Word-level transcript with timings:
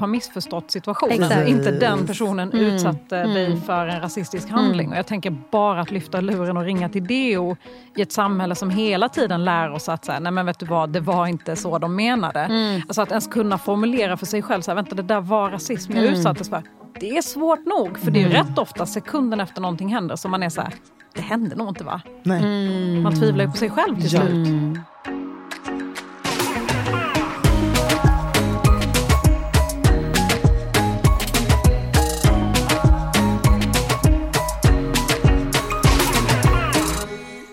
Har 0.00 0.06
missförstått 0.06 0.70
situationen. 0.70 1.22
Exakt. 1.22 1.48
Inte 1.48 1.70
den 1.70 2.06
personen 2.06 2.52
Mm. 2.52 2.64
utsatte 2.64 3.16
Mm. 3.18 3.34
dig 3.34 3.60
för 3.60 3.86
en 3.86 4.00
rasistisk 4.00 4.50
handling. 4.50 4.90
Och 4.90 4.96
jag 4.98 5.06
tänker 5.06 5.30
bara 5.50 5.80
att 5.80 5.90
lyfta 5.90 6.20
luren 6.20 6.56
och 6.56 6.62
ringa 6.64 6.88
till 6.88 7.06
DO 7.06 7.56
i 7.96 8.02
ett 8.02 8.12
samhälle 8.12 8.54
som 8.54 8.70
hela 8.70 9.08
tiden 9.08 9.44
lär 9.44 9.70
oss 9.72 9.88
att 9.88 10.04
så 10.04 10.12
här, 10.12 10.20
nej 10.20 10.32
men 10.32 10.46
vet 10.46 10.58
du 10.58 10.66
vad, 10.66 10.90
det 10.90 11.00
var 11.00 11.26
inte 11.26 11.56
så 11.56 11.78
de 11.78 11.96
menade. 11.96 12.40
Mm. 12.40 12.80
Alltså 12.88 13.02
att 13.02 13.10
ens 13.10 13.26
kunna 13.26 13.58
formulera 13.58 14.16
för 14.16 14.26
sig 14.26 14.42
själv, 14.42 14.62
så 14.62 14.70
här, 14.70 14.76
vänta 14.76 14.94
det 14.94 15.02
där 15.02 15.20
var 15.20 15.50
rasism 15.50 15.92
jag 15.92 16.02
Mm. 16.04 16.14
utsattes 16.14 16.48
för. 16.48 16.62
Det 17.00 17.10
är 17.16 17.22
svårt 17.22 17.66
nog, 17.66 17.98
för 17.98 18.10
det 18.10 18.22
är 18.22 18.28
ju 18.28 18.32
rätt 18.32 18.58
ofta 18.58 18.86
sekunden 18.86 19.40
efter 19.40 19.60
någonting 19.60 19.88
händer 19.88 20.16
som 20.16 20.30
man 20.30 20.42
är 20.42 20.48
så 20.48 20.60
här, 20.60 20.74
det 21.14 21.20
hände 21.22 21.56
nog 21.56 21.68
inte 21.68 21.84
va? 21.84 22.00
Nej. 22.22 22.42
Mm. 22.42 23.02
Man 23.02 23.20
tvivlar 23.20 23.44
ju 23.44 23.50
på 23.50 23.56
sig 23.56 23.70
själv 23.70 24.00
till 24.00 24.10
slut. 24.10 24.46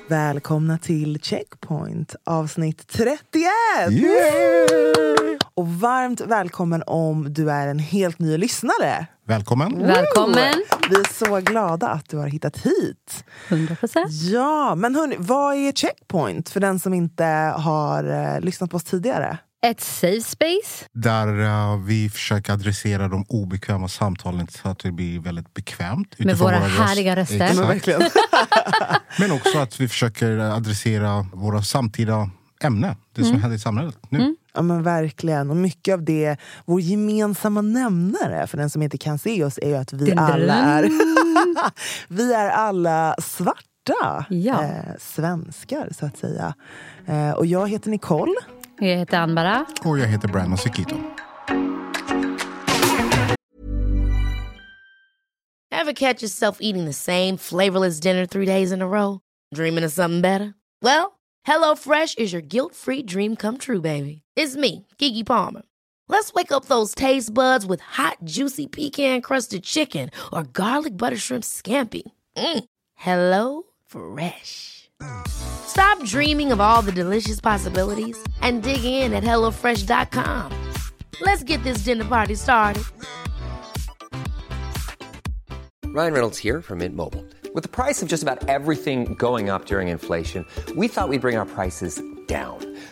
Välkomna 0.10 0.78
till 0.78 1.20
Checkpoint 1.22 2.16
avsnitt 2.24 2.88
31! 2.88 3.20
Yeah! 3.32 3.90
Och 5.54 5.68
varmt 5.68 6.22
välkommen 6.22 6.84
om 6.88 7.34
du 7.34 7.52
är 7.52 7.68
en 7.68 7.80
helt 7.80 8.20
ny 8.20 8.38
lyssnare. 8.38 9.08
Välkommen. 9.26 9.80
Välkommen. 9.80 10.54
Vi 10.90 10.96
är 10.96 11.14
så 11.14 11.40
glada 11.40 11.88
att 11.88 12.10
du 12.10 12.18
har 12.18 12.28
hittat 12.28 12.58
hit. 12.58 13.26
100 13.48 13.76
procent. 13.76 14.12
Ja, 14.12 14.76
men 14.76 14.96
hörni, 14.96 15.16
vad 15.20 15.56
är 15.56 15.72
Checkpoint 15.72 16.50
för 16.50 16.60
den 16.60 16.80
som 16.80 16.94
inte 16.94 17.26
har 17.58 18.04
eh, 18.04 18.42
lyssnat 18.42 18.72
på 18.72 18.78
oss 18.78 18.84
tidigare? 18.84 19.38
Ett 19.68 19.82
safe 19.82 20.22
space. 20.22 20.86
Där 20.94 21.42
eh, 21.44 21.78
vi 21.86 22.10
försöker 22.10 22.54
adressera 22.54 23.08
de 23.08 23.26
obekväma 23.30 23.88
samtalen 23.88 24.48
så 24.48 24.70
att 24.70 24.80
det 24.80 24.92
blir 24.92 25.20
väldigt 25.20 25.54
bekvämt. 25.54 26.20
Med 26.20 26.38
våra 26.38 26.60
röst- 26.60 26.80
härliga 26.80 27.16
röster. 27.16 27.36
Exakt. 27.36 27.56
Men 27.60 27.68
verkligen. 27.68 28.02
Men 29.20 29.32
också 29.32 29.58
att 29.60 29.80
vi 29.80 29.88
försöker 29.88 30.38
adressera 30.40 31.26
våra 31.34 31.62
samtida 31.62 32.30
ämnen. 32.64 32.96
Det 33.16 33.24
som 33.24 33.42
händer 33.42 33.58
i 33.58 33.60
samhället 33.60 33.98
nu. 34.10 34.36
Ja 34.54 34.62
men 34.62 34.84
verkligen. 34.84 35.50
Och 35.50 35.56
mycket 35.58 35.94
av 35.94 36.04
det, 36.04 36.38
vår 36.66 36.82
gemensamma 36.82 37.62
nämnare 37.62 38.48
för 38.48 38.58
den 38.58 38.70
som 38.70 38.82
inte 38.82 38.98
kan 38.98 39.20
se 39.20 39.44
oss 39.44 39.58
är 39.62 39.68
ju 39.68 39.76
att 39.78 39.94
vi 39.94 40.06
dun, 40.06 40.20
alla 40.20 40.54
är 40.54 40.90
Vi 42.08 42.34
är 42.34 42.50
alla 42.50 43.16
svarta 43.24 44.26
Ja. 44.30 44.64
eh, 44.64 44.70
svenskar 45.00 45.90
så 46.00 46.06
att 46.06 46.18
säga. 46.18 46.54
Eh, 47.08 47.32
och 47.32 47.46
jag 47.46 47.70
heter 47.70 47.90
Nicole. 47.90 48.34
Jag 48.80 48.98
heter 48.98 49.18
Anbara. 49.18 49.66
Och 49.86 50.00
jag 50.00 50.08
heter 50.08 50.28
Brandon 50.28 50.58
Sikito. 50.58 50.96
Ever 55.72 55.94
catch 55.94 56.22
yourself 56.22 56.58
eating 56.60 56.86
the 56.86 56.94
same 56.94 57.38
flavorless 57.38 58.00
dinner 58.00 58.26
three 58.26 58.46
days 58.46 58.72
in 58.72 58.82
a 58.82 58.88
row? 58.88 59.20
Dreaming 59.56 59.84
of 59.84 59.92
something 59.92 60.22
better? 60.22 60.54
Well, 60.82 61.20
hello 61.44 61.76
fresh 61.76 62.16
is 62.16 62.34
your 62.34 62.42
guilt 62.42 62.76
free 62.76 63.04
dream 63.04 63.36
come 63.36 63.58
true, 63.58 63.82
baby. 63.82 64.22
It's 64.36 64.56
me, 64.56 64.86
Gigi 64.98 65.24
Palmer. 65.24 65.62
Let's 66.10 66.34
wake 66.34 66.52
up 66.52 66.66
those 66.66 66.94
taste 66.96 67.34
buds 67.34 67.66
with 67.66 67.82
hot, 67.82 68.18
juicy 68.24 68.68
pecan 68.68 69.22
crusted 69.22 69.64
chicken 69.64 70.10
or 70.32 70.44
garlic 70.44 70.98
butter 70.98 71.18
shrimp 71.18 71.44
scampi. 71.44 72.04
Mm. 72.36 72.64
Hello 72.96 73.64
Fresh. 73.86 74.77
Stop 75.28 76.04
dreaming 76.04 76.52
of 76.52 76.60
all 76.60 76.82
the 76.82 76.92
delicious 76.92 77.40
possibilities 77.40 78.18
and 78.42 78.64
dig 78.64 78.84
in 78.84 79.14
at 79.14 79.24
HelloFresh.com. 79.24 80.52
Let's 81.22 81.44
get 81.44 81.64
this 81.64 81.80
dinner 81.80 82.06
party 82.06 82.36
started. 82.36 82.84
Ryan 85.86 86.14
Reynolds 86.14 86.38
here 86.38 86.62
from 86.62 86.80
Mint 86.80 86.96
Mobile. 86.96 87.26
With 87.56 87.64
the 87.64 87.70
price 87.70 88.04
of 88.04 88.10
just 88.10 88.22
about 88.22 88.48
everything 88.48 89.16
going 89.16 89.50
up 89.50 89.66
during 89.66 89.88
inflation, 89.88 90.46
we 90.76 90.88
thought 90.88 91.10
we'd 91.10 91.22
bring 91.22 91.38
our 91.38 91.46
prices 91.46 92.00
down. 92.28 92.77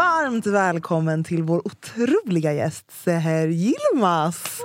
Varmt 0.00 0.46
välkommen 0.46 1.24
till 1.24 1.42
vår 1.42 1.62
otroliga 1.66 2.52
gäst 2.52 2.84
Seher 3.04 3.48
Yilmaz. 3.48 4.60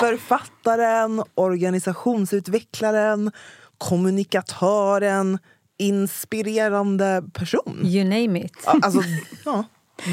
Författaren, 0.00 1.22
organisationsutvecklaren, 1.34 3.30
kommunikatören, 3.78 5.38
inspirerande 5.78 7.22
person. 7.32 7.80
You 7.84 8.04
name 8.04 8.44
it. 8.44 8.52
Ja, 8.66 8.78
Alltså, 8.82 9.00
ja, 9.44 9.64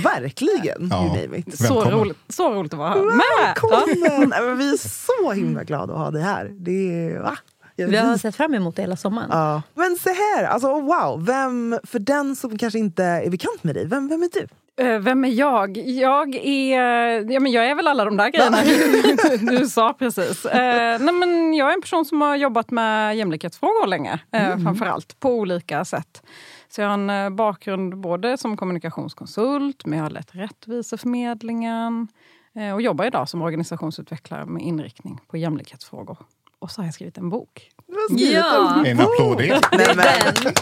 verkligen. 0.03 0.88
Ja. 0.90 1.06
You 1.06 1.09
name 1.22 1.38
it. 1.38 1.58
Så 1.58 1.84
roligt, 1.84 2.18
så 2.30 2.53
roligt 2.53 2.74
att 2.74 2.80
vara 2.80 2.90
här. 2.90 2.97
Ja. 2.97 3.03
Välkommen! 3.46 4.30
Men 4.30 4.58
Vi 4.58 4.74
är 4.74 4.78
så 4.78 5.32
himla 5.32 5.64
glada 5.64 5.94
att 5.94 6.00
ha 6.00 6.12
dig 6.12 6.22
här. 6.22 6.52
Det 6.59 7.06
är, 7.12 7.20
va? 7.20 7.38
Jag 7.75 7.88
Vi 7.88 7.97
har 7.97 8.18
sett 8.18 8.36
fram 8.36 8.53
emot 8.53 8.75
det 8.75 8.81
hela 8.81 8.96
sommaren. 8.96 9.30
Ja. 9.31 9.62
Men 9.74 9.96
så 9.96 10.09
här, 10.09 10.46
alltså 10.46 10.68
wow, 10.68 11.25
vem, 11.25 11.80
för 11.84 12.00
den 12.00 12.36
som 12.36 12.58
kanske 12.58 12.80
inte 12.80 13.03
är 13.03 13.30
bekant 13.30 13.63
med 13.63 13.75
dig, 13.75 13.86
vem, 13.86 14.08
vem 14.08 14.24
är 14.24 14.30
du? 14.34 14.47
Eh, 14.78 15.00
Vem 15.00 15.25
är 15.25 15.30
jag? 15.30 15.78
Jag 15.78 16.35
är, 16.35 17.31
ja, 17.31 17.40
men 17.40 17.52
jag 17.52 17.68
är 17.69 17.75
väl 17.75 17.88
alla 17.88 18.06
de 18.06 18.18
där 18.18 18.30
grejerna 18.30 18.58
du, 18.64 19.58
du 19.58 19.68
sa 19.68 19.94
precis. 19.94 20.46
Eh, 20.46 21.00
nej, 21.00 21.14
men 21.14 21.53
jag 21.53 21.69
är 21.69 21.74
en 21.74 21.81
person 21.81 22.06
som 22.06 22.22
har 22.22 22.35
jobbat 22.35 22.72
med 22.72 23.18
jämlikhetsfrågor 23.18 23.88
länge, 23.88 24.19
eh, 24.31 24.58
framförallt 24.58 25.19
på 25.19 25.30
olika 25.30 25.85
sätt. 25.85 26.24
Så 26.69 26.81
jag 26.81 26.88
har 26.88 26.94
en 26.94 27.09
eh, 27.09 27.30
bakgrund 27.30 27.97
både 27.97 28.38
som 28.38 28.58
kommunikationskonsult, 28.58 29.85
men 29.85 29.97
jag 30.00 30.06
har 30.06 30.09
lett 30.09 30.35
Rättviseförmedlingen 30.35 32.08
eh, 32.56 32.74
och 32.74 32.81
jobbar 32.81 33.06
idag 33.06 33.30
som 33.30 33.41
organisationsutvecklare 33.41 34.46
med 34.46 34.64
inriktning 34.64 35.19
på 35.28 35.38
jämlikhetsfrågor. 35.38 36.18
Och 36.60 36.72
så 36.72 36.82
har 36.82 36.86
jag 36.86 36.94
skrivit 36.94 37.18
en 37.18 37.30
bok. 37.30 37.72
Ja. 38.10 38.86
En 38.86 39.00
applåd 39.00 39.38
det. 39.38 39.62
Nej, 39.72 39.96
men, 39.96 40.54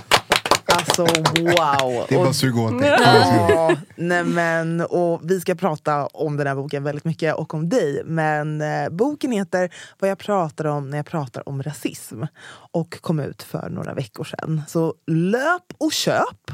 alltså 0.66 1.02
wow! 1.04 2.06
Det 2.10 2.16
är 2.16 2.18
bara 2.18 2.30
att 2.30 2.36
suga 2.36 2.62
åt 2.62 2.80
dig. 2.80 2.90
Ja, 3.00 3.76
nej 3.96 4.24
men, 4.24 4.82
och 4.82 5.22
vi 5.24 5.42
ska 5.42 5.56
prata 5.56 6.06
om 6.06 6.38
den 6.38 6.48
här 6.48 6.56
boken 6.56 6.84
väldigt 6.84 7.06
mycket 7.06 7.36
och 7.36 7.54
om 7.54 7.70
dig. 7.70 8.02
Men 8.06 8.62
eh, 8.62 8.90
boken 8.90 9.32
heter 9.32 9.70
Vad 10.00 10.10
jag 10.10 10.18
pratar 10.18 10.66
om 10.66 10.90
när 10.90 10.98
jag 10.98 11.06
pratar 11.06 11.50
om 11.50 11.64
rasism 11.64 12.24
och 12.72 13.02
kom 13.02 13.20
ut 13.20 13.44
för 13.44 13.70
några 13.70 13.94
veckor 13.94 14.24
sedan. 14.24 14.62
Så 14.68 14.94
löp 15.08 15.74
och 15.78 15.92
köp. 15.92 16.52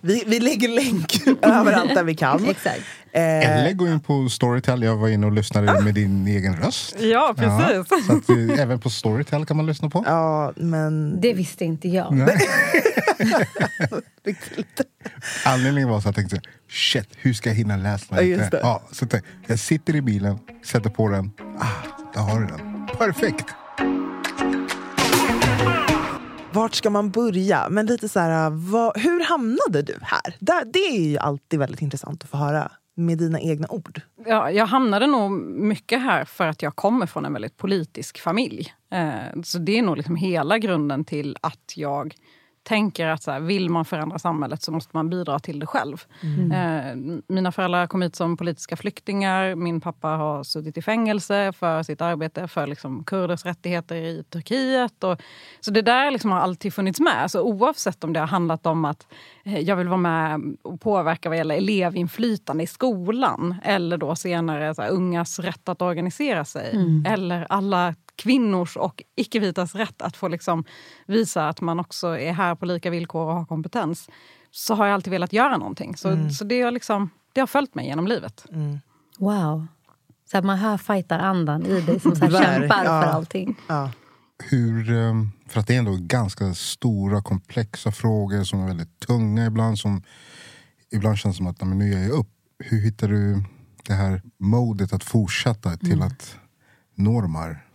Vi, 0.00 0.24
vi 0.26 0.40
lägger 0.40 0.68
länk 0.68 1.26
överallt 1.42 1.94
där 1.94 2.04
vi 2.04 2.14
kan. 2.14 2.44
Exakt. 2.48 2.82
Eh, 3.16 3.22
Eller 3.50 3.72
gå 3.72 3.86
in 3.88 4.00
på 4.00 4.28
Storytel. 4.28 4.82
Jag 4.82 4.96
var 4.96 5.08
inne 5.08 5.26
och 5.26 5.32
lyssnade 5.32 5.80
med 5.80 5.94
din 5.94 6.26
egen 6.26 6.56
röst. 6.56 6.96
Ja, 7.00 7.34
precis. 7.36 7.86
Ja, 7.90 8.00
så 8.06 8.12
att, 8.16 8.28
eh, 8.28 8.62
även 8.62 8.80
på 8.80 8.90
Storytel 8.90 9.46
kan 9.46 9.56
man 9.56 9.66
lyssna 9.66 9.90
på. 9.90 10.02
ja, 10.06 10.52
men... 10.56 11.20
Det 11.20 11.32
visste 11.34 11.64
inte 11.64 11.88
jag. 11.88 12.12
Nej. 12.14 12.38
Anledningen 15.44 15.88
var 15.88 16.00
så 16.00 16.08
att 16.08 16.16
jag 16.18 16.28
tänkte, 16.28 16.50
shit, 16.70 17.08
hur 17.16 17.32
ska 17.34 17.48
jag 17.48 17.56
hinna 17.56 17.76
läsa 17.76 18.14
den? 18.14 18.30
Ja, 18.30 18.36
just 18.36 18.50
det. 18.50 18.60
Ja, 18.62 18.82
så 18.92 19.02
jag, 19.04 19.10
tänkte, 19.10 19.30
jag 19.46 19.58
sitter 19.58 19.96
i 19.96 20.02
bilen, 20.02 20.38
sätter 20.64 20.90
på 20.90 21.08
den. 21.08 21.30
Ah, 21.58 21.66
där 22.14 22.20
har 22.20 22.40
du 22.40 22.46
den. 22.46 22.86
Perfekt! 22.98 23.44
Vart 26.52 26.74
ska 26.74 26.90
man 26.90 27.10
börja? 27.10 27.66
Men 27.70 27.86
lite 27.86 28.08
så 28.08 28.20
här, 28.20 28.50
vad, 28.50 28.98
hur 28.98 29.24
hamnade 29.24 29.82
du 29.82 29.98
här? 30.02 30.36
Där, 30.38 30.64
det 30.72 30.78
är 30.78 31.00
ju 31.10 31.18
alltid 31.18 31.58
väldigt 31.58 31.82
intressant 31.82 32.22
att 32.24 32.30
få 32.30 32.36
höra 32.36 32.70
med 32.96 33.18
dina 33.18 33.40
egna 33.40 33.66
ord? 33.70 34.00
Ja, 34.26 34.50
jag 34.50 34.66
hamnade 34.66 35.06
nog 35.06 35.32
mycket 35.42 36.02
här 36.02 36.24
för 36.24 36.46
att 36.46 36.62
jag 36.62 36.76
kommer 36.76 37.06
från 37.06 37.24
en 37.24 37.32
väldigt 37.32 37.56
politisk 37.56 38.20
familj. 38.20 38.74
Eh, 38.90 39.42
så 39.44 39.58
det 39.58 39.78
är 39.78 39.82
nog 39.82 39.96
liksom 39.96 40.16
hela 40.16 40.58
grunden 40.58 41.04
till 41.04 41.36
att 41.40 41.72
jag 41.76 42.14
tänker 42.66 43.06
att 43.06 43.22
så 43.22 43.30
här, 43.30 43.40
vill 43.40 43.70
man 43.70 43.84
förändra 43.84 44.18
samhället 44.18 44.62
så 44.62 44.72
måste 44.72 44.90
man 44.96 45.10
bidra 45.10 45.38
till 45.38 45.58
det 45.58 45.66
själv. 45.66 46.04
Mm. 46.22 46.52
Eh, 46.52 47.20
mina 47.28 47.52
föräldrar 47.52 47.86
kom 47.86 48.02
hit 48.02 48.16
som 48.16 48.36
politiska 48.36 48.76
flyktingar. 48.76 49.54
Min 49.54 49.80
pappa 49.80 50.08
har 50.08 50.44
suttit 50.44 50.76
i 50.76 50.82
fängelse 50.82 51.52
för 51.52 51.82
sitt 51.82 52.00
arbete 52.00 52.48
för 52.48 52.66
liksom, 52.66 53.04
kurders 53.04 53.44
rättigheter 53.44 53.96
i 53.96 54.24
Turkiet. 54.30 55.04
Och, 55.04 55.20
så 55.60 55.70
det 55.70 55.82
där 55.82 56.10
liksom 56.10 56.30
har 56.30 56.40
alltid 56.40 56.74
funnits 56.74 57.00
med. 57.00 57.30
Så 57.30 57.42
oavsett 57.42 58.04
om 58.04 58.12
det 58.12 58.20
har 58.20 58.26
handlat 58.26 58.66
om 58.66 58.84
att 58.84 59.06
eh, 59.44 59.60
jag 59.60 59.76
vill 59.76 59.88
vara 59.88 59.96
med 59.96 60.56
och 60.62 60.80
påverka 60.80 61.28
vad 61.28 61.38
gäller 61.38 61.56
elevinflytande 61.56 62.64
i 62.64 62.66
skolan 62.66 63.54
eller 63.64 63.96
då 63.96 64.16
senare 64.16 64.74
så 64.74 64.82
här, 64.82 64.90
ungas 64.90 65.38
rätt 65.38 65.68
att 65.68 65.82
organisera 65.82 66.44
sig. 66.44 67.02
Eller 67.06 67.46
alla 67.48 67.94
kvinnors 68.16 68.76
och 68.76 69.02
icke-vitas 69.16 69.74
rätt 69.74 70.02
att 70.02 70.16
få 70.16 70.28
liksom 70.28 70.64
visa 71.06 71.48
att 71.48 71.60
man 71.60 71.80
också 71.80 72.18
är 72.18 72.32
här 72.32 72.54
på 72.54 72.66
lika 72.66 72.90
villkor 72.90 73.26
och 73.26 73.34
har 73.34 73.44
kompetens. 73.44 74.08
Så 74.50 74.74
har 74.74 74.86
jag 74.86 74.94
alltid 74.94 75.10
velat 75.10 75.32
göra 75.32 75.56
någonting. 75.56 75.96
Så, 75.96 76.30
så 76.30 76.44
det, 76.44 76.62
har 76.62 76.70
liksom, 76.70 77.10
det 77.32 77.40
har 77.40 77.46
följt 77.46 77.74
mig 77.74 77.86
genom 77.86 78.06
livet. 78.06 78.46
Wow. 79.18 79.66
Så 80.30 80.38
att 80.38 80.44
man 80.44 80.58
hör 80.58 80.76
fightar-andan 80.76 81.66
i 81.66 81.80
dig 81.80 82.00
som 82.00 82.16
så 82.16 82.30
kämpar 82.30 82.84
ja. 82.84 83.02
för 83.02 83.08
allting. 83.10 83.56
Ja. 83.66 83.90
Hur, 84.38 84.90
eh, 84.90 85.14
för 85.48 85.60
att 85.60 85.66
det 85.66 85.74
är 85.74 85.78
ändå 85.78 85.96
ganska 86.00 86.54
stora 86.54 87.22
komplexa 87.22 87.92
frågor 87.92 88.44
som 88.44 88.60
är 88.60 88.66
väldigt 88.66 89.00
tunga 89.00 89.46
ibland. 89.46 89.78
Som 89.78 90.02
ibland 90.92 91.18
känns 91.18 91.36
som 91.36 91.46
att 91.46 91.60
"Nej, 91.60 91.68
men 91.68 91.78
nu 91.78 91.90
ger 91.90 92.02
jag 92.02 92.10
upp. 92.10 92.28
Hur 92.58 92.80
hittar 92.80 93.08
du 93.08 93.44
det 93.86 93.94
här 93.94 94.22
modet 94.38 94.92
att 94.92 95.04
fortsätta 95.04 95.76
till 95.76 96.02
att 96.02 96.38
nå 96.94 97.20
de 97.20 97.34
här? 97.34 97.65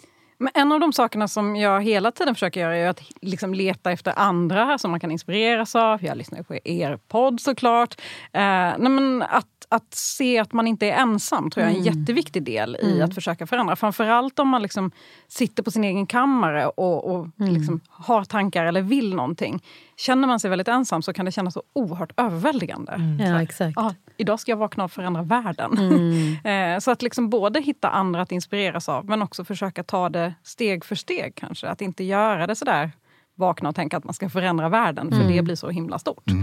Men 0.41 0.51
en 0.53 0.71
av 0.71 0.79
de 0.79 0.93
sakerna 0.93 1.27
som 1.27 1.55
jag 1.55 1.81
hela 1.81 2.11
tiden 2.11 2.35
försöker 2.35 2.59
göra 2.59 2.77
är 2.77 2.89
att 2.89 3.01
liksom 3.21 3.53
leta 3.53 3.91
efter 3.91 4.19
andra 4.19 4.77
som 4.77 4.91
man 4.91 4.99
kan 4.99 5.11
inspireras 5.11 5.75
av. 5.75 6.05
Jag 6.05 6.17
lyssnar 6.17 6.43
på 6.43 6.55
er 6.63 6.99
podd 7.07 7.41
såklart. 7.41 8.01
Eh, 8.33 8.41
nej 8.41 8.89
men 8.89 9.21
att, 9.21 9.65
att 9.69 9.93
se 9.93 10.39
att 10.39 10.53
man 10.53 10.67
inte 10.67 10.85
är 10.87 10.93
ensam 10.93 11.51
tror 11.51 11.65
jag 11.65 11.73
är 11.73 11.77
en 11.77 11.83
jätteviktig 11.83 12.43
del 12.43 12.77
i 12.81 13.01
att 13.01 13.15
försöka 13.15 13.47
förändra. 13.47 13.75
Framförallt 13.75 14.39
om 14.39 14.47
man 14.47 14.61
liksom 14.61 14.91
sitter 15.27 15.63
på 15.63 15.71
sin 15.71 15.83
egen 15.83 16.07
kammare 16.07 16.67
och, 16.67 17.15
och 17.15 17.27
liksom 17.37 17.79
har 17.89 18.23
tankar 18.23 18.65
eller 18.65 18.81
vill 18.81 19.15
någonting. 19.15 19.63
Känner 20.05 20.27
man 20.27 20.39
sig 20.39 20.49
väldigt 20.49 20.67
ensam 20.67 21.01
så 21.01 21.13
kan 21.13 21.25
det 21.25 21.31
kännas 21.31 21.53
så 21.53 21.63
oerhört 21.73 22.11
överväldigande. 22.17 22.91
Här, 22.91 23.31
Ja, 23.33 23.41
exakt. 23.41 23.77
"Ah, 23.77 23.93
idag 24.17 24.39
ska 24.39 24.51
jag 24.51 24.57
vakna 24.57 24.83
och 24.83 24.91
förändra 24.91 25.21
världen. 25.23 25.77
Mm. 25.77 26.21
Eh, 26.75 26.79
så 26.79 26.91
att 26.91 27.01
liksom 27.01 27.29
både 27.29 27.61
hitta 27.61 27.89
andra 27.89 28.21
att 28.21 28.31
inspireras 28.31 28.89
av 28.89 29.05
men 29.05 29.21
också 29.21 29.45
försöka 29.45 29.83
ta 29.83 30.09
det 30.09 30.33
steg 30.43 30.85
för 30.85 30.95
steg 30.95 31.35
kanske. 31.35 31.67
Att 31.67 31.81
inte 31.81 32.03
göra 32.03 32.47
det 32.47 32.55
sådär 32.55 32.91
vakna 33.35 33.69
och 33.69 33.75
tänka 33.75 33.97
att 33.97 34.03
man 34.03 34.13
ska 34.13 34.29
förändra 34.29 34.69
världen 34.69 35.09
för 35.11 35.21
Mm. 35.21 35.35
det 35.35 35.41
blir 35.41 35.55
så 35.55 35.69
himla 35.69 35.99
stort. 35.99 36.29
Eh, 36.31 36.35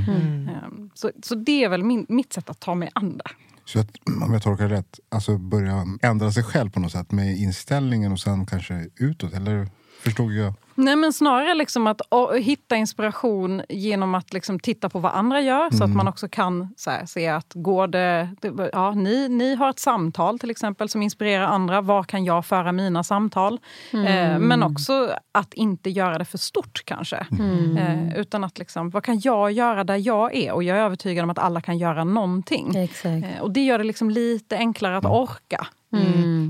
Så, 0.94 1.10
så 1.22 1.34
det 1.34 1.64
är 1.64 1.69
väl 1.69 1.84
min, 1.84 2.06
mitt 2.08 2.32
sätt 2.32 2.50
att 2.50 2.60
ta 2.60 2.75
mig 2.75 2.90
an 2.94 3.16
det. 3.16 3.31
Så 3.64 3.81
att, 3.81 3.90
om 4.26 4.32
jag 4.32 4.43
tolkar 4.43 4.69
det 4.69 4.75
rätt, 4.75 5.00
alltså 5.08 5.38
börja 5.38 5.84
ändra 6.02 6.32
sig 6.32 6.43
själv 6.43 6.70
på 6.70 6.81
något 6.81 6.93
sätt 6.93 7.12
med 7.12 7.37
inställningen 7.37 8.12
och 8.12 8.20
sen 8.20 8.46
kanske 8.46 8.87
utåt? 8.96 9.32
Eller 9.34 9.69
förstod 10.05 10.32
jag? 10.32 10.55
Nej, 10.81 10.97
men 10.97 11.13
snarare 11.13 11.55
liksom 11.55 11.87
att 11.87 12.01
hitta 12.41 12.77
inspiration 12.77 13.63
genom 13.69 14.15
att 14.15 14.33
liksom 14.33 14.61
titta 14.61 14.89
på 14.89 14.99
vad 14.99 15.13
andra 15.13 15.41
gör 15.41 15.71
så 15.71 15.85
att 15.85 15.95
man 15.97 16.09
också 16.09 16.29
kan 16.29 16.75
så 16.77 16.91
här, 16.91 17.07
se 17.07 17.29
att 17.29 17.53
går 17.55 17.87
det... 17.87 18.29
det- 18.41 18.71
Ja, 18.73 18.91
ni, 18.95 19.29
ni 19.29 19.55
har 19.55 19.71
ett 19.71 19.79
samtal 19.79 20.39
till 20.39 20.51
exempel 20.51 20.89
som 20.89 21.03
inspirerar 21.03 21.45
andra. 21.45 21.81
Var 21.81 22.03
kan 22.03 22.25
jag 22.25 22.47
föra 22.47 22.73
mina 22.73 23.05
samtal? 23.05 23.61
Eh, 23.93 24.39
men 24.39 24.63
också 24.63 25.11
att 25.33 25.55
inte 25.55 25.91
göra 25.91 26.19
det 26.19 26.25
för 26.25 26.39
stort 26.39 26.83
kanske. 26.85 27.27
Eh, 27.79 28.19
utan 28.19 28.45
att 28.45 28.59
liksom, 28.59 28.91
vad 28.91 29.03
kan 29.05 29.21
jag 29.21 29.53
göra 29.53 29.85
där 29.85 29.97
jag 30.07 30.35
är? 30.35 30.53
Och 30.53 30.63
jag 30.63 30.79
är 30.79 30.83
övertygad 30.83 31.25
om 31.25 31.31
att 31.31 31.39
alla 31.39 31.61
kan 31.61 31.79
göra 31.79 32.05
någonting. 32.05 32.77
Exakt. 32.77 33.25
Eh, 33.27 33.41
och 33.43 33.51
det 33.51 33.61
gör 33.65 33.79
det 33.79 33.85
liksom 33.85 34.11
lite 34.11 34.57
enklare 34.57 34.97
att 34.97 35.05
orka. 35.05 35.67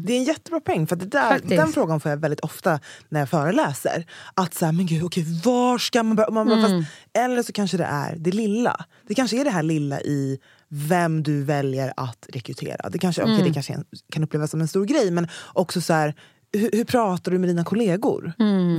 Det 0.04 0.12
är 0.12 0.16
en 0.18 0.24
jättebra 0.24 0.60
poäng. 0.60 0.86
För 0.86 0.96
det 0.96 1.04
där, 1.06 1.28
Faktiskt. 1.28 1.56
den 1.56 1.68
frågan 1.72 2.00
får 2.00 2.10
jag 2.10 2.16
väldigt 2.16 2.40
ofta 2.40 2.80
när 3.08 3.20
jag 3.20 3.28
föreläser. 3.28 4.06
Att 4.34 4.54
så 4.54 4.64
här, 4.64 4.72
men 4.72 4.86
gud, 4.86 5.02
okej, 5.04 5.24
var 5.44 5.78
ska 5.78 6.02
man 6.02 6.16
börja? 6.16 6.30
Man 6.30 6.48
bara, 6.48 6.62
fast, 6.62 6.74
eller 7.18 7.42
så 7.42 7.52
kanske 7.52 7.76
det 7.76 7.84
är 7.84 8.16
det 8.16 8.30
lilla. 8.30 8.84
Det 9.08 9.14
kanske 9.14 9.40
är 9.40 9.44
det 9.44 9.50
här 9.50 9.62
lilla 9.62 10.00
i 10.00 10.38
vem 10.68 11.22
du 11.22 11.42
väljer 11.44 11.92
att 11.96 12.26
rekrytera. 12.32 12.88
Det 12.90 12.98
kanske, 12.98 13.22
okej, 13.22 13.42
det 13.42 13.52
kanske 13.54 13.72
en- 13.72 13.84
kan 14.12 14.24
upplevas 14.24 14.50
som 14.50 14.60
en 14.60 14.68
stor 14.68 14.84
grej 14.84 15.10
men 15.10 15.28
också 15.52 15.80
så 15.80 15.92
här, 15.92 16.14
hur, 16.52 16.70
hur 16.72 16.84
pratar 16.84 17.32
du 17.32 17.38
med 17.38 17.48
dina 17.48 17.64
kollegor? 17.64 18.32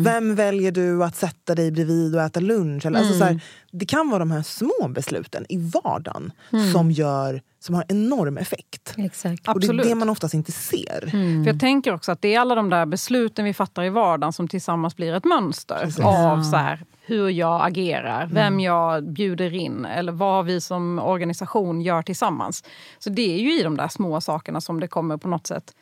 Vem 0.03 0.35
väljer 0.35 0.71
du 0.71 1.03
att 1.03 1.15
sätta 1.15 1.55
dig 1.55 1.71
bredvid 1.71 2.15
och 2.15 2.21
äta 2.21 2.39
lunch? 2.39 2.85
Eller, 2.85 2.99
alltså 2.99 3.13
så 3.13 3.23
här, 3.23 3.41
det 3.71 3.85
kan 3.85 4.09
vara 4.09 4.19
de 4.19 4.31
här 4.31 4.41
små 4.41 4.87
besluten 4.89 5.45
i 5.49 5.57
vardagen 5.57 6.31
som, 6.73 6.91
gör, 6.91 7.41
som 7.59 7.75
har 7.75 7.85
enorm 7.87 8.37
effekt. 8.37 8.93
Exakt. 8.97 9.47
Och 9.47 9.59
det 9.59 9.65
är 9.65 9.69
Absolut. 9.69 9.85
det 9.85 9.95
man 9.95 10.09
oftast 10.09 10.33
inte 10.33 10.51
ser. 10.51 11.09
För 11.43 11.51
jag 11.51 11.59
tänker 11.59 11.93
också 11.93 12.11
att 12.11 12.21
det 12.21 12.35
är 12.35 12.39
alla 12.39 12.55
de 12.55 12.69
där 12.69 12.85
besluten 12.85 13.45
vi 13.45 13.53
fattar 13.53 13.83
i 13.83 13.89
vardagen 13.89 14.33
som 14.33 14.47
tillsammans 14.47 14.95
blir 14.95 15.13
ett 15.13 15.25
mönster 15.25 15.93
av 16.03 16.43
så 16.43 16.57
här, 16.57 16.85
hur 17.05 17.29
jag 17.29 17.67
agerar, 17.67 18.29
vem 18.31 18.59
jag 18.59 19.03
bjuder 19.03 19.53
in 19.53 19.85
eller 19.85 20.11
vad 20.11 20.45
vi 20.45 20.61
som 20.61 20.99
organisation 20.99 21.81
gör 21.81 22.01
tillsammans. 22.01 22.63
Så 22.99 23.09
det 23.09 23.35
är 23.35 23.39
ju 23.39 23.59
i 23.59 23.63
de 23.63 23.77
där 23.77 23.87
små 23.87 24.21
sakerna 24.21 24.61
som 24.61 24.79
det 24.79 24.87
kommer 24.87 25.17
på 25.17 25.27
något 25.27 25.47
sätt 25.47 25.73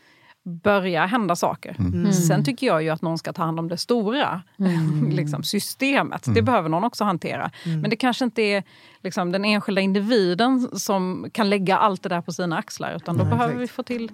börja 0.47 1.05
hända 1.05 1.35
saker. 1.35 1.77
Sen 2.11 2.43
tycker 2.43 2.67
jag 2.67 2.83
ju 2.83 2.89
att 2.89 3.01
någon 3.01 3.17
ska 3.17 3.33
ta 3.33 3.43
hand 3.43 3.59
om 3.59 3.67
det 3.67 3.77
stora 3.77 4.41
liksom, 5.09 5.43
systemet. 5.43 6.27
Det 6.33 6.41
behöver 6.41 6.69
någon 6.69 6.83
också 6.83 7.03
hantera. 7.03 7.51
Men 7.65 7.89
det 7.89 7.95
kanske 7.95 8.25
inte 8.25 8.41
är 8.41 8.63
liksom, 9.03 9.31
den 9.31 9.45
enskilda 9.45 9.81
individen 9.81 10.69
som 10.79 11.29
kan 11.31 11.49
lägga 11.49 11.77
allt 11.77 12.03
det 12.03 12.09
där 12.09 12.21
på 12.21 12.31
sina 12.31 12.57
axlar. 12.57 12.95
Utan 12.95 13.17
då 13.17 13.23
Nej, 13.23 13.31
behöver 13.31 13.53
exakt. 13.53 13.63
vi 13.63 13.67
få 13.67 13.83
till 13.83 14.11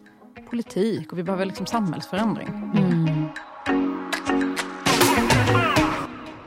politik 0.50 1.12
och 1.12 1.18
vi 1.18 1.24
behöver 1.24 1.45
liksom 1.45 1.65
samhällsförändring. 1.65 2.50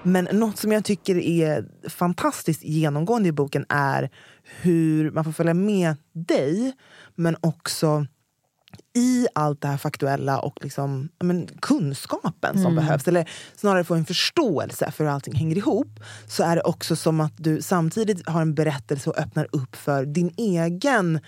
Men 0.03 0.29
något 0.33 0.59
som 0.59 0.73
jag 0.73 0.85
tycker 0.85 1.17
är 1.17 1.89
fantastiskt 1.89 2.65
genomgående 2.65 3.29
i 3.29 3.33
boken 3.33 3.67
är 3.69 4.11
hur 4.61 5.11
man 5.11 5.25
får 5.25 5.33
följa 5.33 5.55
med 5.55 5.97
dig, 6.13 6.73
men 7.15 7.37
också 7.41 8.07
i 8.97 9.27
allt 9.35 9.61
det 9.61 9.69
här 9.69 9.77
faktuella 9.77 10.39
och 10.39 10.59
liksom, 10.63 11.09
men, 11.25 11.49
kunskapen 11.61 12.63
som 12.63 12.75
behövs, 12.75 13.09
eller 13.09 13.31
snarare 13.57 13.85
få 13.85 13.95
en 13.95 14.05
förståelse 14.05 14.91
för 14.91 15.05
hur 15.05 15.11
allting 15.11 15.35
hänger 15.35 15.57
ihop, 15.57 16.01
så 16.27 16.43
är 16.43 16.57
det 16.57 16.63
också 16.63 16.97
som 16.97 17.21
att 17.21 17.33
du 17.37 17.63
samtidigt 17.63 18.29
har 18.29 18.43
en 18.43 18.55
berättelse 18.55 19.11
och 19.11 19.19
öppnar 19.19 19.49
upp 19.53 19.77
för 19.77 20.05
din 20.05 20.35
egen 20.37 21.21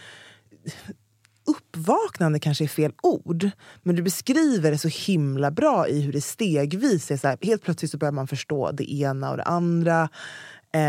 uppvaknande 1.46 2.38
kanske 2.38 2.64
är 2.64 2.68
fel 2.68 2.92
ord, 3.02 3.50
men 3.82 3.96
du 3.96 4.02
beskriver 4.02 4.70
det 4.70 4.78
så 4.78 4.88
himla 4.88 5.50
bra 5.50 5.88
i 5.88 6.00
hur 6.00 6.12
det 6.12 6.20
stegvis 6.20 7.10
är 7.10 7.16
så 7.16 7.28
här, 7.28 7.38
helt 7.42 7.62
plötsligt 7.62 7.90
så 7.90 7.98
börjar 7.98 8.12
man 8.12 8.28
förstå 8.28 8.70
det 8.72 8.92
ena 8.92 9.30
och 9.30 9.36
det 9.36 9.42
andra. 9.42 10.08
Eh, 10.74 10.80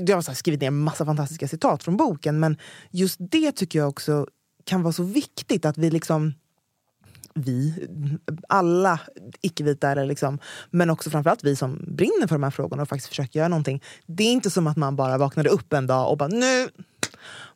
jag 0.00 0.16
har 0.16 0.34
skrivit 0.34 0.60
ner 0.60 0.68
en 0.68 0.78
massa 0.78 1.04
fantastiska 1.04 1.48
citat 1.48 1.82
från 1.82 1.96
boken, 1.96 2.40
men 2.40 2.56
just 2.90 3.16
det 3.18 3.52
tycker 3.52 3.78
jag 3.78 3.88
också 3.88 4.26
kan 4.68 4.82
vara 4.82 4.92
så 4.92 5.02
viktigt 5.02 5.64
att 5.64 5.78
vi 5.78 5.90
liksom 5.90 6.34
vi, 7.34 7.88
alla 8.48 9.00
icke-vita, 9.40 9.90
eller 9.90 10.06
liksom, 10.06 10.38
men 10.70 10.90
också 10.90 11.10
framförallt 11.10 11.44
vi 11.44 11.56
som 11.56 11.84
brinner 11.86 12.26
för 12.26 12.34
de 12.34 12.42
här 12.42 12.50
frågorna 12.50 12.82
och 12.82 12.88
faktiskt 12.88 13.08
försöker 13.08 13.38
göra 13.38 13.48
någonting. 13.48 13.82
Det 14.06 14.24
är 14.24 14.32
inte 14.32 14.50
som 14.50 14.66
att 14.66 14.76
man 14.76 14.96
bara 14.96 15.18
vaknade 15.18 15.48
upp 15.48 15.72
en 15.72 15.86
dag 15.86 16.10
och 16.10 16.18
bara 16.18 16.28
nu 16.28 16.68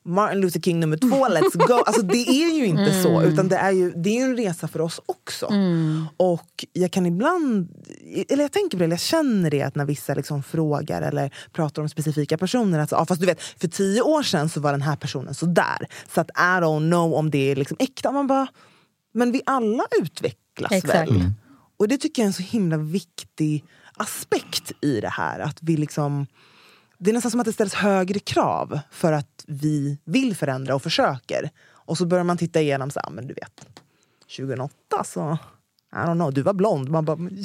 Martin 0.05 0.41
Luther 0.41 0.61
King 0.61 0.81
nummer 0.81 0.97
två, 0.97 1.27
let's 1.29 1.67
go. 1.69 1.75
Alltså, 1.87 2.03
det 2.03 2.29
är 2.29 2.55
ju 2.59 2.67
inte 2.67 3.03
så, 3.03 3.23
utan 3.23 3.49
det 3.49 3.57
är 3.57 3.71
ju, 3.71 3.93
det 3.97 4.19
är 4.19 4.25
en 4.25 4.37
resa 4.37 4.69
för 4.69 4.81
oss 4.81 5.01
också. 5.07 5.49
Och 6.17 6.65
jag 6.73 6.91
kan 6.91 7.07
ibland, 7.07 7.69
eller 8.29 8.43
jag 8.43 8.53
tänker 8.53 8.77
på 8.77 8.79
det, 8.79 8.85
eller 8.85 8.93
jag 8.93 9.01
känner 9.01 9.51
det 9.51 9.63
att 9.63 9.75
när 9.75 9.85
vissa 9.85 10.15
liksom 10.15 10.43
frågar 10.43 11.03
eller 11.03 11.35
pratar 11.53 11.83
om 11.83 11.89
specifika 11.89 12.39
personer, 12.39 12.79
att 12.79 12.91
så, 12.91 12.97
ah, 12.97 13.07
fast 13.07 13.21
du 13.21 13.27
vet, 13.27 13.43
för 13.43 13.69
tio 13.69 14.03
år 14.03 14.23
sedan 14.23 14.49
så 14.49 14.61
var 14.61 14.73
den 14.73 14.83
här 14.83 14.97
personen 14.97 15.35
så 15.35 15.47
där. 15.47 15.87
Så 16.15 16.21
att 16.21 16.31
I 16.31 16.61
don't 16.63 16.91
know 16.91 17.15
om 17.15 17.31
det 17.31 17.51
är 17.51 17.57
liksom 17.57 17.77
äkta. 17.81 18.13
Man 18.13 18.27
bara, 18.27 18.47
men 19.15 19.33
vi 19.33 19.43
alla 19.47 19.85
utvecklas 20.03 20.73
Exakt. 20.73 21.11
väl? 21.11 21.31
Och 21.77 21.89
det 21.89 21.99
tycker 21.99 22.23
jag 22.23 22.25
är 22.25 22.29
en 22.29 22.33
så 22.33 22.43
himla 22.43 22.77
viktig 22.77 23.65
aspekt 23.97 24.73
i 24.81 25.01
det 25.01 25.09
här. 25.09 25.41
Att 25.41 25.59
vi 25.61 25.77
liksom, 25.77 26.27
det 27.03 27.11
är 27.11 27.13
nästan 27.13 27.31
som 27.31 27.41
att 27.41 27.47
det 27.47 27.53
ställs 27.53 27.75
högre 27.75 28.19
krav 28.19 28.81
för 28.91 29.13
att 29.13 29.45
vi 29.47 29.99
vill 30.05 30.37
förändra 30.37 30.75
och 30.75 30.83
försöker. 30.83 31.51
Och 31.71 31.99
så 31.99 32.07
börjar 32.07 32.25
man 32.25 32.37
titta 32.37 32.61
igenom, 32.61 32.91
så, 32.91 33.01
här, 33.01 33.11
men 33.11 33.27
du 33.27 33.35
vet, 33.35 33.67
2008 34.37 34.75
så... 35.05 35.39
I 35.95 35.99
don't 35.99 36.15
know, 36.15 36.33
du 36.33 36.43
var 36.43 36.53
blond. 36.53 36.89
Man 36.89 37.05
bara, 37.05 37.17
men 37.17 37.29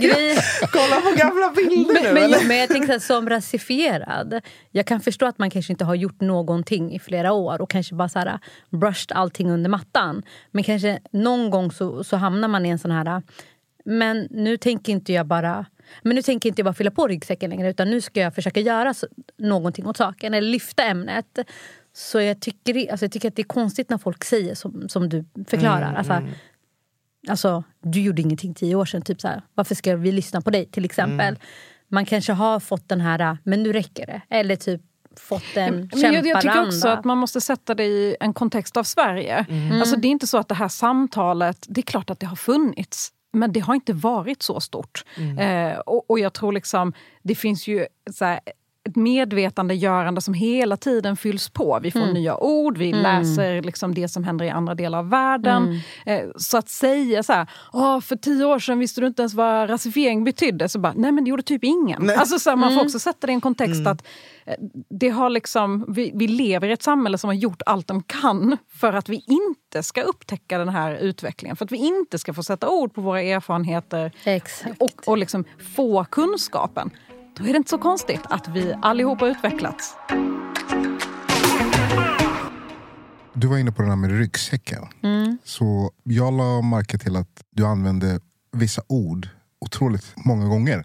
Gry, 0.00 0.36
Kolla 0.72 1.00
på 1.00 1.16
gamla 1.16 1.52
bilder 1.56 1.94
Men, 1.94 2.02
nu 2.02 2.12
men, 2.12 2.22
eller? 2.22 2.48
men 2.48 2.56
jag 2.56 2.68
tänker 2.68 2.88
här, 2.88 2.98
som 2.98 3.28
rasifierad, 3.28 4.40
jag 4.70 4.86
kan 4.86 5.00
förstå 5.00 5.26
att 5.26 5.38
man 5.38 5.50
kanske 5.50 5.72
inte 5.72 5.84
har 5.84 5.94
gjort 5.94 6.20
någonting 6.20 6.92
i 6.92 6.98
flera 6.98 7.32
år 7.32 7.60
och 7.60 7.70
kanske 7.70 7.94
bara 7.94 8.08
så 8.08 8.18
här, 8.18 8.38
brushed 8.70 9.16
allting 9.16 9.50
under 9.50 9.70
mattan. 9.70 10.22
Men 10.50 10.64
kanske 10.64 11.00
någon 11.12 11.50
gång 11.50 11.72
så, 11.72 12.04
så 12.04 12.16
hamnar 12.16 12.48
man 12.48 12.66
i 12.66 12.68
en 12.68 12.78
sån 12.78 12.90
här, 12.90 13.22
men 13.84 14.28
nu 14.30 14.56
tänker 14.56 14.92
inte 14.92 15.12
jag 15.12 15.26
bara 15.26 15.66
men 16.02 16.16
nu 16.16 16.22
tänker 16.22 16.48
inte 16.48 16.60
jag 16.60 16.64
bara 16.64 16.74
fylla 16.74 16.90
på 16.90 17.06
ryggsäcken 17.08 17.50
längre 17.50 17.70
utan 17.70 17.90
nu 17.90 18.00
ska 18.00 18.20
jag 18.20 18.34
försöka 18.34 18.60
göra 18.60 18.94
någonting 19.38 19.86
åt 19.86 19.96
saken 19.96 20.34
eller 20.34 20.48
lyfta 20.48 20.82
ämnet. 20.84 21.38
Så 21.92 22.20
jag 22.20 22.40
tycker, 22.40 22.90
alltså 22.90 23.04
jag 23.04 23.12
tycker 23.12 23.28
att 23.28 23.36
det 23.36 23.42
är 23.42 23.44
konstigt 23.44 23.90
när 23.90 23.98
folk 23.98 24.24
säger 24.24 24.54
som, 24.54 24.88
som 24.88 25.08
du 25.08 25.24
förklarar. 25.48 25.94
Alltså, 25.94 26.22
Alltså, 27.28 27.64
du 27.82 28.00
gjorde 28.00 28.22
ingenting 28.22 28.54
tio 28.54 28.74
år 28.74 28.84
sedan. 28.84 29.02
Typ 29.02 29.20
så 29.20 29.28
här, 29.28 29.42
varför 29.54 29.74
ska 29.74 29.96
vi 29.96 30.12
lyssna 30.12 30.40
på 30.40 30.50
dig? 30.50 30.66
till 30.66 30.84
exempel. 30.84 31.38
Man 31.88 32.06
kanske 32.06 32.32
har 32.32 32.60
fått 32.60 32.88
den 32.88 33.00
här, 33.00 33.38
men 33.44 33.62
nu 33.62 33.72
räcker 33.72 34.06
det. 34.06 34.20
Eller 34.30 34.56
typ 34.56 34.80
fått 35.16 35.56
en 35.56 35.90
Men 35.92 36.00
jag, 36.00 36.26
jag 36.26 36.40
tycker 36.40 36.60
också 36.60 36.72
kämparanda. 36.72 36.98
att 36.98 37.04
man 37.04 37.18
måste 37.18 37.40
sätta 37.40 37.74
det 37.74 37.84
i 37.84 38.16
en 38.20 38.34
kontext 38.34 38.76
av 38.76 38.84
Sverige. 38.84 39.46
Alltså, 39.72 39.96
det 39.96 40.08
är 40.08 40.10
inte 40.10 40.26
så 40.26 40.38
att 40.38 40.48
det 40.48 40.54
här 40.54 40.68
samtalet, 40.68 41.66
det 41.68 41.80
är 41.80 41.82
klart 41.82 42.10
att 42.10 42.20
det 42.20 42.26
har 42.26 42.36
funnits. 42.36 43.12
Men 43.32 43.52
det 43.52 43.60
har 43.60 43.74
inte 43.74 43.92
varit 43.92 44.42
så 44.42 44.60
stort. 44.60 45.04
Eh, 45.38 45.78
och, 45.78 46.10
och 46.10 46.18
jag 46.18 46.32
tror 46.32 46.52
liksom, 46.52 46.92
det 47.22 47.34
finns 47.34 47.68
ju 47.68 47.86
så 48.12 48.24
här, 48.24 48.40
ett 48.88 48.96
medvetandegörande 48.96 50.20
som 50.20 50.34
hela 50.34 50.76
tiden 50.76 51.16
fylls 51.16 51.48
på. 51.48 51.78
Vi 51.82 51.90
får 51.90 52.00
nya 52.14 52.36
ord, 52.36 52.78
vi 52.78 52.92
läser 52.92 53.62
liksom 53.62 53.94
det 53.94 54.08
som 54.08 54.24
händer 54.24 54.44
i 54.44 54.50
andra 54.50 54.74
delar 54.74 54.98
av 54.98 55.08
världen. 55.10 55.80
Eh, 56.06 56.20
så 56.36 56.58
att 56.58 56.68
säga 56.68 57.22
så 57.22 57.32
här, 57.32 57.46
"Åh, 57.72 58.00
för 58.00 58.16
tio 58.16 58.44
år 58.44 58.58
sedan 58.58 58.78
visste 58.78 59.00
du 59.00 59.06
inte 59.06 59.22
ens 59.22 59.34
vad 59.34 59.70
rasifiering 59.70 60.24
betydde. 60.24 60.68
Så 60.68 60.78
bara, 60.78 60.92
nej 60.96 61.12
men 61.12 61.24
det 61.24 61.30
gjorde 61.30 61.42
typ 61.42 61.64
ingen. 61.64 62.06
Alltså, 62.18 62.38
så 62.38 62.50
här, 62.50 62.56
man 62.56 62.74
får 62.74 62.80
också 62.84 62.98
sätta 62.98 63.26
det 63.26 63.30
i 63.30 63.34
en 63.34 63.40
kontext 63.40 63.86
att 63.86 64.06
eh, 64.46 64.54
det 64.90 65.08
har 65.08 65.30
liksom, 65.30 65.84
vi, 65.88 66.12
vi 66.14 66.28
lever 66.28 66.68
i 66.68 66.72
ett 66.72 66.82
samhälle 66.82 67.18
som 67.18 67.28
har 67.28 67.34
gjort 67.34 67.62
allt 67.66 67.86
de 67.86 68.02
kan 68.02 68.56
för 68.80 68.92
att 68.92 69.08
vi 69.08 69.24
inte 69.28 69.59
ska 69.82 70.02
upptäcka 70.02 70.58
den 70.58 70.68
här 70.68 70.94
utvecklingen. 70.94 71.56
För 71.56 71.64
att 71.64 71.72
vi 71.72 71.76
inte 71.76 72.18
ska 72.18 72.34
få 72.34 72.42
sätta 72.42 72.68
ord 72.68 72.94
på 72.94 73.00
våra 73.00 73.22
erfarenheter 73.22 74.12
Exakt. 74.24 74.82
och, 74.82 75.08
och 75.08 75.18
liksom 75.18 75.44
få 75.74 76.04
kunskapen. 76.04 76.90
Då 77.36 77.44
är 77.44 77.48
det 77.48 77.56
inte 77.56 77.70
så 77.70 77.78
konstigt 77.78 78.20
att 78.24 78.48
vi 78.48 78.74
allihopa 78.82 79.24
har 79.24 79.30
utvecklats. 79.30 79.96
Du 83.34 83.46
var 83.46 83.58
inne 83.58 83.72
på 83.72 83.82
det 83.82 83.88
här 83.88 83.96
med 83.96 84.18
ryggsäcken. 84.18 84.86
Så 85.44 85.90
jag 86.02 86.32
la 86.32 86.62
märke 86.62 86.98
till 86.98 87.16
att 87.16 87.44
du 87.50 87.66
använde 87.66 88.20
vissa 88.52 88.82
ord 88.86 89.28
otroligt 89.60 90.12
många 90.16 90.46
gånger. 90.46 90.84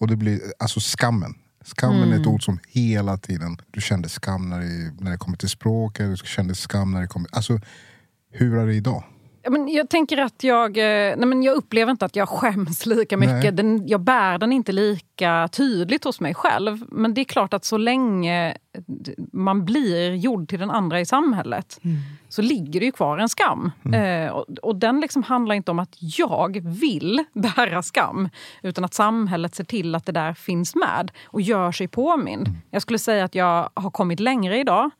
Och 0.00 0.08
det 0.08 0.16
blir 0.16 0.40
alltså 0.58 0.80
skammen. 0.80 1.34
Skammen 1.76 2.12
är 2.12 2.20
ett 2.20 2.26
ord 2.26 2.44
som 2.44 2.58
hela 2.68 3.18
tiden, 3.18 3.58
du 3.70 3.80
kände 3.80 4.08
skam 4.08 4.48
när 4.48 4.60
det, 4.60 4.94
när 5.00 5.10
det 5.10 5.16
kommer 5.16 5.36
till 5.36 5.48
språk, 5.48 6.00
eller 6.00 6.10
du 6.10 6.16
kände 6.16 6.54
skam 6.54 6.92
när 6.92 7.00
det 7.00 7.06
kommer... 7.06 7.28
Alltså, 7.32 7.60
hur 8.36 8.58
är 8.58 8.66
det 8.66 8.74
idag? 8.74 9.04
Ja, 9.46 9.50
men 9.50 9.68
jag 9.68 9.88
tänker 9.88 10.18
att 10.18 10.44
jag, 10.44 10.78
eh, 10.78 11.16
nej 11.16 11.26
men 11.26 11.42
jag 11.42 11.56
upplever 11.56 11.90
inte 11.90 12.04
att 12.04 12.16
jag 12.16 12.28
skäms 12.28 12.86
lika 12.86 13.16
mycket. 13.16 13.56
Den, 13.56 13.88
jag 13.88 14.00
bär 14.00 14.38
den 14.38 14.52
inte 14.52 14.72
lika 14.72 15.48
tydligt 15.52 16.04
hos 16.04 16.20
mig 16.20 16.34
själv. 16.34 16.84
Men 16.88 17.14
det 17.14 17.20
är 17.20 17.24
klart 17.24 17.54
att 17.54 17.64
så 17.64 17.76
länge 17.76 18.56
man 19.32 19.64
blir 19.64 20.14
gjord 20.14 20.48
till 20.48 20.58
den 20.58 20.70
andra 20.70 21.00
i 21.00 21.06
samhället 21.06 21.80
så 22.28 22.42
ligger 22.42 22.80
det 22.80 22.86
ju 22.86 22.92
kvar 22.92 23.18
en 23.18 23.28
skam. 23.28 23.70
Eh, 23.94 24.30
och, 24.30 24.46
och 24.62 24.76
den 24.76 25.00
liksom 25.00 25.22
handlar 25.22 25.54
inte 25.54 25.70
om 25.70 25.78
att 25.78 25.96
jag 25.98 26.60
vill 26.62 27.24
bära 27.32 27.82
skam 27.82 28.28
utan 28.62 28.84
att 28.84 28.94
samhället 28.94 29.54
ser 29.54 29.64
till 29.64 29.94
att 29.94 30.06
det 30.06 30.12
där 30.12 30.34
finns 30.34 30.74
med 30.74 31.10
och 31.24 31.40
gör 31.40 31.72
sig 31.72 31.88
påmind. 31.88 32.48
Jag 32.70 32.82
skulle 32.82 32.98
säga 32.98 33.24
att 33.24 33.34
jag 33.34 33.70
har 33.74 33.90
kommit 33.90 34.20
längre 34.20 34.58
idag. 34.58 34.90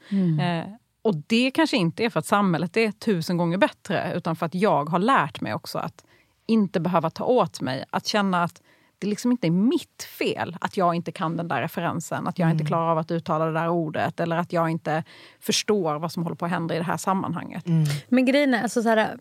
Eh, 0.40 0.72
och 1.06 1.14
det 1.26 1.50
kanske 1.50 1.76
inte 1.76 2.04
är 2.04 2.10
för 2.10 2.20
att 2.20 2.26
samhället 2.26 2.76
är 2.76 2.92
tusen 2.92 3.36
gånger 3.36 3.58
bättre 3.58 4.12
utan 4.14 4.36
för 4.36 4.46
att 4.46 4.54
jag 4.54 4.88
har 4.88 4.98
lärt 4.98 5.40
mig 5.40 5.54
också 5.54 5.78
att 5.78 6.04
inte 6.46 6.80
behöva 6.80 7.10
ta 7.10 7.24
åt 7.24 7.60
mig. 7.60 7.84
Att 7.90 8.06
känna 8.06 8.42
att 8.42 8.62
det 8.98 9.06
liksom 9.06 9.30
inte 9.30 9.46
är 9.46 9.50
mitt 9.50 10.02
fel 10.18 10.56
att 10.60 10.76
jag 10.76 10.94
inte 10.94 11.12
kan 11.12 11.36
den 11.36 11.48
där 11.48 11.60
referensen. 11.60 12.26
Att 12.26 12.38
jag 12.38 12.50
inte 12.50 12.64
klarar 12.64 12.90
av 12.90 12.98
att 12.98 13.10
uttala 13.10 13.44
det 13.46 13.52
där 13.52 13.68
ordet 13.68 14.20
eller 14.20 14.36
att 14.36 14.52
jag 14.52 14.70
inte 14.70 15.04
förstår 15.40 15.98
vad 15.98 16.12
som 16.12 16.22
håller 16.22 16.36
på 16.36 16.44
att 16.44 16.50
hända 16.50 16.74
i 16.74 16.78
det 16.78 16.84
här 16.84 16.96
sammanhanget. 16.96 17.64
Men 18.08 18.24
grejen 18.24 18.54
är, 18.54 18.62
alltså 18.62 18.82
så 18.82 18.88
här, 18.88 19.18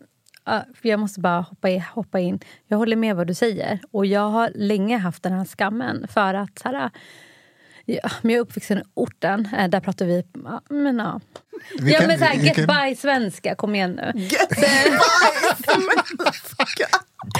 jag 0.82 1.00
måste 1.00 1.20
bara 1.20 1.40
hoppa, 1.40 1.70
i, 1.70 1.78
hoppa 1.78 2.20
in. 2.20 2.40
Jag 2.66 2.78
håller 2.78 2.96
med 2.96 3.16
vad 3.16 3.26
du 3.26 3.34
säger. 3.34 3.80
Och 3.90 4.06
jag 4.06 4.30
har 4.30 4.50
länge 4.54 4.98
haft 4.98 5.22
den 5.22 5.32
här 5.32 5.44
skammen. 5.44 6.06
För 6.08 6.34
att 6.34 6.58
så 6.58 6.68
här, 6.68 6.90
ja, 7.86 8.10
men 8.22 8.30
jag 8.32 8.38
är 8.38 8.42
uppvuxen 8.42 8.78
i 8.78 8.82
orten. 8.94 9.48
eh, 9.58 9.68
Där 9.68 9.80
pratar 9.80 10.06
vi... 10.06 10.24
Ja, 10.44 10.60
men, 10.70 10.98
ja. 10.98 11.20
ja, 11.52 11.60
Vilken- 11.84 12.06
men 12.06 12.18
så 12.18 12.24
här, 12.24 12.34
get 12.34 12.56
by 12.56 12.96
svenska, 12.96 13.54
kom 13.54 13.74
igen 13.74 13.92
nu. 13.92 14.20
Get 14.20 14.48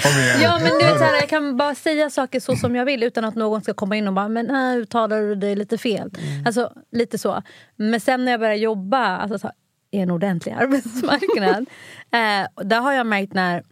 Kom 0.03 0.11
igen! 0.21 0.41
Ja, 0.41 0.59
men 0.61 0.69
du 0.71 0.77
vet, 0.85 0.97
så 0.97 1.03
här, 1.03 1.13
jag 1.15 1.29
kan 1.29 1.57
bara 1.57 1.75
säga 1.75 2.09
saker 2.09 2.39
så 2.39 2.55
som 2.55 2.75
jag 2.75 2.85
vill 2.85 3.03
utan 3.03 3.25
att 3.25 3.35
någon 3.35 3.61
ska 3.61 3.73
komma 3.73 3.95
in 3.95 4.07
och 4.07 4.13
bara 4.13 4.27
men 4.27 4.49
här 4.49 4.77
uttalar 4.77 5.21
du 5.21 5.35
det 5.35 5.55
lite 5.55 5.77
fel. 5.77 6.11
Alltså 6.45 6.73
lite 6.91 7.17
så. 7.17 7.41
Men 7.75 7.99
sen 7.99 8.25
när 8.25 8.31
jag 8.31 8.39
började 8.39 8.59
jobba 8.59 9.17
alltså, 9.17 9.39
så, 9.39 9.51
i 9.91 9.99
en 9.99 10.11
ordentlig 10.11 10.51
arbetsmarknad 10.51 11.65
eh, 12.11 12.65
där 12.65 12.79
har 12.79 12.93
jag 12.93 13.05
märkt 13.07 13.33
när 13.33 13.63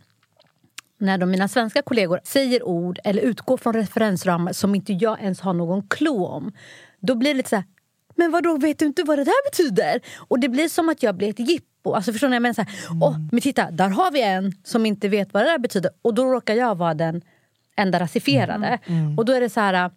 när 0.97 1.17
de, 1.17 1.31
mina 1.31 1.47
svenska 1.47 1.81
kollegor 1.81 2.19
säger 2.23 2.63
ord 2.63 2.99
eller 3.03 3.21
utgår 3.21 3.57
från 3.57 3.73
referensramar 3.73 4.53
som 4.53 4.75
inte 4.75 4.93
jag 4.93 5.19
ens 5.21 5.41
har 5.41 5.53
någon 5.53 5.87
klo 5.87 6.25
om. 6.25 6.51
Då 6.99 7.15
blir 7.15 7.33
det 7.33 7.37
lite 7.37 7.49
så 7.49 7.55
här, 7.55 7.65
men 8.15 8.31
vadå, 8.31 8.57
vet 8.57 8.79
du 8.79 8.85
inte 8.85 9.03
vad 9.03 9.17
det 9.19 9.23
där 9.23 9.51
betyder? 9.51 9.99
Och 10.27 10.39
det 10.39 10.49
blir 10.49 10.69
som 10.69 10.89
att 10.89 11.03
jag 11.03 11.15
blir 11.15 11.29
ett 11.29 11.39
jippo. 11.49 11.93
Alltså 11.93 12.11
förstår 12.11 12.29
ni? 12.29 12.35
Jag 12.35 12.41
menar 12.41 12.53
så 12.53 12.61
här, 12.61 12.71
åh, 13.01 13.17
men 13.31 13.41
titta, 13.41 13.71
där 13.71 13.89
har 13.89 14.11
vi 14.11 14.21
en 14.21 14.51
som 14.63 14.85
inte 14.85 15.07
vet 15.07 15.33
vad 15.33 15.43
det 15.43 15.49
där 15.49 15.59
betyder. 15.59 15.91
Och 16.01 16.13
då 16.13 16.25
råkar 16.25 16.55
jag 16.55 16.75
vara 16.75 16.93
den 16.93 17.21
enda 17.77 17.99
rasifierade. 17.99 18.79
Och 19.17 19.25
då 19.25 19.33
är 19.33 19.41
det 19.41 19.49
så 19.49 19.59
här, 19.59 19.91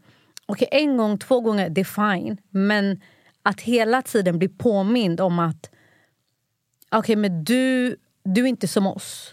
okej 0.47 0.69
en 0.71 0.97
gång, 0.97 1.19
två 1.19 1.41
gånger, 1.41 1.69
det 1.69 1.81
är 1.81 2.15
fine. 2.15 2.37
Men 2.51 3.01
att 3.43 3.61
hela 3.61 4.03
tiden 4.03 4.39
bli 4.39 4.49
påmind 4.49 5.21
om 5.21 5.39
att 5.39 5.71
okej 6.91 7.17
men 7.17 7.45
du, 7.45 7.97
du 8.25 8.43
är 8.43 8.47
inte 8.47 8.69
som 8.69 8.87
oss. 8.87 9.33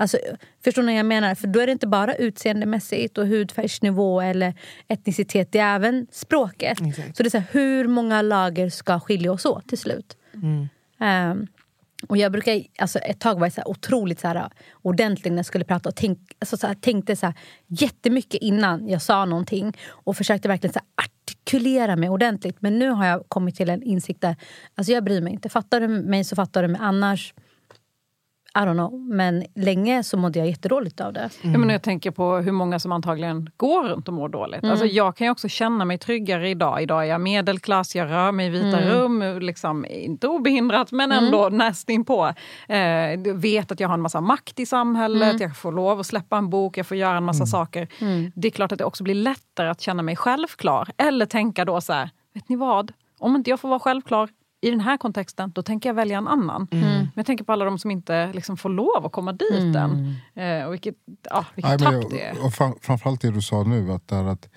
Alltså, 0.00 0.18
förstår 0.64 0.82
ni 0.82 0.92
vad 0.92 0.98
jag 0.98 1.06
menar? 1.06 1.34
För 1.34 1.46
då 1.46 1.60
är 1.60 1.66
det 1.66 1.72
inte 1.72 1.86
bara 1.86 2.14
utseendemässigt 2.14 3.18
och 3.18 3.26
hudfärgsnivå 3.26 4.20
eller 4.20 4.54
etnicitet. 4.88 5.52
Det 5.52 5.58
är 5.58 5.74
även 5.74 6.06
språket. 6.10 6.78
Exakt. 6.86 7.16
Så 7.16 7.22
det 7.22 7.26
är 7.26 7.30
så 7.30 7.38
här, 7.38 7.46
hur 7.50 7.88
många 7.88 8.22
lager 8.22 8.68
ska 8.68 9.00
skilja 9.00 9.32
oss 9.32 9.44
åt 9.44 9.68
till 9.68 9.78
slut? 9.78 10.16
Ehm, 11.00 11.46
och 12.08 12.16
jag 12.16 12.32
brukar, 12.32 12.62
alltså 12.78 12.98
ett 12.98 13.20
tag 13.20 13.34
var 13.34 13.46
jag 13.46 13.52
så 13.52 13.60
här 13.60 13.68
otroligt 13.68 14.20
så 14.20 14.28
här, 14.28 14.48
ordentlig 14.82 15.30
när 15.30 15.38
jag 15.38 15.46
skulle 15.46 15.64
prata 15.64 15.88
och 15.88 15.96
tänk, 15.96 16.18
alltså 16.38 16.56
så 16.56 16.66
här, 16.66 16.74
tänkte 16.74 17.16
så 17.16 17.26
här, 17.26 17.34
jättemycket 17.66 18.42
innan 18.42 18.88
jag 18.88 19.02
sa 19.02 19.24
någonting 19.24 19.76
och 19.88 20.16
försökte 20.16 20.48
verkligen 20.48 20.74
så 20.74 20.80
artikulera 21.02 21.96
mig 21.96 22.08
ordentligt. 22.08 22.56
Men 22.60 22.78
nu 22.78 22.90
har 22.90 23.06
jag 23.06 23.28
kommit 23.28 23.56
till 23.56 23.70
en 23.70 23.82
insikt 23.82 24.20
där 24.20 24.36
alltså 24.74 24.92
jag 24.92 25.04
bryr 25.04 25.20
mig 25.20 25.32
inte. 25.32 25.48
Fattar 25.48 25.80
du 25.80 25.88
mig 25.88 26.24
så 26.24 26.36
fattar 26.36 26.62
du 26.62 26.68
mig. 26.68 26.80
Annars 26.84 27.34
I 28.54 28.58
don't 28.58 28.74
know. 28.74 29.00
Men 29.00 29.44
länge 29.54 30.04
så 30.04 30.16
mådde 30.16 30.38
jag 30.38 30.48
jättedåligt 30.48 31.00
av 31.00 31.12
det. 31.12 31.30
Ja, 31.42 31.58
men 31.58 31.68
jag 31.68 31.82
tänker 31.82 32.10
på 32.10 32.36
hur 32.36 32.52
många 32.52 32.78
som 32.78 32.92
antagligen 32.92 33.50
går 33.56 33.84
runt 33.84 34.08
och 34.08 34.14
mår 34.14 34.28
dåligt. 34.28 34.64
Alltså, 34.64 34.86
jag 34.86 35.16
kan 35.16 35.26
ju 35.26 35.30
också 35.30 35.48
känna 35.48 35.84
mig 35.84 35.98
tryggare 35.98 36.48
idag. 36.48 36.82
Idag 36.82 37.02
är 37.04 37.08
jag 37.08 37.20
medelklass, 37.20 37.96
jag 37.96 38.10
rör 38.10 38.32
mig 38.32 38.46
i 38.46 38.50
vita 38.50 38.80
rum, 38.80 39.38
liksom, 39.40 39.86
inte 39.90 40.28
obehindrat 40.28 40.92
men 40.92 41.12
ändå 41.12 41.48
nästinpå. 41.48 42.32
Eh, 42.68 42.78
jag 42.78 43.34
vet 43.34 43.72
att 43.72 43.80
jag 43.80 43.88
har 43.88 43.94
en 43.94 44.00
massa 44.00 44.20
makt 44.20 44.60
i 44.60 44.66
samhället, 44.66 45.40
jag 45.40 45.56
får 45.56 45.72
lov 45.72 46.00
att 46.00 46.06
släppa 46.06 46.36
en 46.36 46.50
bok, 46.50 46.78
jag 46.78 46.86
får 46.86 46.96
göra 46.96 47.16
en 47.16 47.24
massa 47.24 47.46
saker. 47.46 47.88
Det 48.34 48.48
är 48.48 48.52
klart 48.52 48.72
att 48.72 48.78
det 48.78 48.84
också 48.84 49.04
blir 49.04 49.14
lättare 49.14 49.68
att 49.68 49.80
känna 49.80 50.02
mig 50.02 50.16
självklar. 50.16 50.88
Eller 50.96 51.26
tänka 51.26 51.64
då 51.64 51.80
så 51.80 51.92
här, 51.92 52.10
vet 52.34 52.48
ni 52.48 52.56
vad? 52.56 52.92
Om 53.18 53.36
inte 53.36 53.50
jag 53.50 53.60
får 53.60 53.68
vara 53.68 53.80
självklar 53.80 54.28
i 54.62 54.70
den 54.70 54.80
här 54.80 54.96
kontexten, 54.96 55.50
då 55.54 55.62
tänker 55.62 55.88
jag 55.88 55.94
välja 55.94 56.18
en 56.18 56.28
annan. 56.28 56.66
Men 56.70 57.08
jag 57.14 57.26
tänker 57.26 57.44
på 57.44 57.52
alla 57.52 57.64
de 57.64 57.78
som 57.78 57.90
inte 57.90 58.32
liksom 58.32 58.56
får 58.56 58.68
lov 58.68 59.06
att 59.06 59.12
komma 59.12 59.32
dit 59.32 59.76
än. 59.76 60.14
Eh, 60.34 60.64
och 60.66 60.72
vilket, 60.72 60.94
ja, 61.30 61.46
vilket 61.54 61.80
Nej, 61.80 61.92
tapp 62.02 62.10
det 62.10 62.24
är. 62.24 62.44
och, 62.44 62.54
fram- 62.54 62.78
framförallt 62.82 63.20
det 63.20 63.30
du 63.30 63.42
sa 63.42 63.62
nu, 63.62 63.92
att, 63.92 64.08
det 64.08 64.16
är 64.16 64.24
att 64.24 64.48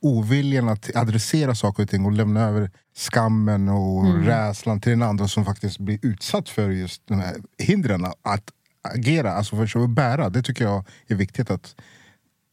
oviljan 0.00 0.68
att 0.68 0.96
adressera 0.96 1.54
saker 1.54 1.82
och 1.82 1.88
ting 1.88 2.04
och 2.04 2.12
lämna 2.12 2.40
över 2.40 2.70
skammen 2.96 3.68
och 3.68 4.06
Mm. 4.06 4.24
rädslan 4.24 4.80
till 4.80 4.90
den 4.92 5.02
andra 5.02 5.28
som 5.28 5.44
faktiskt 5.44 5.78
blir 5.78 5.98
utsatt 6.02 6.48
för 6.48 6.70
just 6.70 7.06
de 7.06 7.14
här 7.14 7.36
hindren 7.58 8.04
att 8.04 8.50
agera, 8.94 9.32
alltså 9.32 9.56
för 9.56 9.84
att 9.84 9.90
bära. 9.90 10.28
Det 10.30 10.42
tycker 10.42 10.64
jag 10.64 10.84
är 11.06 11.14
viktigt 11.14 11.50
att 11.50 11.76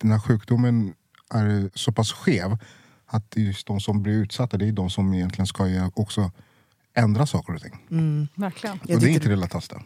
den 0.01 0.11
här 0.11 0.19
sjukdomen 0.19 0.93
är 1.33 1.69
så 1.77 1.91
pass 1.91 2.11
skev 2.11 2.57
att 3.05 3.33
just 3.35 3.67
de 3.67 3.79
som 3.79 4.03
blir 4.03 4.13
utsatta, 4.13 4.57
det 4.57 4.67
är 4.67 4.71
de 4.71 4.89
som 4.89 5.13
egentligen 5.13 5.47
ska 5.47 5.89
också 5.95 6.31
ändra 6.99 7.25
saker 7.25 7.53
och 7.53 7.61
ting. 7.61 7.79
Verkligen. 8.35 8.79
och 8.79 8.87
det 8.87 9.05
är 9.05 9.09
inte 9.09 9.29
det 9.29 9.35
lättaste. 9.35 9.81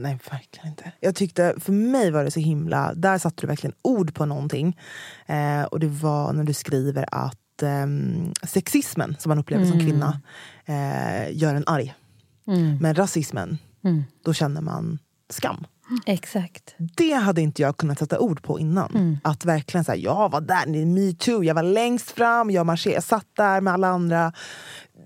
Nej, 0.00 0.18
verkligen 0.30 0.68
inte. 0.68 0.92
Jag 1.00 1.14
tyckte, 1.14 1.54
för 1.60 1.72
mig 1.72 2.10
var 2.10 2.24
det 2.24 2.30
så 2.30 2.40
himla... 2.40 2.94
Där 2.94 3.18
satte 3.18 3.40
du 3.40 3.46
verkligen 3.46 3.76
ord 3.82 4.14
på 4.14 4.26
någonting. 4.26 4.78
Eh, 5.26 5.62
och 5.62 5.80
det 5.80 5.86
var 5.88 6.32
när 6.32 6.44
du 6.44 6.52
skriver 6.52 7.04
att 7.12 7.62
eh, 7.62 7.86
sexismen 8.46 9.16
som 9.18 9.28
man 9.28 9.38
upplever 9.38 9.64
som 9.64 9.80
kvinna 9.80 10.20
eh, 10.64 11.36
gör 11.36 11.54
en 11.54 11.64
arg. 11.66 11.94
Men 12.80 12.94
rasismen, 12.94 13.58
då 14.24 14.32
känner 14.32 14.60
man 14.60 14.98
skam. 15.30 15.66
Exakt. 16.06 16.74
Det 16.78 17.12
hade 17.12 17.40
inte 17.42 17.62
jag 17.62 17.76
kunnat 17.76 17.98
sätta 17.98 18.18
ord 18.18 18.42
på 18.42 18.58
innan. 18.60 19.18
Att 19.24 19.44
verkligen 19.44 19.84
säga, 19.84 19.96
jag 19.96 20.30
var 20.30 20.40
där, 20.40 20.86
metoo, 20.86 21.44
jag 21.44 21.54
var 21.54 21.62
längst 21.62 22.10
fram, 22.10 22.50
jag 22.50 22.66
marscherade, 22.66 22.94
jag 22.96 23.04
satt 23.04 23.26
där 23.36 23.60
med 23.60 23.72
alla 23.72 23.88
andra 23.88 24.32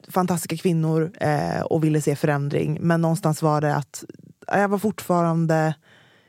fantastiska 0.09 0.57
kvinnor 0.57 1.13
eh, 1.21 1.61
och 1.61 1.85
ville 1.85 2.01
se 2.01 2.17
förändring. 2.17 2.79
Men 2.81 3.01
någonstans 3.01 3.43
var 3.43 3.61
det 3.61 3.77
att 3.77 4.05
jag 4.47 4.69
var 4.69 4.79
fortfarande... 4.79 5.75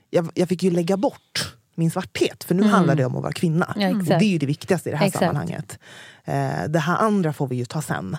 Jag, 0.09 0.29
jag 0.33 0.49
fick 0.49 0.63
ju 0.63 0.71
lägga 0.71 0.97
bort 0.97 1.55
min 1.75 1.91
svarthet, 1.91 2.43
för 2.43 2.55
nu 2.55 2.63
handlar 2.63 2.95
det 2.95 3.05
om 3.05 3.15
att 3.15 3.23
vara 3.23 3.33
kvinna. 3.33 3.73
Ja, 3.75 3.89
och 3.89 4.03
det 4.03 4.13
är 4.13 4.23
ju 4.23 4.37
det 4.37 4.45
viktigaste 4.45 4.89
i 4.89 4.91
det 4.91 4.97
här 4.97 5.05
Exakt. 5.05 5.25
sammanhanget. 5.25 5.79
Eh, 6.25 6.69
det 6.69 6.79
här 6.79 6.97
andra 6.97 7.33
får 7.33 7.47
vi 7.47 7.55
ju 7.55 7.65
ta 7.65 7.81
sen. 7.81 8.17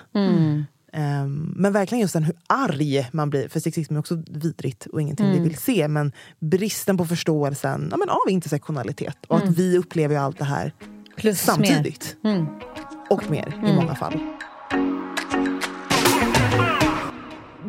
Ehm, 0.93 1.55
men 1.57 1.73
verkligen 1.73 2.03
just 2.03 2.13
den 2.13 2.25
hur 2.25 2.37
arg 2.47 3.09
man 3.13 3.31
blir, 3.31 3.49
för 3.49 3.61
sexism 3.61 3.95
är 3.95 3.99
också 3.99 4.23
vidrigt 4.31 4.87
och 4.87 5.03
ingenting 5.03 5.33
vi 5.33 5.39
vill 5.39 5.57
se. 5.57 5.89
Men 5.89 6.13
bristen 6.39 6.99
på 6.99 7.07
förståelsen 7.07 7.89
ja, 7.91 7.97
men 7.97 8.09
av 8.09 8.31
intersektionalitet 8.31 9.17
och 9.29 9.37
att 9.37 9.49
vi 9.49 9.79
upplever 9.79 10.15
ju 10.15 10.21
allt 10.21 10.39
det 10.39 10.45
här 10.45 10.73
Plus 11.17 11.41
samtidigt. 11.41 12.17
Och 13.11 13.31
mer 13.31 13.61
i 13.67 13.73
många 13.73 13.95
fall. 13.95 14.21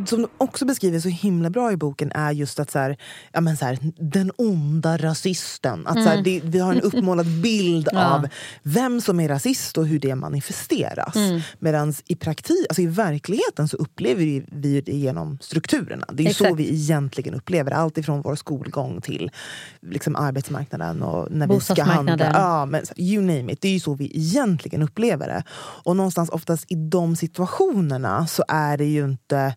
Som 0.05 0.21
du 0.21 0.27
också 0.37 0.65
beskriver 0.65 0.99
så 0.99 1.09
himla 1.09 1.49
bra 1.49 1.71
i 1.71 1.77
boken 1.77 2.11
är 2.11 2.31
just 2.31 2.59
att 2.59 2.71
så 2.71 2.79
här, 2.79 2.97
ja, 3.31 3.41
men 3.41 3.57
så 3.57 3.65
här, 3.65 3.77
den 3.97 4.31
onda 4.35 4.97
rasisten. 4.97 5.87
Att 5.87 6.03
så 6.03 6.09
här, 6.09 6.21
det, 6.21 6.41
vi 6.43 6.59
har 6.59 6.73
en 6.73 6.81
uppmålad 6.83 7.27
bild 7.41 7.87
av 7.87 8.27
vem 8.63 9.01
som 9.01 9.19
är 9.19 9.27
rasist 9.29 9.77
och 9.77 9.87
hur 9.87 9.99
det 9.99 10.15
manifesteras. 10.15 11.15
Medan 11.59 11.93
i 12.07 12.15
praktik, 12.15 12.65
alltså 12.69 12.81
i 12.81 12.87
verkligheten 12.87 13.67
så 13.67 13.77
upplever 13.77 14.23
vi- 14.25 14.81
det 14.81 14.87
genom 14.93 15.37
strukturerna. 15.41 16.05
Det 16.13 16.23
är 16.23 16.27
ju 16.27 16.33
så 16.33 16.43
Exakt. 16.43 16.59
vi 16.59 16.69
egentligen 16.73 17.33
upplever. 17.33 17.71
Allt 17.71 17.97
ifrån 17.97 18.21
vår 18.21 18.35
skolgång 18.35 19.01
till 19.01 19.31
liksom, 19.81 20.15
arbetsmarknaden 20.15 21.01
och 21.01 21.31
när 21.31 21.47
vi 21.47 21.59
ska 21.59 21.83
handla. 21.83 22.31
Ja, 22.33 22.65
men 22.65 22.83
you 22.97 23.21
name 23.21 23.51
it. 23.53 23.61
Det 23.61 23.67
är 23.67 23.73
ju 23.73 23.79
så 23.79 23.93
vi 23.93 24.05
egentligen 24.17 24.81
upplever 24.81 25.27
det. 25.27 25.43
Och 25.83 25.95
någonstans 25.95 26.29
oftast 26.29 26.71
i 26.71 26.75
de 26.75 27.15
situationerna 27.15 28.27
så 28.27 28.43
är 28.47 28.77
det 28.77 28.85
ju 28.85 29.05
inte... 29.05 29.55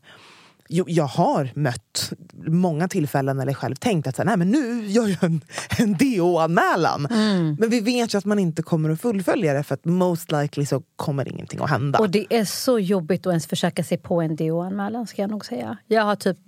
Jo, 0.69 0.85
jag 0.89 1.05
har 1.05 1.51
mött 1.55 2.13
många 2.47 2.89
tillfällen 2.89 3.41
eller 3.41 3.55
själv 3.55 3.75
tänkt 3.75 4.07
att 4.07 4.17
så 4.17 4.23
här, 4.23 4.27
Nej, 4.27 4.37
men 4.37 4.51
nu 4.51 4.87
gör 4.87 5.09
jag 5.09 5.25
en, 5.25 5.41
en 5.79 5.93
DO-anmälan. 5.93 7.07
Mm. 7.07 7.57
Men 7.61 7.71
vi 7.71 7.81
vet 7.81 8.15
ju 8.15 8.19
att 8.19 8.25
man 8.25 8.39
inte 8.39 8.63
kommer 8.63 8.91
att 8.91 9.01
fullfölja 9.01 9.53
det 9.53 9.63
för 9.63 9.75
att 9.75 9.85
most 9.85 10.33
likely 10.33 10.67
så 10.67 10.83
kommer 10.97 11.29
ingenting 11.29 11.61
att 11.63 11.71
hända. 11.71 11.99
Och 11.99 12.11
det 12.11 12.27
är 12.31 12.45
så 12.45 12.79
jobbigt 12.79 13.27
att 13.27 13.31
ens 13.31 13.47
försöka 13.47 13.85
sig 13.85 13.99
på 13.99 14.21
en 14.23 14.37
DO-anmälan 14.37 15.07
ska 15.07 15.23
jag 15.23 15.31
nog 15.31 15.47
säga. 15.47 15.77
Jag 15.87 16.03
har 16.03 16.17
typ 16.17 16.39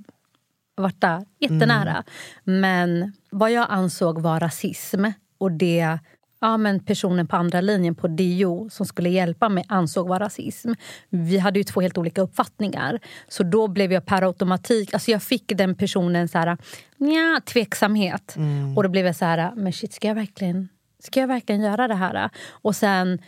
varit 0.76 1.00
där 1.00 1.24
jättenära. 1.38 2.04
Men 2.44 3.12
vad 3.30 3.52
jag 3.52 3.66
ansåg 3.70 4.20
var 4.20 4.40
rasism 4.40 5.04
och 5.38 5.52
det 5.52 5.98
ja, 6.40 6.56
men 6.56 6.80
personen 6.80 7.26
på 7.26 7.36
andra 7.36 7.60
linjen 7.60 7.94
på 7.94 8.08
DO 8.08 8.68
som 8.70 8.86
skulle 8.86 9.08
hjälpa 9.08 9.48
mig 9.48 9.64
ansåg 9.68 10.08
var 10.08 10.18
rasism. 10.20 10.72
Vi 11.10 11.38
hade 11.38 11.58
ju 11.58 11.64
två 11.64 11.80
helt 11.80 11.98
olika 11.98 12.20
uppfattningar. 12.22 12.98
Så 13.28 13.42
då 13.42 13.68
blev 13.68 13.92
jag 13.92 14.06
per 14.06 14.22
automatik... 14.22 14.94
Alltså 14.94 15.10
jag 15.10 15.22
fick 15.22 15.52
den 15.56 15.74
personen 15.74 16.28
så 16.28 16.38
här, 16.38 16.56
nja, 16.96 17.40
tveksamhet. 17.44 18.36
Och 18.76 18.82
då 18.82 18.88
blev 18.88 19.06
jag 19.06 19.16
så 19.16 19.24
här, 19.24 19.52
men 19.56 19.72
shit, 19.72 19.92
ska 19.94 20.08
jag 20.08 20.14
verkligen, 20.14 20.68
ska 21.02 21.20
jag 21.20 21.28
verkligen 21.28 21.60
göra 21.62 21.88
det 21.88 21.94
här? 21.94 22.30
Och 22.50 22.76
sen 22.76 23.18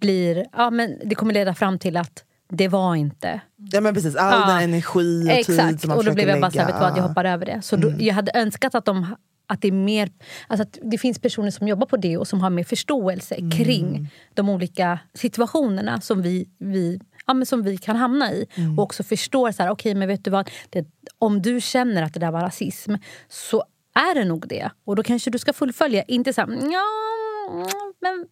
blir... 0.00 0.46
Ja, 0.52 0.70
men 0.70 0.98
det 1.04 1.14
kommer 1.14 1.34
leda 1.34 1.54
fram 1.54 1.78
till 1.78 1.96
att 1.96 2.24
det 2.48 2.68
var 2.68 2.94
inte 2.94 3.40
ja, 3.72 3.80
men 3.80 3.94
precis, 3.94 4.16
all 4.16 4.40
Ja. 4.40 4.54
den 4.54 4.62
energi 4.62 5.22
och 5.22 5.46
tid 5.46 5.58
Exakt, 5.58 5.80
som 5.80 5.88
man 5.88 5.98
och 5.98 6.04
då 6.04 6.12
blev 6.12 6.28
jag 6.28 6.40
bara 6.40 6.48
lägga. 6.50 6.66
vet 6.66 6.74
du 6.74 6.80
vad, 6.80 6.98
jag 6.98 7.02
hoppar 7.02 7.24
över 7.24 7.46
det. 7.46 7.62
Så 7.62 7.76
då, 7.76 7.92
jag 7.98 8.14
hade 8.14 8.32
önskat 8.34 8.74
att 8.74 8.84
de 8.84 9.06
att 9.46 9.60
det 9.62 9.68
är 9.68 9.72
mer, 9.72 10.10
alltså 10.46 10.62
att 10.62 10.78
det 10.82 10.98
finns 10.98 11.18
personer 11.18 11.50
som 11.50 11.68
jobbar 11.68 11.86
på 11.86 11.96
det 11.96 12.16
och 12.16 12.28
som 12.28 12.40
har 12.40 12.50
mer 12.50 12.64
förståelse 12.64 13.36
kring 13.56 14.08
de 14.34 14.48
olika 14.48 14.98
situationerna 15.14 16.00
som 16.00 16.22
vi, 16.22 16.48
vi, 16.58 17.00
ja, 17.26 17.34
men 17.34 17.46
som 17.46 17.62
vi 17.62 17.76
kan 17.76 17.96
hamna 17.96 18.32
i. 18.32 18.46
Och 18.76 18.82
också 18.82 19.02
förstår 19.02 19.52
så 19.52 19.62
här, 19.62 19.70
okej 19.70 19.94
men 19.94 20.08
vet 20.08 20.24
du 20.24 20.30
vad, 20.30 20.50
det, 20.70 20.86
om 21.18 21.42
du 21.42 21.60
känner 21.60 22.02
att 22.02 22.14
det 22.14 22.20
där 22.20 22.30
var 22.30 22.40
rasism 22.40 22.94
så 23.28 23.64
är 23.94 24.14
det 24.14 24.24
nog 24.24 24.48
det. 24.48 24.70
Och 24.84 24.96
då 24.96 25.02
kanske 25.02 25.30
du 25.30 25.38
ska 25.38 25.52
fullfölja, 25.52 26.02
inte 26.02 26.32
så 26.32 26.40
här, 26.40 26.48
ja, 26.48 26.84
men 28.00 28.26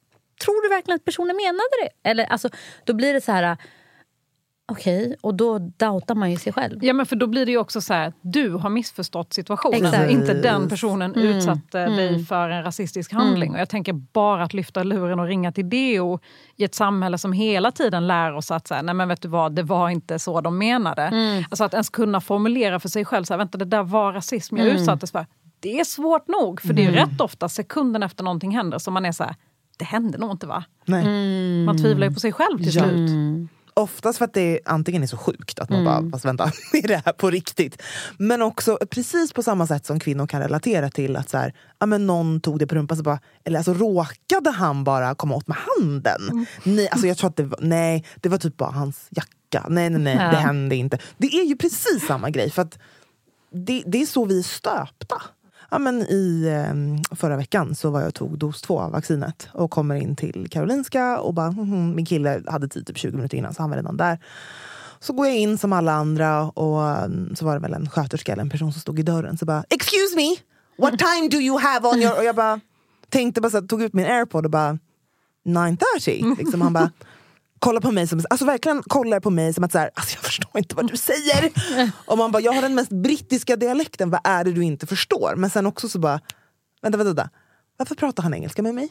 tror 0.44 0.62
du 0.62 0.68
verkligen 0.68 0.96
att 0.96 1.04
personen 1.04 1.36
menade 1.36 1.68
det? 1.82 2.10
Eller 2.10 2.24
alltså, 2.24 2.48
då 2.84 2.94
blir 2.94 3.14
det 3.14 3.20
så 3.20 3.32
här, 3.32 3.56
okej, 4.72 5.16
och 5.20 5.34
då 5.34 5.58
doubtar 5.58 6.14
man 6.14 6.30
ju 6.30 6.36
sig 6.36 6.52
själv. 6.52 6.84
Ja, 6.84 6.92
men 6.92 7.06
för 7.06 7.16
då 7.16 7.26
blir 7.26 7.46
det 7.46 7.52
ju 7.52 7.58
också 7.58 7.80
så 7.80 7.94
här, 7.94 8.12
du 8.20 8.50
har 8.50 8.70
missförstått 8.70 9.32
situationen. 9.32 9.84
Exakt. 9.86 10.10
Inte 10.10 10.34
den 10.34 10.68
personen 10.68 11.14
utsatte 11.14 11.86
dig 11.86 12.24
för 12.24 12.48
en 12.48 12.62
rasistisk 12.62 13.12
handling. 13.12 13.52
Och 13.54 13.60
jag 13.60 13.68
tänker 13.68 13.92
bara 13.92 14.42
att 14.42 14.54
lyfta 14.54 14.82
luren 14.82 15.20
och 15.20 15.26
ringa 15.26 15.52
till 15.52 15.70
DO 15.70 16.18
i 16.56 16.64
ett 16.64 16.74
samhälle 16.74 17.18
som 17.18 17.32
hela 17.32 17.70
tiden 17.72 18.06
lär 18.06 18.32
oss 18.34 18.50
att 18.50 18.68
så 18.68 18.74
här, 18.74 18.82
nej 18.82 18.94
men 18.94 19.08
vet 19.08 19.22
du 19.22 19.28
vad, 19.28 19.52
det 19.52 19.62
var 19.62 19.88
inte 19.88 20.18
så 20.18 20.40
de 20.40 20.58
menade. 20.58 21.12
Alltså 21.50 21.64
att 21.64 21.72
ens 21.74 21.90
kunna 21.90 22.20
formulera 22.20 22.80
för 22.80 22.88
sig 22.88 23.04
själv, 23.04 23.24
så 23.24 23.32
här, 23.32 23.38
vänta 23.38 23.58
det 23.58 23.64
där 23.64 23.82
var 23.82 24.12
rasism 24.12 24.56
jag 24.56 24.66
utsattes 24.66 25.12
för. 25.12 25.26
Det 25.60 25.80
är 25.80 25.84
svårt 25.84 26.28
nog, 26.28 26.60
för 26.60 26.72
det 26.74 26.82
är 26.84 26.90
ju 26.90 26.96
rätt 26.96 27.20
ofta 27.20 27.48
sekunden 27.48 28.02
efter 28.02 28.24
någonting 28.24 28.50
händer 28.56 28.78
som 28.78 28.94
man 28.94 29.04
är 29.04 29.12
så 29.12 29.24
här, 29.24 29.34
det 29.78 29.84
hände 29.84 30.18
nog 30.18 30.30
inte 30.30 30.46
va? 30.46 30.64
Nej. 30.84 31.64
Man 31.64 31.78
tvivlar 31.78 32.06
ju 32.06 32.14
på 32.14 32.20
sig 32.20 32.32
själv 32.32 32.58
till 32.58 32.74
Ja. 32.76 32.82
slut. 32.82 33.10
Oftast 33.74 34.18
för 34.18 34.24
att 34.24 34.34
det 34.34 34.60
antingen 34.64 35.02
är 35.02 35.06
så 35.06 35.16
sjukt 35.16 35.58
att 35.58 35.70
man 35.70 35.84
bara, 35.84 36.10
fast 36.10 36.24
vänta, 36.24 36.44
är 36.72 36.88
det 36.88 37.02
här 37.04 37.12
på 37.12 37.30
riktigt? 37.30 37.82
Men 38.18 38.42
också 38.42 38.78
precis 38.90 39.32
på 39.32 39.42
samma 39.42 39.66
sätt 39.66 39.86
som 39.86 40.00
kvinnor 40.00 40.26
kan 40.26 40.40
relatera 40.42 40.90
till 40.90 41.16
att 41.16 41.28
så 41.30 41.38
här, 41.38 41.54
ja, 41.78 41.86
men 41.86 42.06
någon 42.06 42.40
tog 42.40 42.58
det 42.58 42.66
på 42.66 42.74
rumpan, 42.74 42.96
så 42.96 43.02
bara, 43.02 43.18
eller 43.44 43.58
alltså 43.58 43.74
råkade 43.74 44.50
han 44.50 44.84
bara 44.84 45.14
komma 45.14 45.34
åt 45.34 45.48
med 45.48 45.56
handen? 45.56 46.46
Nej, 46.62 46.88
alltså 46.88 47.06
jag 47.06 47.18
tror 47.18 47.30
att 47.30 47.36
det 47.36 47.42
var, 47.44 47.58
nej, 47.62 48.04
det 48.16 48.28
var 48.28 48.38
typ 48.38 48.56
bara 48.56 48.70
hans 48.70 49.06
jacka. 49.10 49.66
Nej, 49.68 49.90
nej, 49.90 50.02
nej, 50.02 50.16
Ja. 50.16 50.30
det 50.30 50.36
hände 50.36 50.76
inte. 50.76 50.98
Det 51.16 51.26
är 51.26 51.44
ju 51.44 51.56
precis 51.56 52.06
samma 52.06 52.30
grej, 52.30 52.50
för 52.50 52.62
att 52.62 52.78
det, 53.52 53.82
det 53.86 54.02
är 54.02 54.06
så 54.06 54.24
vi 54.24 54.38
är 54.38 54.42
stöpta. 54.42 55.22
Ja, 55.72 55.78
men 55.78 56.02
I 56.02 56.46
eh, 56.46 57.16
förra 57.16 57.36
veckan 57.36 57.74
så 57.74 57.90
var 57.90 58.00
jag 58.00 58.08
och 58.08 58.14
tog 58.14 58.38
dos 58.38 58.62
två 58.62 58.80
av 58.80 58.92
vaccinet 58.92 59.48
och 59.52 59.70
kommer 59.70 59.94
in 59.94 60.16
till 60.16 60.48
Karolinska 60.50 61.18
och 61.18 61.34
bara, 61.34 61.46
hm, 61.46 61.72
hm. 61.72 61.94
min 61.94 62.06
kille 62.06 62.42
hade 62.46 62.68
tid 62.68 62.86
typ 62.86 62.98
20 62.98 63.16
minuter 63.16 63.38
innan 63.38 63.54
så 63.54 63.62
han 63.62 63.70
var 63.70 63.76
redan 63.76 63.96
där. 63.96 64.18
Så 65.00 65.12
går 65.12 65.26
jag 65.26 65.36
in 65.36 65.58
som 65.58 65.72
alla 65.72 65.92
andra 65.92 66.42
och 66.42 66.88
ehm, 66.88 67.36
så 67.36 67.44
var 67.44 67.54
det 67.54 67.60
väl 67.60 67.74
en 67.74 67.90
sköterska 67.90 68.32
eller 68.32 68.42
en 68.42 68.50
person 68.50 68.72
som 68.72 68.80
stod 68.80 68.98
i 68.98 69.02
dörren 69.02 69.38
så 69.38 69.44
bara 69.44 69.64
“excuse 69.70 70.16
me, 70.16 70.36
what 70.78 70.98
time 70.98 71.28
do 71.28 71.36
you 71.36 71.58
have 71.58 71.88
on 71.88 72.02
your...” 72.02 72.18
och 72.18 72.24
jag 72.24 72.36
bara 72.36 72.60
tänkte 73.08 73.40
bara 73.40 73.50
så 73.50 73.60
här, 73.60 73.66
tog 73.66 73.82
ut 73.82 73.92
min 73.92 74.06
airpod 74.06 74.44
och 74.44 74.50
bara 74.50 74.78
9.30. 75.44 76.38
Liksom, 76.38 76.60
han 76.60 76.72
bara 76.72 76.90
kollar 77.62 77.80
på 77.80 77.90
mig 77.90 78.06
som, 78.06 78.20
alltså 78.30 78.46
verkligen 78.46 78.82
kollar 78.82 79.20
på 79.20 79.30
mig 79.30 79.54
som 79.54 79.64
att 79.64 79.72
så 79.72 79.78
här, 79.78 79.90
alltså 79.94 80.14
jag 80.16 80.24
förstår 80.24 80.58
inte 80.58 80.74
vad 80.74 80.90
du 80.90 80.96
säger. 80.96 81.50
och 82.06 82.18
man 82.18 82.32
bara, 82.32 82.42
jag 82.42 82.52
har 82.52 82.62
den 82.62 82.74
mest 82.74 82.90
brittiska 82.90 83.56
dialekten, 83.56 84.10
vad 84.10 84.20
är 84.24 84.44
det 84.44 84.52
du 84.52 84.64
inte 84.64 84.86
förstår? 84.86 85.34
Men 85.36 85.50
sen 85.50 85.66
också 85.66 85.88
så 85.88 85.98
bara, 85.98 86.20
vänta, 86.82 86.98
vänta, 86.98 87.14
vänta. 87.14 87.30
Varför 87.76 87.94
pratar 87.94 88.22
han 88.22 88.34
engelska 88.34 88.62
med 88.62 88.74
mig? 88.74 88.88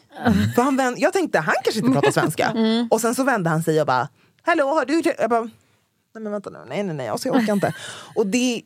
För 0.55 0.61
han 0.61 0.77
vänd, 0.77 0.95
jag 0.99 1.13
tänkte, 1.13 1.39
han 1.39 1.55
kanske 1.63 1.79
inte 1.79 1.91
pratar 1.93 2.11
svenska. 2.11 2.55
Och 2.89 3.01
sen 3.01 3.15
så 3.15 3.23
vände 3.23 3.49
han 3.49 3.63
sig 3.63 3.81
och 3.81 3.87
bara, 3.87 4.09
hallå, 4.41 4.67
har 4.67 4.85
du... 4.85 5.01
Jag 5.19 5.29
bara, 5.29 5.41
nej 5.41 6.23
men 6.23 6.31
vänta 6.31 6.49
nu, 6.49 6.59
nej 6.69 6.83
nej 6.83 6.95
nej, 6.95 7.07
alltså, 7.07 7.27
jag 7.27 7.35
orkar 7.35 7.53
inte. 7.53 7.73
Och 8.15 8.27
det, 8.27 8.61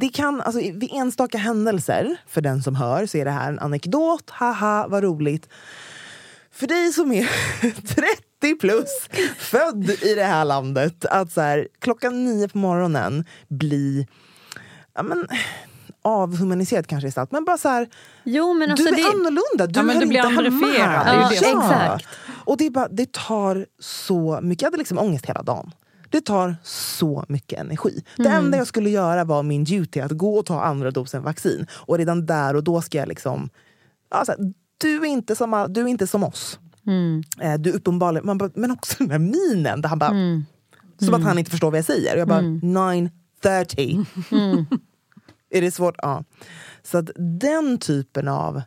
det 0.00 0.08
kan, 0.08 0.40
alltså, 0.40 0.60
vid 0.60 0.90
enstaka 0.92 1.38
händelser, 1.38 2.16
för 2.26 2.40
den 2.40 2.62
som 2.62 2.74
hör, 2.74 3.06
så 3.06 3.18
är 3.18 3.24
det 3.24 3.30
här 3.30 3.48
en 3.48 3.58
anekdot, 3.58 4.30
haha 4.30 4.86
vad 4.88 5.02
roligt. 5.02 5.48
För 6.52 6.66
dig 6.66 6.92
som 6.92 7.12
är 7.12 7.30
30 7.94 8.27
plus, 8.60 9.08
född 9.38 9.90
i 9.90 10.14
det 10.14 10.24
här 10.24 10.44
landet, 10.44 11.04
att 11.04 11.32
så 11.32 11.40
här, 11.40 11.68
klockan 11.78 12.24
nio 12.24 12.48
på 12.48 12.58
morgonen 12.58 13.24
bli 13.48 14.06
ja, 14.94 15.02
men, 15.02 15.28
avhumaniserad 16.02 16.86
kanske 16.86 17.08
är 17.08 17.10
starkt, 17.10 17.32
men 17.32 17.44
bara 17.44 17.58
så 17.58 17.68
här, 17.68 17.88
Jo, 18.24 18.54
men 18.54 18.70
alltså 18.70 18.84
du 18.86 18.92
är 18.92 18.96
det, 18.96 19.08
annorlunda, 19.18 19.66
du 19.66 19.78
Ja, 19.78 19.82
men 19.82 19.94
hör 19.94 20.00
du 20.02 20.06
blir 20.08 20.18
inte 20.18 20.28
hemma 20.28 20.66
här. 20.78 21.30
det 21.30 21.34
det 21.34 21.36
som- 21.50 21.60
Exakt. 21.60 22.06
Och 22.44 22.56
det, 22.56 22.66
är 22.66 22.70
bara, 22.70 22.88
det 22.88 23.12
tar 23.12 23.66
så 23.78 24.38
mycket, 24.42 24.62
jag 24.62 24.66
hade 24.66 24.76
liksom 24.78 24.98
ångest 24.98 25.26
hela 25.26 25.42
dagen. 25.42 25.70
Det 26.10 26.20
tar 26.20 26.56
så 26.62 27.24
mycket 27.28 27.60
energi. 27.60 28.04
Det 28.16 28.22
Mm. 28.28 28.44
enda 28.44 28.58
jag 28.58 28.66
skulle 28.66 28.90
göra 28.90 29.24
var 29.24 29.42
min 29.42 29.64
duty, 29.64 30.00
att 30.00 30.12
gå 30.12 30.38
och 30.38 30.46
ta 30.46 30.62
andra 30.62 30.90
dosen 30.90 31.22
vaccin. 31.22 31.66
Och 31.72 31.98
redan 31.98 32.26
där 32.26 32.56
och 32.56 32.64
då 32.64 32.80
ska 32.82 32.98
jag 32.98 33.08
liksom... 33.08 33.50
Ja, 34.10 34.24
så 34.24 34.32
här, 34.32 34.40
du, 34.78 34.96
är 35.00 35.04
inte 35.06 35.36
som, 35.36 35.66
du 35.68 35.80
är 35.82 35.86
inte 35.86 36.06
som 36.06 36.24
oss. 36.24 36.58
Mm. 36.88 37.22
Eh, 37.40 37.54
du 37.60 37.70
uppenbarligen... 37.72 38.26
Man 38.26 38.38
bara, 38.38 38.50
men 38.54 38.70
också 38.70 38.96
den 38.98 39.10
här 39.10 39.18
minen, 39.18 39.80
där 39.82 39.88
han 39.88 39.98
bara... 39.98 40.10
Mm. 40.10 40.44
Som 41.00 41.14
att 41.14 41.22
han 41.22 41.38
inte 41.38 41.50
förstår 41.50 41.70
vad 41.70 41.78
jag 41.78 41.84
säger. 41.84 42.14
Och 42.14 42.20
jag 42.20 42.28
bara, 42.28 42.40
9.30. 42.40 44.06
Är 45.50 45.60
det 45.60 45.70
svårt? 45.70 45.94
Ja. 45.98 46.24
Så 46.82 46.98
att 46.98 47.10
den 47.40 47.78
typen 47.78 48.28
av... 48.28 48.62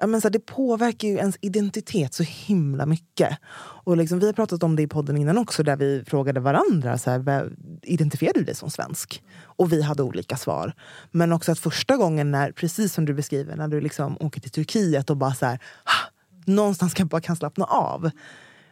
Ja, 0.00 0.06
men 0.06 0.20
så 0.20 0.28
här, 0.28 0.32
det 0.32 0.38
påverkar 0.46 1.08
ju 1.08 1.14
ens 1.16 1.36
identitet 1.40 2.14
så 2.14 2.22
himla 2.22 2.86
mycket. 2.86 3.38
Och 3.84 3.96
liksom, 3.96 4.18
vi 4.18 4.26
har 4.26 4.32
pratat 4.32 4.62
om 4.62 4.76
det 4.76 4.82
i 4.82 4.86
podden 4.88 5.16
innan 5.16 5.38
också, 5.38 5.62
där 5.62 5.76
vi 5.76 6.04
frågade 6.06 6.40
varandra. 6.40 6.98
Så 6.98 7.10
här, 7.10 7.18
"Vad- 7.18 7.52
identifierar 7.82 8.34
du 8.34 8.44
dig 8.44 8.54
som 8.54 8.70
svensk? 8.70 9.22
Och 9.42 9.72
vi 9.72 9.82
hade 9.82 10.02
olika 10.02 10.36
svar. 10.36 10.72
Men 11.10 11.32
också 11.32 11.52
att 11.52 11.58
första 11.58 11.96
gången, 11.96 12.30
när, 12.30 12.52
precis 12.52 12.94
som 12.94 13.04
du 13.04 13.14
beskriver, 13.14 13.56
när 13.56 13.68
du 13.68 13.80
liksom 13.80 14.16
åker 14.20 14.40
till 14.40 14.50
Turkiet 14.50 15.10
och 15.10 15.16
bara 15.16 15.34
så 15.34 15.46
här, 15.46 15.58
"Ah, 15.84 16.10
någonstans 16.46 16.94
kan, 16.94 17.06
bara 17.06 17.20
kan 17.20 17.36
slappna 17.36 17.64
av. 17.64 18.10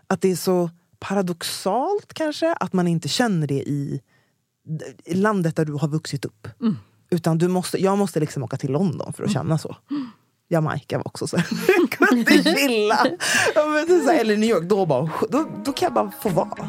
Att 0.07 0.20
det 0.20 0.31
är 0.31 0.37
så 0.37 0.70
paradoxalt 0.98 2.14
kanske, 2.14 2.52
att 2.52 2.72
man 2.72 2.88
inte 2.88 3.09
känner 3.09 3.46
det 3.46 3.54
i 3.54 4.00
landet 5.07 5.57
där 5.57 5.64
du 5.64 5.72
har 5.72 5.88
vuxit 5.88 6.24
upp. 6.24 6.48
Utan 7.11 7.38
du 7.38 7.48
måste, 7.48 7.83
jag 7.83 7.98
måste 7.98 8.20
liksom 8.20 8.42
åka 8.42 8.57
till 8.57 8.70
London 8.72 9.12
för 9.12 9.24
att 9.24 9.33
känna 9.33 9.59
så. 9.59 9.76
Jamaica 10.48 10.96
var 10.96 11.07
också 11.09 11.26
så. 11.26 11.37
Jag 11.78 11.90
kunde 11.90 12.33
chilla. 12.42 13.07
Eller 14.20 14.37
New 14.37 14.50
York, 14.50 14.64
då, 14.68 14.87
bara, 14.87 15.11
då, 15.31 15.46
då 15.64 15.72
kan 15.72 15.87
jag 15.87 15.92
bara 15.92 16.11
få 16.11 16.28
vara. 16.28 16.68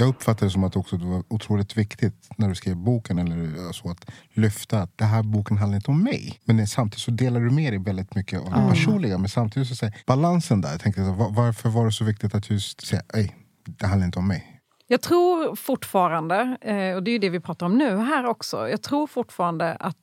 Jag 0.00 0.08
uppfattar 0.08 0.46
det 0.46 0.50
som 0.50 0.64
att 0.64 0.76
också 0.76 0.96
det 0.96 1.06
var 1.06 1.24
otroligt 1.28 1.76
viktigt 1.76 2.28
när 2.36 2.48
du 2.48 2.54
skrev 2.54 2.76
boken 2.76 3.18
eller 3.18 3.72
så 3.72 3.90
att 3.90 4.10
lyfta 4.32 4.82
att 4.82 4.98
den 4.98 5.08
här 5.08 5.22
boken 5.22 5.58
handlar 5.58 5.76
inte 5.76 5.90
om 5.90 6.04
mig. 6.04 6.40
Men 6.44 6.66
samtidigt 6.66 7.00
så 7.00 7.10
delar 7.10 7.40
du 7.40 7.50
med 7.50 7.72
dig 7.72 7.82
väldigt 7.82 8.14
mycket 8.14 8.40
av 8.40 8.44
det 8.44 8.68
personliga. 8.68 9.18
Men 9.18 9.28
samtidigt 9.28 9.68
så 9.68 9.74
säger 9.76 9.94
balansen 10.06 10.60
där. 10.60 10.70
Jag 10.70 10.80
tänkte, 10.80 11.00
varför 11.30 11.68
var 11.68 11.84
det 11.84 11.92
så 11.92 12.04
viktigt 12.04 12.34
att 12.34 12.50
just 12.50 12.86
säga 12.86 13.02
nej, 13.14 13.36
det 13.64 13.86
handlar 13.86 14.06
inte 14.06 14.18
om 14.18 14.28
mig? 14.28 14.60
Jag 14.86 15.02
tror 15.02 15.56
fortfarande, 15.56 16.56
eh, 16.60 16.94
och 16.94 17.02
det 17.02 17.10
är 17.10 17.12
ju 17.12 17.18
det 17.18 17.30
vi 17.30 17.40
pratar 17.40 17.66
om 17.66 17.78
nu 17.78 17.96
här 17.96 18.26
också, 18.26 18.68
jag 18.68 18.82
tror 18.82 19.06
fortfarande 19.06 19.74
att 19.74 19.96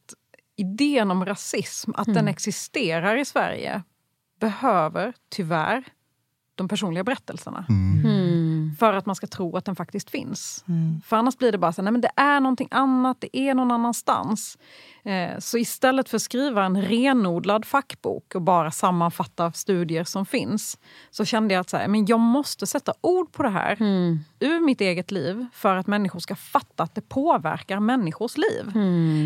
idén 0.58 1.12
om 1.12 1.26
rasism, 1.26 1.92
att 1.96 2.14
den 2.14 2.28
existerar 2.28 3.18
i 3.18 3.26
Sverige, 3.26 3.84
behöver 4.40 5.14
tyvärr 5.30 5.84
de 6.56 6.68
personliga 6.68 7.04
berättelserna. 7.04 7.66
För 8.80 8.94
att 8.94 9.06
man 9.06 9.16
ska 9.16 9.28
tro 9.28 9.58
att 9.58 9.66
den 9.66 9.76
faktiskt 9.76 10.10
finns. 10.10 10.66
För 11.06 11.18
annars 11.18 11.38
blir 11.38 11.52
det 11.52 11.58
bara 11.58 11.74
så 11.74 11.82
nej 11.82 11.92
men 11.92 12.02
det 12.02 12.12
är 12.16 12.40
någonting 12.40 12.68
annat, 12.72 13.18
det 13.20 13.38
är 13.38 13.54
någon 13.54 13.72
annanstans. 13.72 14.58
Eh, 15.04 15.40
så 15.40 15.58
istället 15.58 16.10
för 16.10 16.16
att 16.16 16.22
skriva 16.22 16.66
en 16.66 16.82
renodlad 16.82 17.66
fackbok 17.66 18.36
och 18.36 18.42
bara 18.42 18.72
sammanfatta 18.72 19.52
studier 19.52 20.04
som 20.04 20.26
finns, 20.26 20.78
så 21.12 21.26
kände 21.26 21.54
jag 21.54 21.62
att 21.62 21.70
så 21.70 21.78
här, 21.78 21.88
men 21.88 22.06
jag 22.06 22.20
måste 22.20 22.68
sätta 22.68 22.94
ord 23.02 23.32
på 23.32 23.44
det 23.44 23.50
här 23.50 23.78
ur 24.40 24.66
mitt 24.66 24.82
eget 24.82 25.12
liv 25.12 25.46
för 25.54 25.76
att 25.76 25.88
människor 25.88 26.20
ska 26.20 26.36
fatta 26.36 26.84
att 26.84 26.96
det 26.96 27.02
påverkar 27.10 27.80
människors 27.80 28.38
liv. 28.38 28.72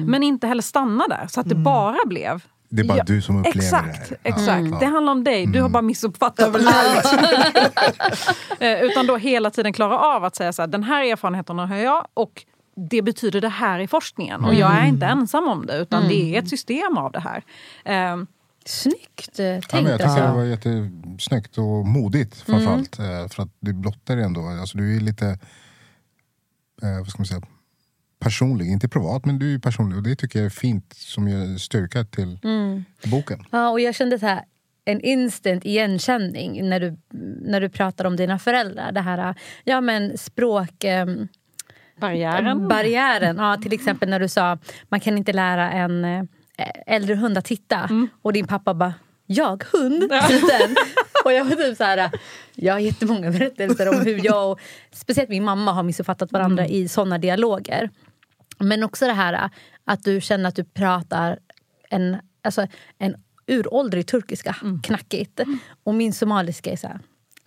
Men 0.08 0.24
inte 0.24 0.48
heller 0.48 0.62
stanna 0.62 1.08
där, 1.08 1.28
så 1.28 1.40
att 1.42 1.50
det 1.50 1.56
bara 1.56 2.06
blev 2.06 2.44
Det 2.70 2.82
är 2.82 2.86
bara 2.86 2.98
Ja, 2.98 3.04
du 3.04 3.22
som 3.22 3.38
upplever 3.38 3.60
exakt, 3.60 4.10
det 4.10 4.16
här. 4.24 4.34
Exakt, 4.40 4.68
Ja. 4.72 4.78
det 4.80 4.86
handlar 4.86 5.12
om 5.12 5.24
dig. 5.24 5.46
Du 5.46 5.62
har 5.62 5.70
bara 5.70 5.82
missuppfattat 5.82 6.56
allt. 6.56 7.06
Eh, 8.60 8.82
Utan 8.82 9.08
då 9.08 9.18
hela 9.18 9.50
tiden 9.52 9.74
klara 9.74 10.00
av 10.00 10.24
att 10.24 10.36
säga 10.36 10.54
så 10.54 10.62
här, 10.62 10.68
den 10.68 10.84
här 10.84 11.12
erfarenheten 11.12 11.60
har 11.60 11.76
jag 11.76 12.08
och 12.14 12.46
det 12.90 13.02
betyder 13.02 13.42
det 13.42 13.50
här 13.50 13.80
i 13.80 13.88
forskningen. 13.88 14.46
Och 14.46 14.54
jag 14.54 14.72
är 14.78 14.86
inte 14.86 15.06
ensam 15.06 15.48
om 15.48 15.66
det, 15.66 15.78
utan 15.78 16.08
det 16.08 16.36
är 16.36 16.40
ett 16.40 16.50
system 16.50 16.98
av 16.98 17.12
det 17.12 17.20
här. 17.20 17.44
Eh, 17.86 18.18
Snyggt 18.66 19.40
eh, 19.40 19.46
Ja, 19.46 19.62
tänkt. 19.62 19.74
men 19.74 19.86
jag 19.86 20.00
tycker 20.00 20.10
alltså. 20.10 20.26
det 20.28 20.32
var 20.32 20.44
jättesnyggt 20.44 21.58
och 21.58 21.88
modigt 21.88 22.36
framförallt. 22.42 23.00
eh, 23.00 23.28
För 23.28 23.44
att 23.44 23.50
du 23.60 23.74
blottar 23.74 24.16
det 24.16 24.24
ändå. 24.24 24.42
Alltså, 24.48 24.78
du 24.78 24.96
är 24.98 25.00
lite 25.00 25.26
eh, 26.84 26.98
vad 27.00 27.08
ska 27.08 27.20
man 27.20 27.26
säga, 27.26 27.42
personlig. 28.20 28.68
Inte 28.68 28.90
privat, 28.90 29.26
men 29.26 29.40
du 29.40 29.54
är 29.54 29.60
personlig. 29.60 29.98
Och 29.98 30.04
det 30.04 30.16
tycker 30.16 30.40
jag 30.40 30.46
är 30.46 30.50
fint 30.50 30.94
som 30.94 31.28
ger 31.28 31.58
styrka 31.58 32.04
till 32.04 32.40
boken. 33.12 33.44
Ja, 33.52 33.70
och 33.70 33.80
jag 33.80 33.96
kände 33.96 34.20
så 34.20 34.26
här, 34.26 34.44
en 34.86 35.02
instant 35.02 35.66
igenkänning 35.66 36.70
när 36.70 36.80
du, 36.80 36.98
när 37.42 37.62
du 37.62 37.70
pratar 37.70 38.06
om 38.06 38.16
dina 38.16 38.40
föräldrar. 38.40 38.92
Det 38.92 39.02
här 39.02 39.36
ja, 39.64 39.82
men 39.82 40.18
språk... 40.18 40.84
ehm, 40.84 41.28
barriären. 42.00 42.68
barriären. 42.68 43.38
Ja, 43.38 43.58
till 43.58 43.74
exempel 43.74 44.10
när 44.10 44.20
du 44.20 44.28
sa 44.28 44.58
man 44.90 45.00
kan 45.00 45.18
inte 45.18 45.34
lära 45.34 45.72
en 45.72 46.06
eh, 46.06 46.24
äldre 46.86 47.16
hund 47.16 47.38
att 47.38 47.46
titta. 47.46 47.90
Och 48.22 48.34
din 48.34 48.48
pappa 48.48 48.74
bara 48.74 48.94
jag 49.26 49.64
hund? 49.72 50.02
Liten. 50.02 50.76
och 51.26 51.34
jag 51.34 51.46
var 51.46 51.56
typ 51.56 51.78
så 51.78 51.84
här, 51.84 52.12
jag 52.56 52.74
har 52.74 52.80
jättemånga 52.80 53.32
berättelser 53.32 53.90
om 53.90 54.02
hur 54.06 54.26
jag 54.26 54.52
och 54.52 54.60
speciellt 54.92 55.30
min 55.30 55.44
mamma 55.44 55.72
har 55.72 55.84
missuppfattat 55.84 56.32
varandra 56.32 56.68
i 56.68 56.88
såna 56.88 57.18
dialoger. 57.18 57.90
Men 58.60 58.84
också 58.84 59.06
det 59.06 59.14
här 59.14 59.50
att 59.86 60.04
du 60.04 60.22
känner 60.22 60.50
att 60.50 60.56
du 60.56 60.64
pratar 60.64 61.40
en, 61.90 62.18
alltså, 62.42 62.68
en 62.98 63.16
uråldrig 63.48 64.08
turkiska, 64.08 64.56
knackigt. 64.84 65.40
Och 65.84 65.96
min 65.96 66.14
somaliska 66.14 66.72
är 66.72 66.76
så 66.76 66.88
här, 66.88 67.00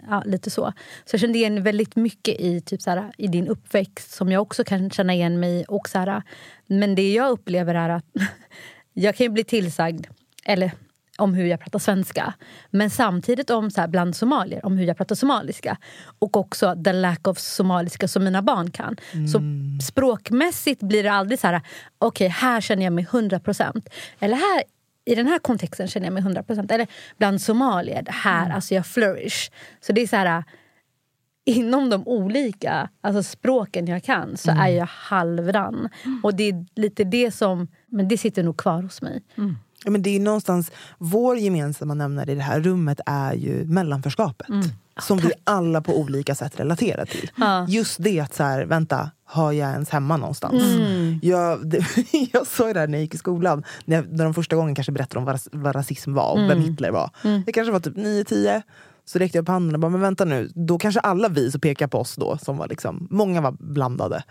ja, 0.09 0.23
lite 0.27 0.51
så. 0.51 0.73
Så 1.05 1.15
jag 1.15 1.21
kände 1.21 1.39
igen 1.39 1.63
väldigt 1.63 1.97
mycket 1.97 2.41
i, 2.41 2.61
typ 2.61 2.83
så 2.83 2.91
här, 2.91 3.13
i 3.19 3.27
din 3.27 3.49
uppväxt 3.49 4.13
som 4.13 4.33
jag 4.33 4.43
också 4.43 4.65
kan 4.65 4.91
känna 4.91 5.15
igen 5.15 5.41
mig 5.41 5.61
i. 5.61 5.65
Och 5.69 5.89
så 5.89 5.99
här, 5.99 6.23
men 6.67 6.95
det 6.95 7.13
jag 7.13 7.31
upplever 7.31 7.75
är 7.75 7.89
att 7.89 8.07
jag 8.93 9.17
kan 9.17 9.25
ju 9.25 9.31
bli 9.31 9.45
tillsagd, 9.45 10.07
eller 10.45 10.73
om 11.19 11.35
hur 11.35 11.47
jag 11.47 11.61
pratar 11.61 11.79
svenska. 11.79 12.35
Men 12.71 12.91
samtidigt 12.91 13.51
om 13.51 13.71
så 13.71 13.81
här, 13.81 13.89
bland 13.89 14.17
somalier, 14.17 14.67
om 14.67 14.77
hur 14.77 14.87
jag 14.87 14.97
pratar 14.97 15.15
somaliska. 15.15 15.77
Och 16.19 16.37
också 16.37 16.77
the 16.85 16.93
lack 16.93 17.29
of 17.29 17.39
somaliska 17.39 18.09
som 18.09 18.25
mina 18.25 18.43
barn 18.43 18.71
kan. 18.71 18.97
Så 19.33 19.41
språkmässigt 19.87 20.83
blir 20.83 21.03
det 21.03 21.13
aldrig 21.13 21.39
så 21.39 21.47
här, 21.47 21.61
okej 21.99 22.29
här 22.29 22.61
känner 22.61 22.85
jag 22.85 22.93
mig 22.93 23.05
100%. 23.05 23.89
Eller 24.19 24.37
här 24.37 24.63
i 25.05 25.15
den 25.15 25.27
här 25.27 25.39
kontexten 25.39 25.89
känner 25.89 26.07
jag 26.07 26.13
mig 26.13 26.23
100%. 26.23 26.73
Eller 26.73 26.87
bland 27.19 27.41
somalier, 27.41 28.05
här, 28.09 28.51
alltså 28.51 28.75
jag 28.75 28.87
flourish. 28.87 29.51
Så 29.81 29.93
det 29.93 30.01
är 30.01 30.07
så 30.07 30.17
här, 30.17 30.45
inom 31.45 31.91
de 31.91 32.09
olika 32.09 32.89
alltså 33.01 33.23
språken 33.23 33.87
jag 33.87 34.05
kan 34.05 34.37
så 34.37 34.51
är 34.51 34.69
jag 34.69 34.87
halvdan. 34.87 35.89
Och 36.23 36.35
det 36.35 36.49
är 36.49 36.67
lite 36.81 37.05
det 37.05 37.35
som, 37.35 37.69
men 37.87 38.09
det 38.09 38.19
sitter 38.19 38.43
nog 38.43 38.57
kvar 38.57 38.83
hos 38.83 39.03
mig. 39.03 39.23
Ja, 39.85 39.91
men 39.91 40.03
det 40.03 40.17
är 40.17 40.21
någonstans, 40.21 40.73
vår 40.99 41.37
gemensamma 41.39 41.95
nämnare 41.95 42.33
i 42.33 42.35
det 42.35 42.43
här 42.43 42.61
rummet 42.61 43.01
är 43.07 43.33
ju 43.35 43.65
mellanförskapet. 43.65 44.47
Som 45.01 45.19
vi 45.19 45.33
alla 45.45 45.81
på 45.81 45.99
olika 46.01 46.35
sätt 46.35 46.61
relaterar 46.61 47.05
till. 47.07 47.31
Just 47.69 47.97
det 48.03 48.21
att 48.21 48.35
så 48.35 48.43
här, 48.43 48.65
vänta, 48.65 49.11
har 49.25 49.53
jag 49.53 49.71
ens 49.71 49.91
hemma 49.91 50.17
någonstans? 50.17 50.63
Jag, 51.23 51.67
det, 51.71 51.85
jag 52.33 52.47
sa 52.47 52.67
ju 52.69 52.73
det 52.73 52.81
här 52.81 52.87
när 52.87 52.99
jag 52.99 53.03
gick 53.03 53.15
i 53.15 53.19
skolan, 53.19 53.65
när, 53.85 53.97
jag, 53.97 54.13
när 54.13 54.25
de 54.25 54.35
första 54.35 54.57
gången 54.57 54.75
kanske 54.75 54.93
berättade 54.93 55.19
om 55.19 55.25
vad, 55.25 55.41
vad 55.53 55.75
rasism 55.77 56.15
var 56.15 56.33
och 56.33 56.39
vem 56.51 56.61
Hitler 56.61 56.91
var. 56.91 57.11
Det 57.47 57.53
kanske 57.53 57.73
var 57.73 57.81
typ 57.81 57.97
9-10. 57.97 58.63
Så 59.05 59.19
räckte 59.19 59.39
jag 59.39 59.43
upp 59.43 59.49
handen 59.49 59.75
och 59.75 59.81
bara, 59.81 59.91
men 59.91 60.01
vänta 60.01 60.25
nu, 60.25 60.51
då 60.55 60.79
kanske 60.79 61.01
alla 61.01 61.29
vi 61.29 61.51
så 61.53 61.59
pekar 61.59 61.87
på 61.87 61.99
oss 61.99 62.17
då, 62.17 62.39
som 62.39 62.57
var 62.57 62.69
liksom, 62.69 63.09
många 63.11 63.41
var 63.41 63.53
blandade. 63.59 64.23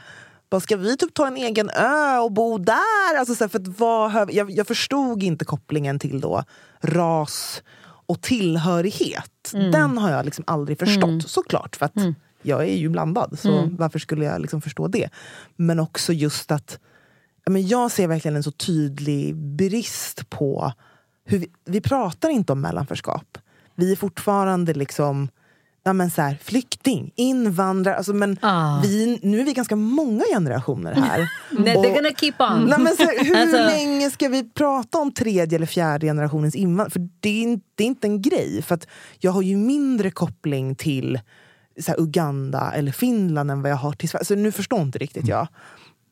Bara, 0.52 0.62
ska 0.62 0.78
vi 0.78 0.98
typ 0.98 1.14
ta 1.14 1.28
en 1.28 1.38
egen 1.38 1.70
ö 1.70 2.18
och 2.18 2.32
bo 2.32 2.58
där? 2.58 3.18
Alltså, 3.20 3.36
så 3.36 3.44
här, 3.44 3.50
för 3.50 3.60
att 3.60 3.68
vad, 3.68 4.34
jag, 4.34 4.52
jag 4.52 4.68
förstod 4.68 5.24
inte 5.24 5.46
kopplingen 5.46 6.00
till 6.00 6.22
då 6.22 6.44
ras 6.82 7.64
och 8.06 8.22
tillhörighet. 8.22 9.52
Den 9.72 9.98
har 9.98 10.12
jag 10.12 10.26
liksom 10.26 10.44
aldrig 10.48 10.80
förstått, 10.80 11.30
såklart. 11.30 11.76
För 11.76 11.86
att 11.86 11.94
jag 12.42 12.62
är 12.62 12.76
ju 12.76 12.90
blandad, 12.90 13.40
så 13.40 13.70
varför 13.78 14.00
skulle 14.00 14.26
jag 14.26 14.42
liksom 14.42 14.62
förstå 14.62 14.88
det? 14.88 15.10
Men 15.56 15.80
också 15.80 16.14
just 16.14 16.52
att 16.52 16.80
men 17.46 17.68
jag 17.68 17.92
ser 17.92 18.08
verkligen 18.08 18.36
en 18.36 18.44
så 18.44 18.52
tydlig 18.52 19.36
brist 19.36 20.30
på... 20.30 20.74
hur 21.26 21.40
Vi, 21.40 21.52
vi 21.66 21.82
pratar 21.82 22.30
inte 22.30 22.54
om 22.54 22.62
mellanförskap. 22.62 23.38
Vi 23.76 23.92
är 23.92 23.96
fortfarande 23.96 24.74
liksom 24.74 25.30
ja, 25.84 25.94
men 25.94 26.12
så 26.12 26.22
här, 26.22 26.38
flykting, 26.44 27.12
invandrare. 27.16 27.96
Alltså, 27.96 28.14
men 28.14 28.38
Ah. 28.42 28.80
vi, 28.84 29.20
nu 29.24 29.40
är 29.40 29.44
vi 29.46 29.54
ganska 29.54 29.76
många 29.76 30.24
generationer 30.34 30.94
här. 30.94 31.30
Nej, 31.52 31.76
Och- 31.78 31.86
they're 31.86 31.94
gonna 31.96 32.10
keep 32.20 32.34
on. 32.40 32.66
Nej, 32.70 32.80
men 32.80 32.96
så 32.96 33.04
här, 33.04 33.26
hur 33.26 33.36
Alltså- 33.42 33.58
länge 33.58 34.12
ska 34.12 34.30
vi 34.30 34.50
prata 34.50 34.98
om 34.98 35.12
tredje 35.14 35.56
eller 35.56 35.66
fjärde 35.66 36.06
generationens 36.08 36.56
invandrare? 36.56 36.90
För 36.92 37.10
det 37.20 37.44
är, 37.44 37.60
det 37.76 37.84
är 37.84 37.88
inte 37.88 38.08
en 38.08 38.22
grej. 38.22 38.62
För 38.62 38.76
att 38.76 38.88
jag 39.20 39.32
har 39.32 39.42
ju 39.42 39.58
mindre 39.58 40.12
koppling 40.12 40.76
till 40.76 41.20
så 41.80 41.92
här, 41.92 42.00
Uganda 42.02 42.72
eller 42.76 42.92
Finland 42.92 43.52
än 43.52 43.62
vad 43.62 43.72
jag 43.72 43.76
har 43.78 43.94
till 43.94 44.10
Sverige. 44.10 44.26
Så 44.26 44.36
nu 44.36 44.52
förstår 44.52 44.82
inte 44.82 45.00
riktigt 45.00 45.28
jag 45.28 45.48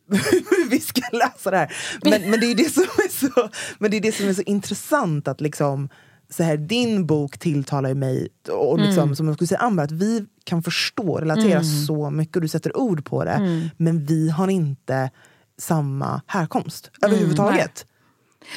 hur 0.12 0.70
vi 0.70 0.80
ska 0.80 1.02
läsa 1.12 1.52
det 1.52 1.58
här. 1.58 1.74
Men, 2.04 2.30
men, 2.32 2.40
det 2.40 2.46
är 2.46 2.56
det 2.56 2.74
som 2.74 2.84
är 2.84 3.12
så, 3.20 3.50
men 3.80 3.92
det 3.92 3.98
är 3.98 4.02
det 4.02 4.12
som 4.16 4.28
är 4.30 4.34
så 4.34 4.42
intressant 4.42 5.28
att 5.28 5.42
liksom 5.42 5.90
så 6.30 6.44
här, 6.44 6.58
din 6.58 7.06
bok 7.06 7.38
tilltalar 7.38 7.90
ju 7.90 7.96
mig, 7.96 8.28
och 8.52 8.80
liksom, 8.80 9.16
som 9.16 9.28
jag 9.28 9.36
skulle 9.36 9.48
säga 9.48 9.60
Amber, 9.60 9.84
att 9.84 9.92
vi 9.92 10.26
kan 10.44 10.64
förstå 10.64 11.12
och 11.12 11.20
relatera 11.20 11.64
så 11.88 12.10
mycket 12.10 12.36
och 12.36 12.42
du 12.42 12.48
sätter 12.48 12.78
ord 12.78 13.06
på 13.06 13.24
det. 13.24 13.70
Men 13.78 14.06
vi 14.06 14.30
har 14.30 14.48
inte 14.48 15.10
samma 15.58 16.22
härkomst 16.28 16.92
överhuvudtaget. 17.02 17.86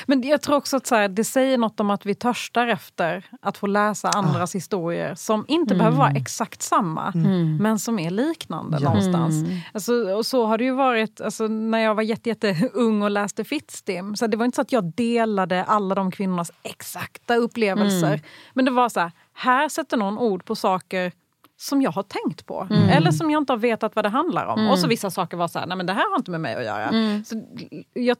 Men 0.06 0.22
jag 0.22 0.42
tror 0.42 0.56
också 0.56 0.76
att 0.76 0.86
så 0.86 0.94
här, 0.94 1.08
det 1.08 1.24
säger 1.24 1.58
något 1.58 1.80
om 1.80 1.90
att 1.90 2.06
vi 2.06 2.14
törstar 2.14 2.66
efter 2.66 3.24
att 3.40 3.58
få 3.58 3.66
läsa 3.66 4.08
andras 4.08 4.54
historier 4.54 5.14
som 5.14 5.44
inte 5.48 5.74
behöver 5.74 5.96
vara 5.98 6.10
exakt 6.10 6.62
samma, 6.62 7.12
men 7.60 7.78
som 7.78 7.98
är 7.98 8.10
liknande 8.10 8.78
någonstans. 8.80 9.34
Alltså, 9.74 9.92
och 9.92 10.26
så 10.26 10.46
har 10.46 10.58
det 10.58 10.64
ju 10.64 10.74
varit 10.74 11.20
alltså, 11.20 11.48
när 11.48 11.78
jag 11.78 11.94
var 11.94 12.02
jätte, 12.02 12.28
jätte 12.28 12.70
ung 12.72 13.02
och 13.02 13.10
läste 13.10 13.44
Fittstim. 13.44 14.16
Så 14.16 14.26
det 14.26 14.36
var 14.36 14.44
inte 14.44 14.56
så 14.56 14.62
att 14.62 14.72
jag 14.72 14.84
delade 14.94 15.64
alla 15.64 15.94
de 15.94 16.10
kvinnornas 16.10 16.52
exakta 16.62 17.36
upplevelser. 17.36 18.20
Men 18.54 18.64
det 18.64 18.70
var 18.70 18.88
så 18.88 19.00
här, 19.00 19.12
här 19.34 19.68
sätter 19.68 19.96
någon 19.96 20.18
ord 20.18 20.44
på 20.44 20.54
saker 20.54 21.12
som 21.62 21.82
jag 21.82 21.90
har 21.90 22.02
tänkt 22.02 22.46
på. 22.46 22.68
Eller 22.90 23.10
som 23.10 23.30
jag 23.30 23.40
inte 23.40 23.52
har 23.52 23.58
vetat 23.58 23.96
vad 23.96 24.04
det 24.04 24.08
handlar 24.08 24.46
om. 24.46 24.70
Och 24.70 24.78
så 24.78 24.88
vissa 24.88 25.10
saker 25.10 25.36
var 25.36 25.48
så 25.48 25.58
här, 25.58 25.66
nej 25.66 25.76
men 25.76 25.86
det 25.86 25.92
här 25.92 26.10
har 26.10 26.16
inte 26.16 26.30
med 26.30 26.40
mig 26.40 26.54
att 26.54 26.64
göra. 26.64 26.90
Så 27.24 27.42
jag, 27.92 28.16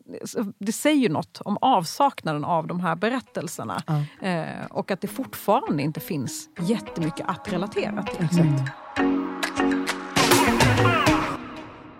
det 0.59 0.73
säger 0.73 1.03
ju 1.03 1.09
något 1.09 1.41
om 1.45 1.59
avsaknaden 1.61 2.45
av 2.45 2.67
de 2.67 2.81
här 2.81 2.97
berättelserna. 2.97 3.83
Eh, 4.21 4.67
och 4.71 4.91
att 4.91 5.01
det 5.01 5.09
fortfarande 5.09 5.83
inte 5.83 6.01
finns 6.01 6.49
jättemycket 6.61 7.27
att 7.29 7.53
relatera 7.53 8.03
till. 8.03 8.29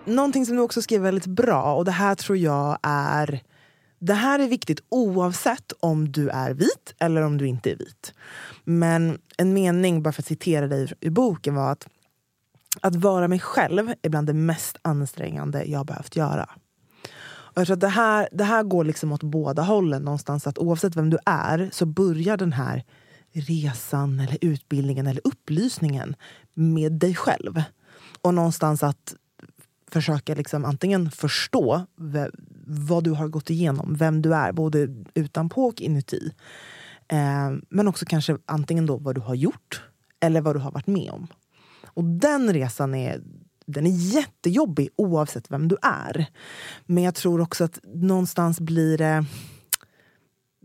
Någonting 0.05 0.45
som 0.45 0.55
du 0.55 0.61
också 0.61 0.81
skrev 0.81 1.01
väldigt 1.01 1.25
bra, 1.25 1.73
och 1.73 1.85
det 1.85 1.91
här 1.91 2.15
tror 2.15 2.37
jag 2.37 2.77
är 2.81 3.41
det 4.05 4.13
här 4.13 4.39
är 4.39 4.47
viktigt 4.47 4.79
oavsett 4.89 5.73
om 5.79 6.11
du 6.11 6.29
är 6.29 6.53
vit 6.53 6.95
eller 6.99 7.21
om 7.21 7.37
du 7.37 7.47
inte 7.47 7.71
är 7.71 7.75
vit. 7.75 8.13
Men 8.63 9.17
en 9.37 9.53
mening, 9.53 10.03
bara 10.03 10.11
för 10.11 10.21
att 10.21 10.25
citera 10.25 10.67
dig 10.67 10.93
i 10.99 11.09
boken, 11.09 11.55
var 11.55 11.71
att 11.71 11.87
att 12.81 12.95
vara 12.95 13.27
mig 13.27 13.39
själv 13.39 13.93
är 14.01 14.09
bland 14.09 14.27
det 14.27 14.33
mest 14.33 14.77
ansträngande 14.81 15.63
jag 15.63 15.85
behövt 15.85 16.15
göra. 16.15 16.49
Och 17.25 17.57
jag 17.57 17.65
tror 17.65 17.73
att 17.73 17.81
det, 17.81 17.87
här, 17.87 18.29
det 18.31 18.43
här 18.43 18.63
går 18.63 18.83
liksom 18.83 19.11
åt 19.11 19.23
båda 19.23 19.61
hållen 19.61 20.03
någonstans. 20.03 20.47
Att 20.47 20.57
oavsett 20.57 20.95
vem 20.95 21.09
du 21.09 21.17
är 21.25 21.69
så 21.73 21.85
börjar 21.85 22.37
den 22.37 22.53
här 22.53 22.83
resan, 23.31 24.19
eller 24.19 24.37
utbildningen 24.41 25.07
eller 25.07 25.21
upplysningen 25.23 26.15
med 26.53 26.91
dig 26.91 27.15
själv. 27.15 27.63
Och 28.21 28.33
någonstans 28.33 28.83
att 28.83 29.15
försöka 29.93 30.35
liksom 30.35 30.65
antingen 30.65 31.11
förstå 31.11 31.85
vad 32.65 33.03
du 33.03 33.11
har 33.11 33.27
gått 33.27 33.49
igenom, 33.49 33.95
vem 33.95 34.21
du 34.21 34.35
är, 34.35 34.51
både 34.51 34.87
utanpå 35.13 35.65
och 35.65 35.81
inuti. 35.81 36.31
Eh, 37.07 37.51
men 37.69 37.87
också 37.87 38.05
kanske 38.05 38.37
antingen 38.45 38.85
då 38.85 38.97
vad 38.97 39.15
du 39.15 39.21
har 39.21 39.35
gjort 39.35 39.83
eller 40.19 40.41
vad 40.41 40.55
du 40.55 40.59
har 40.59 40.71
varit 40.71 40.87
med 40.87 41.11
om. 41.11 41.27
Och 41.85 42.03
den 42.03 42.53
resan 42.53 42.95
är, 42.95 43.21
den 43.65 43.87
är 43.87 43.91
jättejobbig 43.91 44.89
oavsett 44.95 45.51
vem 45.51 45.67
du 45.67 45.77
är. 45.81 46.25
Men 46.85 47.03
jag 47.03 47.15
tror 47.15 47.41
också 47.41 47.63
att 47.63 47.79
någonstans 47.83 48.59
blir 48.59 48.97
det... 48.97 49.25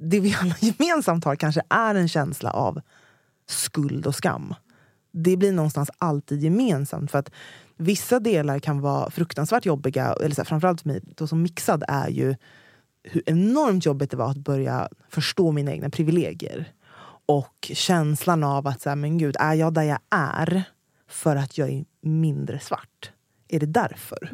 Det 0.01 0.21
vi 0.21 0.37
alla 0.41 0.55
gemensamt 0.61 1.25
har 1.25 1.37
kanske 1.37 1.63
är 1.69 1.95
en 1.95 2.09
känsla 2.09 2.51
av 2.51 2.81
skuld 3.47 4.07
och 4.07 4.15
skam. 4.15 4.55
Det 5.13 5.37
blir 5.37 5.53
någonstans 5.53 5.91
alltid 5.99 6.43
gemensamt. 6.43 7.11
För 7.11 7.19
att 7.19 7.31
Vissa 7.79 8.21
delar 8.21 8.59
kan 8.59 8.81
vara 8.81 9.11
fruktansvärt 9.11 9.67
jobbiga, 9.67 10.15
eller 10.21 10.35
så 10.35 10.41
här, 10.41 10.47
framförallt 10.47 10.81
för 10.81 10.89
mig 10.89 11.01
då 11.05 11.27
som 11.27 11.43
mixad 11.43 11.85
är 11.89 12.09
ju 12.09 12.35
hur 13.03 13.23
enormt 13.27 13.87
jobbigt 13.87 14.11
det 14.11 14.17
var 14.17 14.31
att 14.31 14.39
börja 14.39 14.89
förstå 15.09 15.53
mina 15.53 15.73
egna 15.73 15.91
privilegier. 15.91 16.73
Och 17.27 17.71
känslan 17.75 18.45
av 18.45 18.67
att, 18.67 18.81
så 18.81 18.89
här, 18.89 18.97
men 18.97 19.19
gud, 19.19 19.37
är 19.41 19.55
jag 19.55 19.75
där 19.75 19.83
jag 19.83 19.99
är 20.11 20.63
för 21.09 21.37
att 21.37 21.59
jag 21.59 21.71
är 21.71 21.85
mindre 22.03 22.59
svart? 22.59 23.13
Är 23.49 23.61
det 23.61 23.67
därför? 23.67 24.31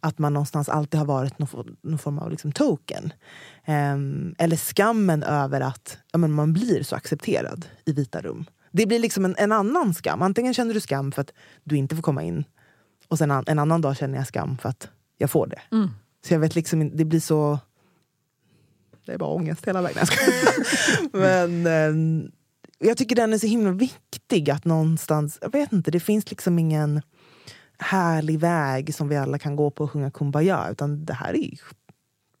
Att 0.00 0.18
man 0.18 0.32
någonstans 0.32 0.68
alltid 0.68 0.98
har 0.98 1.06
varit 1.06 1.38
någon, 1.38 1.76
någon 1.82 1.98
form 1.98 2.18
av 2.18 2.30
liksom 2.30 2.52
token. 2.52 3.12
Ehm, 3.64 4.34
eller 4.38 4.56
skammen 4.56 5.22
över 5.22 5.60
att 5.60 5.98
ja, 6.12 6.18
men 6.18 6.32
man 6.32 6.52
blir 6.52 6.82
så 6.82 6.96
accepterad 6.96 7.66
i 7.84 7.92
vita 7.92 8.20
rum. 8.20 8.44
Det 8.72 8.86
blir 8.86 8.98
liksom 8.98 9.24
en, 9.24 9.34
en 9.38 9.52
annan 9.52 9.94
skam. 9.94 10.22
Antingen 10.22 10.54
känner 10.54 10.74
du 10.74 10.80
skam 10.80 11.12
för 11.12 11.22
att 11.22 11.32
du 11.64 11.76
inte 11.76 11.96
får 11.96 12.02
komma 12.02 12.22
in 12.22 12.44
och 13.08 13.18
sen 13.18 13.30
en 13.30 13.58
annan 13.58 13.80
dag 13.80 13.96
känner 13.96 14.18
jag 14.18 14.26
skam 14.26 14.58
för 14.58 14.68
att 14.68 14.88
jag 15.18 15.30
får 15.30 15.46
det. 15.46 15.60
Så 16.26 16.34
jag 16.34 16.40
vet 16.40 16.54
liksom 16.54 16.96
det 16.96 17.04
blir 17.04 17.20
så... 17.20 17.58
Det 19.06 19.12
är 19.12 19.18
bara 19.18 19.30
ångest 19.30 19.68
hela 19.68 19.82
vägen. 19.82 20.06
Men 21.12 21.66
eh, 21.66 22.28
jag 22.78 22.96
tycker 22.96 23.16
den 23.16 23.32
är 23.32 23.38
så 23.38 23.46
himla 23.46 23.70
viktig 23.70 24.50
att 24.50 24.64
någonstans, 24.64 25.38
jag 25.40 25.52
vet 25.52 25.72
inte, 25.72 25.90
det 25.90 26.00
finns 26.00 26.30
liksom 26.30 26.58
ingen 26.58 27.02
härlig 27.78 28.40
väg 28.40 28.94
som 28.94 29.08
vi 29.08 29.16
alla 29.16 29.38
kan 29.38 29.56
gå 29.56 29.70
på 29.70 29.84
och 29.84 29.90
sjunga 29.90 30.10
Kumbaya. 30.10 30.68
Utan 30.70 31.04
det 31.04 31.14
här 31.14 31.36
är 31.36 31.50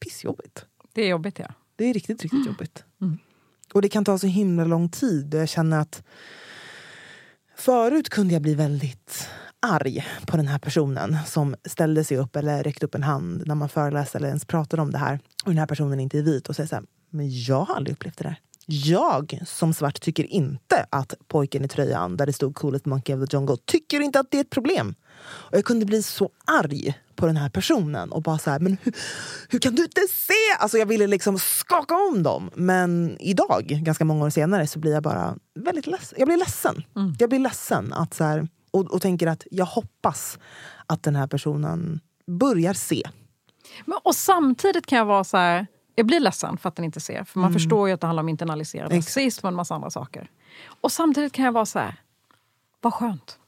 pissjobbigt. 0.00 0.66
Det 0.92 1.02
är 1.02 1.08
jobbigt 1.08 1.38
ja. 1.38 1.54
Det 1.76 1.84
är 1.84 1.94
riktigt, 1.94 2.22
riktigt 2.22 2.46
jobbigt. 2.46 2.84
Och 3.74 3.82
det 3.82 3.88
kan 3.88 4.04
ta 4.04 4.18
så 4.18 4.26
himla 4.26 4.64
lång 4.64 4.88
tid. 4.88 5.34
Jag 5.34 5.48
känner 5.48 5.80
att 5.80 6.02
förut 7.56 8.08
kunde 8.08 8.32
jag 8.32 8.42
bli 8.42 8.54
väldigt 8.54 9.28
arg 9.64 10.06
på 10.26 10.36
den 10.36 10.48
här 10.48 10.58
personen 10.58 11.16
som 11.26 11.54
ställde 11.64 12.04
sig 12.04 12.16
upp 12.16 12.36
eller 12.36 12.62
räckte 12.62 12.86
upp 12.86 12.94
en 12.94 13.02
hand 13.02 13.42
när 13.46 13.54
man 13.54 13.68
föreläste 13.68 14.18
eller 14.18 14.28
ens 14.28 14.44
pratade 14.44 14.82
om 14.82 14.90
det 14.90 14.98
här. 14.98 15.20
Och 15.44 15.50
den 15.50 15.58
här 15.58 15.66
personen 15.66 16.00
inte 16.00 16.18
är 16.18 16.22
vit 16.22 16.48
och 16.48 16.56
säger 16.56 16.68
så 16.68 16.74
här, 16.74 16.84
men 17.10 17.42
jag 17.44 17.64
har 17.64 17.74
aldrig 17.74 17.96
upplevt 17.96 18.18
det 18.18 18.24
där. 18.24 18.38
Jag 18.66 19.40
som 19.46 19.74
svart 19.74 20.00
tycker 20.00 20.24
inte 20.24 20.86
att 20.90 21.14
pojken 21.28 21.64
i 21.64 21.68
tröjan 21.68 22.16
där 22.16 22.26
det 22.26 22.32
stod 22.32 22.54
coolest 22.54 22.86
monkey 22.86 23.16
of 23.16 23.28
the 23.28 23.36
jungle 23.36 23.56
tycker 23.64 24.00
inte 24.00 24.20
att 24.20 24.30
det 24.30 24.36
är 24.36 24.40
ett 24.40 24.50
problem. 24.50 24.94
Och 25.24 25.56
jag 25.56 25.64
kunde 25.64 25.86
bli 25.86 26.02
så 26.02 26.30
arg 26.44 26.94
på 27.16 27.26
den 27.26 27.36
här 27.36 27.48
personen 27.48 28.12
och 28.12 28.22
bara 28.22 28.38
så 28.38 28.50
här, 28.50 28.58
men 28.58 28.76
hur, 28.82 28.94
hur 29.48 29.58
kan 29.58 29.74
du 29.74 29.82
inte 29.82 30.00
se? 30.00 30.58
Alltså 30.58 30.78
jag 30.78 30.86
ville 30.86 31.06
liksom 31.06 31.38
skaka 31.38 31.94
om 31.94 32.22
dem. 32.22 32.50
Men 32.54 33.16
idag, 33.20 33.64
ganska 33.66 34.04
många 34.04 34.24
år 34.24 34.30
senare, 34.30 34.66
så 34.66 34.78
blir 34.78 34.92
jag 34.92 35.02
bara 35.02 35.36
väldigt 35.54 35.86
ledsen. 35.86 36.18
Jag 36.18 36.28
blir 36.28 36.36
ledsen. 36.36 36.82
Jag 37.18 37.28
blir 37.28 37.38
ledsen 37.38 37.92
att 37.92 38.14
så 38.14 38.24
här, 38.24 38.48
och, 38.74 38.90
och 38.94 39.02
tänker 39.02 39.26
att 39.26 39.46
jag 39.50 39.64
hoppas 39.64 40.38
att 40.86 41.02
den 41.02 41.16
här 41.16 41.26
personen 41.26 42.00
börjar 42.26 42.74
se. 42.74 43.02
Men, 43.84 43.98
och 44.02 44.14
samtidigt 44.14 44.86
kan 44.86 44.98
jag 44.98 45.04
vara 45.04 45.24
så 45.24 45.36
här... 45.36 45.66
Jag 45.94 46.06
blir 46.06 46.20
ledsen 46.20 46.56
för 46.58 46.68
att 46.68 46.76
den 46.76 46.84
inte 46.84 47.00
ser. 47.00 47.24
För 47.24 47.40
man 47.40 47.52
förstår 47.52 47.88
ju 47.88 47.94
att 47.94 48.00
det 48.00 48.06
handlar 48.06 48.22
om 48.22 48.28
internaliserad 48.28 48.92
rasism 48.92 49.46
och 49.46 49.48
en 49.48 49.54
massa 49.54 49.74
andra 49.74 49.90
saker. 49.90 50.30
Och 50.80 50.92
samtidigt 50.92 51.32
kan 51.32 51.44
jag 51.44 51.52
vara 51.52 51.66
så 51.66 51.78
här... 51.78 51.94
Vad 52.80 52.94
skönt. 52.94 53.38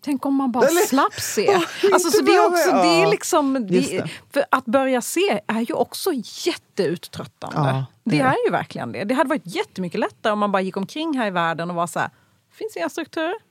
Tänk 0.00 0.26
om 0.26 0.34
man 0.34 0.52
bara 0.52 0.66
Eller- 0.66 0.80
slapp 0.86 1.20
se. 1.20 1.54
Alltså, 1.92 2.10
så 2.10 2.22
det 2.22 2.32
är 2.32 3.04
det 3.04 3.10
liksom, 3.10 3.66
det, 3.66 4.04
det. 4.32 4.46
att 4.50 4.64
börja 4.64 5.02
se 5.02 5.40
är 5.46 5.60
ju 5.60 5.74
också 5.74 6.10
jätteuttröttande. 6.46 7.70
Ja, 7.70 7.86
det 8.04 8.16
det. 8.16 8.22
är 8.22 8.36
ju 8.46 8.50
verkligen 8.50 8.92
det. 8.92 9.04
Det 9.04 9.14
hade 9.14 9.28
varit 9.28 9.46
jättemycket 9.56 10.00
lättare 10.00 10.32
om 10.32 10.38
man 10.38 10.52
bara 10.52 10.62
gick 10.62 10.76
omkring 10.76 11.18
här 11.18 11.26
i 11.26 11.30
världen 11.30 11.70
och 11.70 11.76
var 11.76 11.86
så 11.86 11.98
här... 11.98 12.10
finns 12.52 12.76
inga 12.76 12.88
strukturer. 12.88 13.49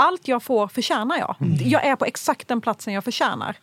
Allt 0.00 0.28
jag 0.28 0.42
får 0.42 0.68
förtjänar 0.68 1.18
jag. 1.18 1.36
Jag 1.60 1.86
är 1.86 1.96
på 1.96 2.04
exakt 2.04 2.48
den 2.48 2.60
platsen 2.60 2.94
jag 2.94 3.04
förtjänar. 3.04 3.56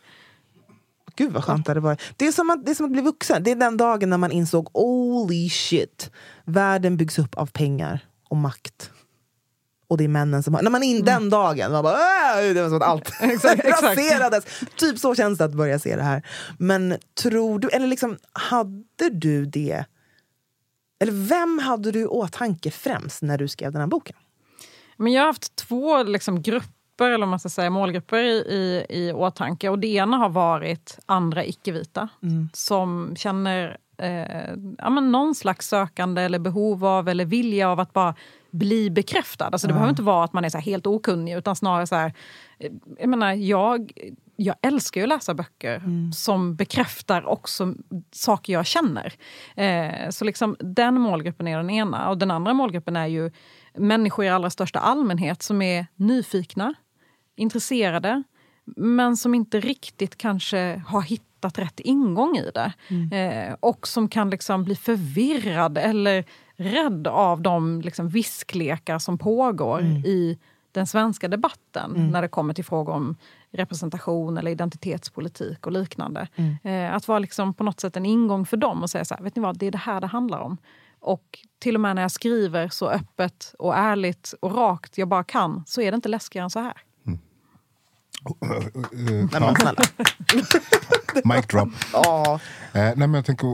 Gud 1.16 1.32
vad 1.34 1.44
skönt 1.44 1.66
det 1.66 1.70
hade 1.70 1.80
varit. 1.80 2.02
Det 2.18 2.28
är, 2.28 2.32
som 2.32 2.50
att, 2.50 2.66
det 2.66 2.72
är 2.72 2.76
som 2.76 2.86
att 2.86 2.92
bli 2.92 3.02
vuxen. 3.02 3.44
Det 3.44 3.52
är 3.52 3.56
den 3.56 3.78
dagen 3.78 4.10
när 4.10 4.18
man 4.18 4.32
insåg 4.32 4.70
holy 4.74 5.50
shit. 5.50 6.12
Världen 6.46 6.98
byggs 6.98 7.20
upp 7.20 7.36
av 7.36 7.46
pengar 7.46 8.00
och 8.30 8.38
makt. 8.38 8.92
Och 9.88 9.98
det 9.98 10.04
är 10.04 10.08
männen 10.08 10.44
som 10.44 10.54
har... 10.54 10.62
När 10.62 10.72
man 10.72 10.84
in 10.84 11.06
den 11.06 11.30
dagen, 11.30 11.72
man 11.72 11.84
bara, 11.84 11.94
"Åh!" 11.94 12.54
det 12.54 12.62
var 12.62 12.70
som 12.70 12.78
att 12.78 12.84
allt 12.84 13.12
raserades. 13.82 14.46
Typ 14.76 15.00
så 15.00 15.16
känns 15.16 15.38
det 15.38 15.46
att 15.46 15.54
börja 15.54 15.80
se 15.80 15.96
det 15.96 16.04
här. 16.04 16.28
Men 16.60 16.98
tror 17.22 17.60
du, 17.60 17.70
eller 17.70 17.88
liksom, 17.88 18.18
hade 18.32 19.10
du 19.12 19.46
det... 19.46 19.86
Eller 21.00 21.12
vem 21.12 21.60
hade 21.60 21.92
du 21.92 22.00
i 22.00 22.06
åtanke 22.06 22.72
främst 22.72 23.22
när 23.22 23.38
du 23.38 23.48
skrev 23.48 23.72
den 23.72 23.82
här 23.82 23.88
boken? 23.88 24.16
Men 24.98 25.14
jag 25.14 25.22
har 25.22 25.28
haft 25.28 25.56
två 25.56 26.04
liksom, 26.04 26.42
grupper, 26.42 27.12
eller 27.12 27.26
man 27.26 27.40
ska 27.40 27.50
säga, 27.50 27.70
målgrupper 27.70 28.18
i, 28.24 28.32
i, 28.36 28.86
i 28.90 29.14
åtanke. 29.14 29.70
Och 29.70 29.80
det 29.80 29.88
ena 29.88 30.18
har 30.18 30.30
varit 30.30 31.00
andra 31.06 31.46
icke-vita 31.46 32.10
som 32.54 33.16
känner 33.18 33.78
eh, 33.98 34.54
ja, 34.78 34.90
men 34.90 35.12
någon 35.12 35.36
slags 35.36 35.68
sökande 35.68 36.22
eller 36.22 36.40
behov 36.40 36.86
av 36.86 37.10
eller 37.10 37.26
vilja 37.26 37.70
av 37.70 37.80
att 37.80 37.94
bara 37.94 38.16
bli 38.52 38.90
bekräftad. 38.90 39.46
Alltså, 39.46 39.68
det 39.68 39.74
behöver 39.74 39.90
inte 39.90 40.02
vara 40.02 40.24
att 40.24 40.34
man 40.34 40.46
är 40.46 40.50
så 40.50 40.58
helt 40.58 40.88
okunnig 40.88 41.36
utan 41.38 41.56
snarare 41.56 41.88
så 41.88 41.96
här... 41.96 42.14
eh, 42.60 42.72
Jag 43.00 43.10
menar, 43.10 43.34
jag, 43.34 43.92
jag 44.36 44.56
älskar 44.62 45.02
ju 45.02 45.04
att 45.04 45.10
läsa 45.10 45.34
böcker 45.34 45.82
som 46.14 46.56
bekräftar 46.56 47.26
också 47.26 47.76
saker 48.12 48.54
jag 48.54 48.66
känner. 48.66 49.14
Eh, 49.56 50.10
så 50.10 50.26
liksom, 50.26 50.56
den 50.60 51.02
målgruppen 51.02 51.48
är 51.48 51.58
den 51.58 51.70
ena. 51.70 52.10
Och 52.10 52.18
den 52.18 52.32
andra 52.32 52.54
målgruppen 52.54 52.96
är 52.96 53.08
ju 53.08 53.32
människor 53.78 54.26
i 54.26 54.30
allra 54.30 54.50
största 54.50 54.80
allmänhet 54.80 55.44
som 55.44 55.62
är 55.62 55.88
nyfikna, 55.96 56.74
intresserade 57.36 58.24
men 58.76 59.18
som 59.18 59.36
inte 59.36 59.60
riktigt 59.60 60.18
kanske 60.18 60.82
har 60.88 61.02
hittat 61.02 61.60
rätt 61.60 61.80
ingång 61.80 62.38
i 62.38 62.52
det. 62.54 62.74
Eh, 63.12 63.56
och 63.60 63.88
som 63.88 64.10
kan 64.10 64.30
liksom 64.30 64.64
bli 64.64 64.76
förvirrad 64.76 65.78
eller 65.78 66.26
rädd 66.56 67.08
av 67.08 67.42
de 67.42 67.82
liksom 67.82 68.10
visklekar 68.10 69.00
som 69.00 69.18
pågår 69.18 69.82
i 70.06 70.38
den 70.72 70.88
svenska 70.88 71.28
debatten 71.28 71.92
när 72.12 72.22
det 72.22 72.28
kommer 72.28 72.54
till 72.54 72.66
frågor 72.66 72.94
om 72.94 73.16
representation 73.56 74.38
eller 74.38 74.52
identitetspolitik 74.52 75.66
och 75.66 75.72
liknande. 75.72 76.28
Eh, 76.64 76.94
att 76.96 77.08
vara 77.08 77.20
liksom 77.20 77.54
på 77.54 77.64
något 77.64 77.80
sätt 77.80 77.98
en 77.98 78.06
ingång 78.06 78.46
för 78.46 78.58
dem 78.58 78.84
och 78.84 78.90
säga 78.90 79.06
så 79.06 79.16
här, 79.16 79.24
vet 79.24 79.36
ni 79.36 79.42
vad, 79.42 79.58
det 79.58 79.68
är 79.68 79.72
det 79.72 79.78
här 79.78 80.02
det 80.02 80.08
handlar 80.08 80.40
om. 80.40 80.58
Och 81.00 81.40
till 81.60 81.76
och 81.76 81.82
med 81.82 81.96
när 81.96 82.02
jag 82.02 82.12
skriver 82.12 82.68
så 82.68 82.90
öppet 82.90 83.54
och 83.60 83.78
ärligt 83.78 84.34
och 84.40 84.56
rakt 84.56 84.98
jag 84.98 85.08
bara 85.08 85.24
kan 85.24 85.64
så 85.68 85.82
är 85.82 85.92
det 85.92 85.96
inte 85.96 86.10
läskigare 86.10 86.44
än 86.44 86.50
så 86.50 86.60
här. 86.60 86.74
Nej, 88.92 89.28
men 89.32 89.56
snälla. 89.56 89.82
Mic 91.36 91.48
drop. 91.48 91.70
Ja. 91.94 92.40
Eh, 92.74 92.82
nej, 92.82 92.96
men 92.96 93.14
jag 93.14 93.26
tänker, 93.26 93.48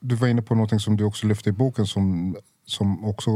du 0.00 0.14
var 0.14 0.28
inne 0.28 0.42
på 0.42 0.54
någonting 0.54 0.80
som 0.80 0.96
du 0.96 1.04
också 1.04 1.26
lyfte 1.26 1.48
i 1.48 1.52
boken 1.52 1.86
som, 1.86 2.36
som 2.66 3.04
också 3.04 3.30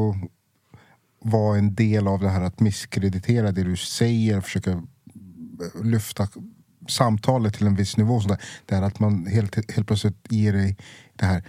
var 1.18 1.56
en 1.56 1.74
del 1.74 2.08
av 2.08 2.20
det 2.20 2.28
här 2.28 2.42
att 2.42 2.60
misskreditera 2.60 3.52
det 3.52 3.62
du 3.62 3.76
säger, 3.76 4.40
försöka 4.40 4.82
lyfta 5.84 6.28
samtalet 6.88 7.54
till 7.54 7.66
en 7.66 7.74
viss 7.74 7.96
nivå. 7.96 8.20
Sådär. 8.20 8.38
Det 8.66 8.74
är 8.74 8.82
att 8.82 9.00
man 9.00 9.26
helt, 9.26 9.72
helt 9.72 9.86
plötsligt 9.86 10.26
ger 10.28 10.52
dig 10.52 10.76
det 11.16 11.26
här 11.26 11.42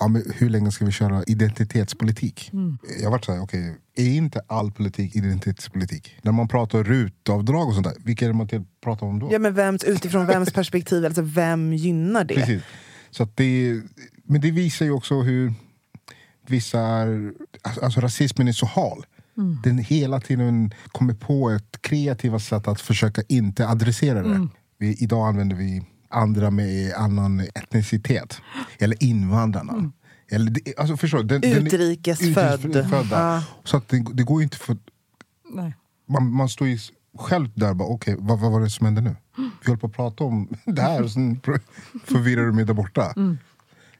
Ja, 0.00 0.08
men 0.08 0.22
hur 0.34 0.50
länge 0.50 0.72
ska 0.72 0.84
vi 0.84 0.92
köra 0.92 1.24
identitetspolitik? 1.24 2.50
Jag 2.98 3.04
har 3.04 3.10
varit 3.10 3.24
såhär, 3.24 3.42
okej, 3.42 3.76
är 3.96 4.08
inte 4.08 4.40
all 4.46 4.72
politik 4.72 5.16
identitetspolitik? 5.16 6.16
När 6.22 6.32
man 6.32 6.48
pratar 6.48 6.84
rutavdrag 6.84 7.68
och 7.68 7.74
sånt 7.74 7.86
där, 7.86 7.96
vilka 8.04 8.24
är 8.24 8.28
det 8.28 8.34
man 8.34 8.48
till 8.48 8.64
pratar 8.82 9.06
om 9.06 9.18
då? 9.18 9.28
Ja, 9.32 9.38
men 9.38 9.54
vems, 9.54 9.84
utifrån 9.84 10.26
vems 10.26 10.52
perspektiv, 10.52 11.04
alltså 11.04 11.22
vem 11.22 11.72
gynnar 11.72 12.24
det? 12.24 12.34
Precis. 12.34 12.62
Så 13.10 13.28
det, 13.34 13.82
men 14.24 14.40
det 14.40 14.50
visar 14.50 14.84
ju 14.84 14.92
också 14.92 15.20
hur 15.20 15.54
vissa 16.46 16.80
är... 16.80 17.32
Alltså 17.82 18.00
rasismen 18.00 18.48
är 18.48 18.52
så 18.52 18.66
hal. 18.66 19.06
Den 19.64 19.78
hela 19.78 20.20
tiden 20.20 20.74
kommer 20.88 21.14
på 21.14 21.50
ett 21.50 21.82
kreativa 21.82 22.38
sätt 22.38 22.68
att 22.68 22.80
försöka 22.80 23.22
inte 23.28 23.68
adressera 23.68 24.22
det. 24.22 24.48
Vi, 24.78 24.94
idag 25.02 25.28
använder 25.28 25.56
vi 25.56 25.82
andra 26.08 26.50
med 26.50 26.92
annan 26.94 27.40
etnicitet. 27.40 28.40
Eller 28.78 29.02
invandrarna. 29.02 29.92
Eller, 30.30 30.50
det- 30.50 30.78
alltså 30.78 30.96
förstår, 30.96 31.22
den, 31.22 31.44
Utrikesfödd. 31.44 32.60
utrikesfödda. 32.60 33.34
Ja. 33.34 33.42
Så 33.64 33.76
att 33.76 33.88
det, 33.88 34.04
det 34.12 34.22
går 34.22 34.40
ju 34.40 34.44
inte 34.44 34.56
för... 34.56 34.76
Nej. 35.54 35.74
Man, 36.08 36.32
man 36.32 36.48
står 36.48 36.68
ju 36.68 36.78
själv 37.18 37.48
där 37.54 37.70
och 37.70 37.76
bara, 37.76 37.88
okej, 37.88 38.16
vad, 38.18 38.40
vad 38.40 38.52
var 38.52 38.60
det 38.60 38.70
som 38.70 38.84
hände 38.86 39.00
nu? 39.00 39.16
Vi 39.36 39.66
håller 39.66 39.80
på 39.80 39.86
att 39.86 39.92
prata 39.92 40.24
om 40.24 40.48
det 40.66 40.82
här 40.82 41.02
och 41.02 41.10
sen 41.10 41.40
förvirrar 42.04 42.46
du 42.46 42.52
mig 42.52 42.64
där 42.64 42.74
borta. 42.74 43.12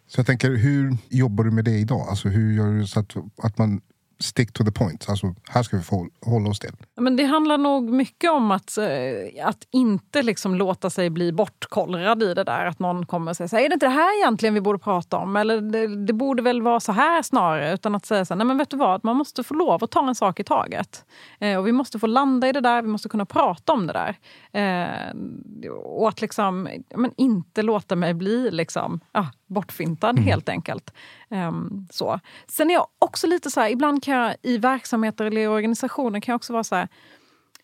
Så 0.06 0.18
jag 0.18 0.26
tänker, 0.26 0.50
hur 0.50 0.96
jobbar 1.08 1.44
du 1.44 1.50
med 1.50 1.64
det 1.64 1.78
idag? 1.78 2.06
Alltså, 2.08 2.28
hur 2.28 2.52
gör 2.52 2.72
du 2.72 2.86
så 2.86 3.00
att, 3.00 3.14
att 3.42 3.58
man 3.58 3.80
stick 4.18 4.52
to 4.52 4.64
the 4.64 4.72
point? 4.72 5.06
Alltså, 5.08 5.34
här 5.48 5.62
ska 5.62 5.76
vi 5.76 5.82
få 5.82 6.08
hålla 6.26 6.50
oss 6.50 6.60
till. 6.60 6.72
Men 6.96 7.16
det 7.16 7.24
handlar 7.24 7.58
nog 7.58 7.90
mycket 7.90 8.30
om 8.30 8.50
att, 8.50 8.78
eh, 8.78 9.46
att 9.46 9.66
inte 9.70 10.22
liksom 10.22 10.54
låta 10.54 10.90
sig 10.90 11.10
bli 11.10 11.32
bortkollrad 11.32 12.22
i 12.22 12.34
det 12.34 12.44
där. 12.44 12.66
Att 12.66 12.78
någon 12.78 13.06
kommer 13.06 13.30
och 13.30 13.36
säger 13.36 13.48
så 13.48 13.56
här, 13.56 13.64
är 13.64 13.68
det 13.68 13.74
inte 13.74 13.86
det 13.86 13.90
här 13.90 14.18
egentligen 14.18 14.54
vi 14.54 14.60
borde 14.60 14.78
prata 14.78 15.16
om? 15.16 15.36
Eller 15.36 15.60
det, 15.60 16.06
det 16.06 16.12
borde 16.12 16.42
väl 16.42 16.62
vara 16.62 16.80
så 16.80 16.92
här 16.92 17.22
snarare. 17.22 17.74
Utan 17.74 17.94
att 17.94 18.06
säga 18.06 18.24
så 18.24 18.34
här, 18.34 18.38
nej 18.38 18.46
men 18.46 18.58
vet 18.58 18.70
du 18.70 18.76
vad, 18.76 19.04
man 19.04 19.16
måste 19.16 19.42
få 19.42 19.54
lov 19.54 19.84
att 19.84 19.90
ta 19.90 20.08
en 20.08 20.14
sak 20.14 20.40
i 20.40 20.44
taget. 20.44 21.04
Eh, 21.38 21.58
och 21.58 21.66
vi 21.66 21.72
måste 21.72 21.98
få 21.98 22.06
landa 22.06 22.48
i 22.48 22.52
det 22.52 22.60
där, 22.60 22.82
vi 22.82 22.88
måste 22.88 23.08
kunna 23.08 23.26
prata 23.26 23.72
om 23.72 23.86
det 23.86 23.92
där. 23.92 24.16
Eh, 24.52 25.70
och 25.84 26.08
att 26.08 26.20
liksom, 26.20 26.68
men 26.96 27.10
inte 27.16 27.62
låta 27.62 27.96
mig 27.96 28.14
bli 28.14 28.50
liksom, 28.50 29.00
ah, 29.12 29.26
bortfintad 29.46 30.18
helt 30.18 30.48
enkelt. 30.48 30.90
Ehm, 31.30 31.86
så. 31.90 32.20
Sen 32.48 32.70
är 32.70 32.74
jag 32.74 32.86
också 32.98 33.26
lite 33.26 33.50
så 33.50 33.60
här, 33.60 33.68
ibland 33.68 34.02
kan 34.04 34.14
jag 34.14 34.34
i 34.42 34.58
verksamheter 34.58 35.24
eller 35.24 35.40
i 35.40 35.46
organisationer 35.46 36.20
kan 36.20 36.32
jag 36.32 36.36
också 36.36 36.52
vara 36.52 36.64
så 36.64 36.74
här, 36.74 36.88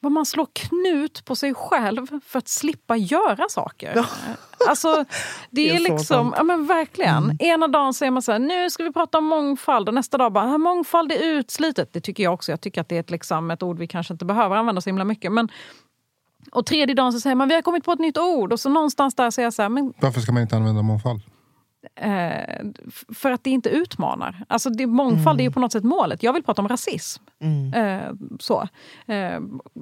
vad 0.02 0.12
man 0.12 0.26
slår 0.26 0.46
knut 0.52 1.24
på 1.24 1.36
sig 1.36 1.54
själv 1.54 2.06
för 2.24 2.38
att 2.38 2.48
slippa 2.48 2.96
göra 2.96 3.48
saker. 3.50 4.06
Alltså, 4.68 4.96
det 4.96 5.04
Det 5.50 5.68
är 5.76 5.78
liksom, 5.80 6.04
sant. 6.04 6.34
ja 6.36 6.42
men 6.42 6.66
verkligen. 6.66 7.36
Ena 7.40 7.68
dagen 7.68 7.94
säger 7.94 8.10
man 8.12 8.22
så 8.22 8.32
här, 8.32 8.38
nu 8.38 8.70
ska 8.70 8.84
vi 8.84 8.92
prata 8.92 9.18
om 9.18 9.24
mångfald 9.24 9.88
och 9.88 9.94
nästa 9.94 10.18
dag 10.18 10.32
bara, 10.32 10.44
"Ah, 10.54 10.58
mångfald 10.58 11.12
är 11.12 11.22
utslitet. 11.22 11.92
Det 11.92 12.00
tycker 12.00 12.22
jag 12.22 12.34
också. 12.34 12.52
Jag 12.52 12.60
tycker 12.60 12.80
att 12.80 12.88
det 12.88 12.96
är 12.96 13.00
ett, 13.00 13.10
liksom, 13.10 13.50
ett 13.50 13.62
ord 13.62 13.78
vi 13.78 13.86
kanske 13.86 14.14
inte 14.14 14.24
behöver 14.24 14.56
använda 14.56 14.80
så 14.80 14.88
himla 14.90 15.04
mycket. 15.04 15.32
Men, 15.32 15.48
och 16.52 16.66
tredje 16.66 16.94
dagen 16.94 17.12
så 17.12 17.20
säger 17.20 17.36
man, 17.36 17.48
vi 17.48 17.54
har 17.54 17.62
kommit 17.62 17.84
på 17.84 17.92
ett 17.92 17.98
nytt 17.98 18.18
ord. 18.18 18.52
Och 18.52 18.60
så 18.60 18.68
någonstans 18.68 19.14
där 19.14 19.30
säger 19.30 19.46
jag 19.46 19.54
så 19.54 19.62
här, 19.62 19.68
men 19.68 19.92
Varför 20.00 20.20
ska 20.20 20.32
man 20.32 20.42
inte 20.42 20.56
använda 20.56 20.82
mångfald? 20.82 21.22
Eh, 21.94 22.64
för 23.14 23.30
att 23.30 23.44
det 23.44 23.50
inte 23.50 23.68
utmanar. 23.68 24.44
Alltså 24.48 24.70
det, 24.70 24.86
mångfald 24.86 25.40
är 25.40 25.44
ju 25.44 25.50
på 25.50 25.60
något 25.60 25.72
sätt 25.72 25.84
målet. 25.84 26.22
Jag 26.22 26.32
vill 26.32 26.42
prata 26.42 26.62
om 26.62 26.68
rasism. 26.68 27.22
Eh, 27.74 28.12
så. 28.40 28.68
Eh, 29.06 29.40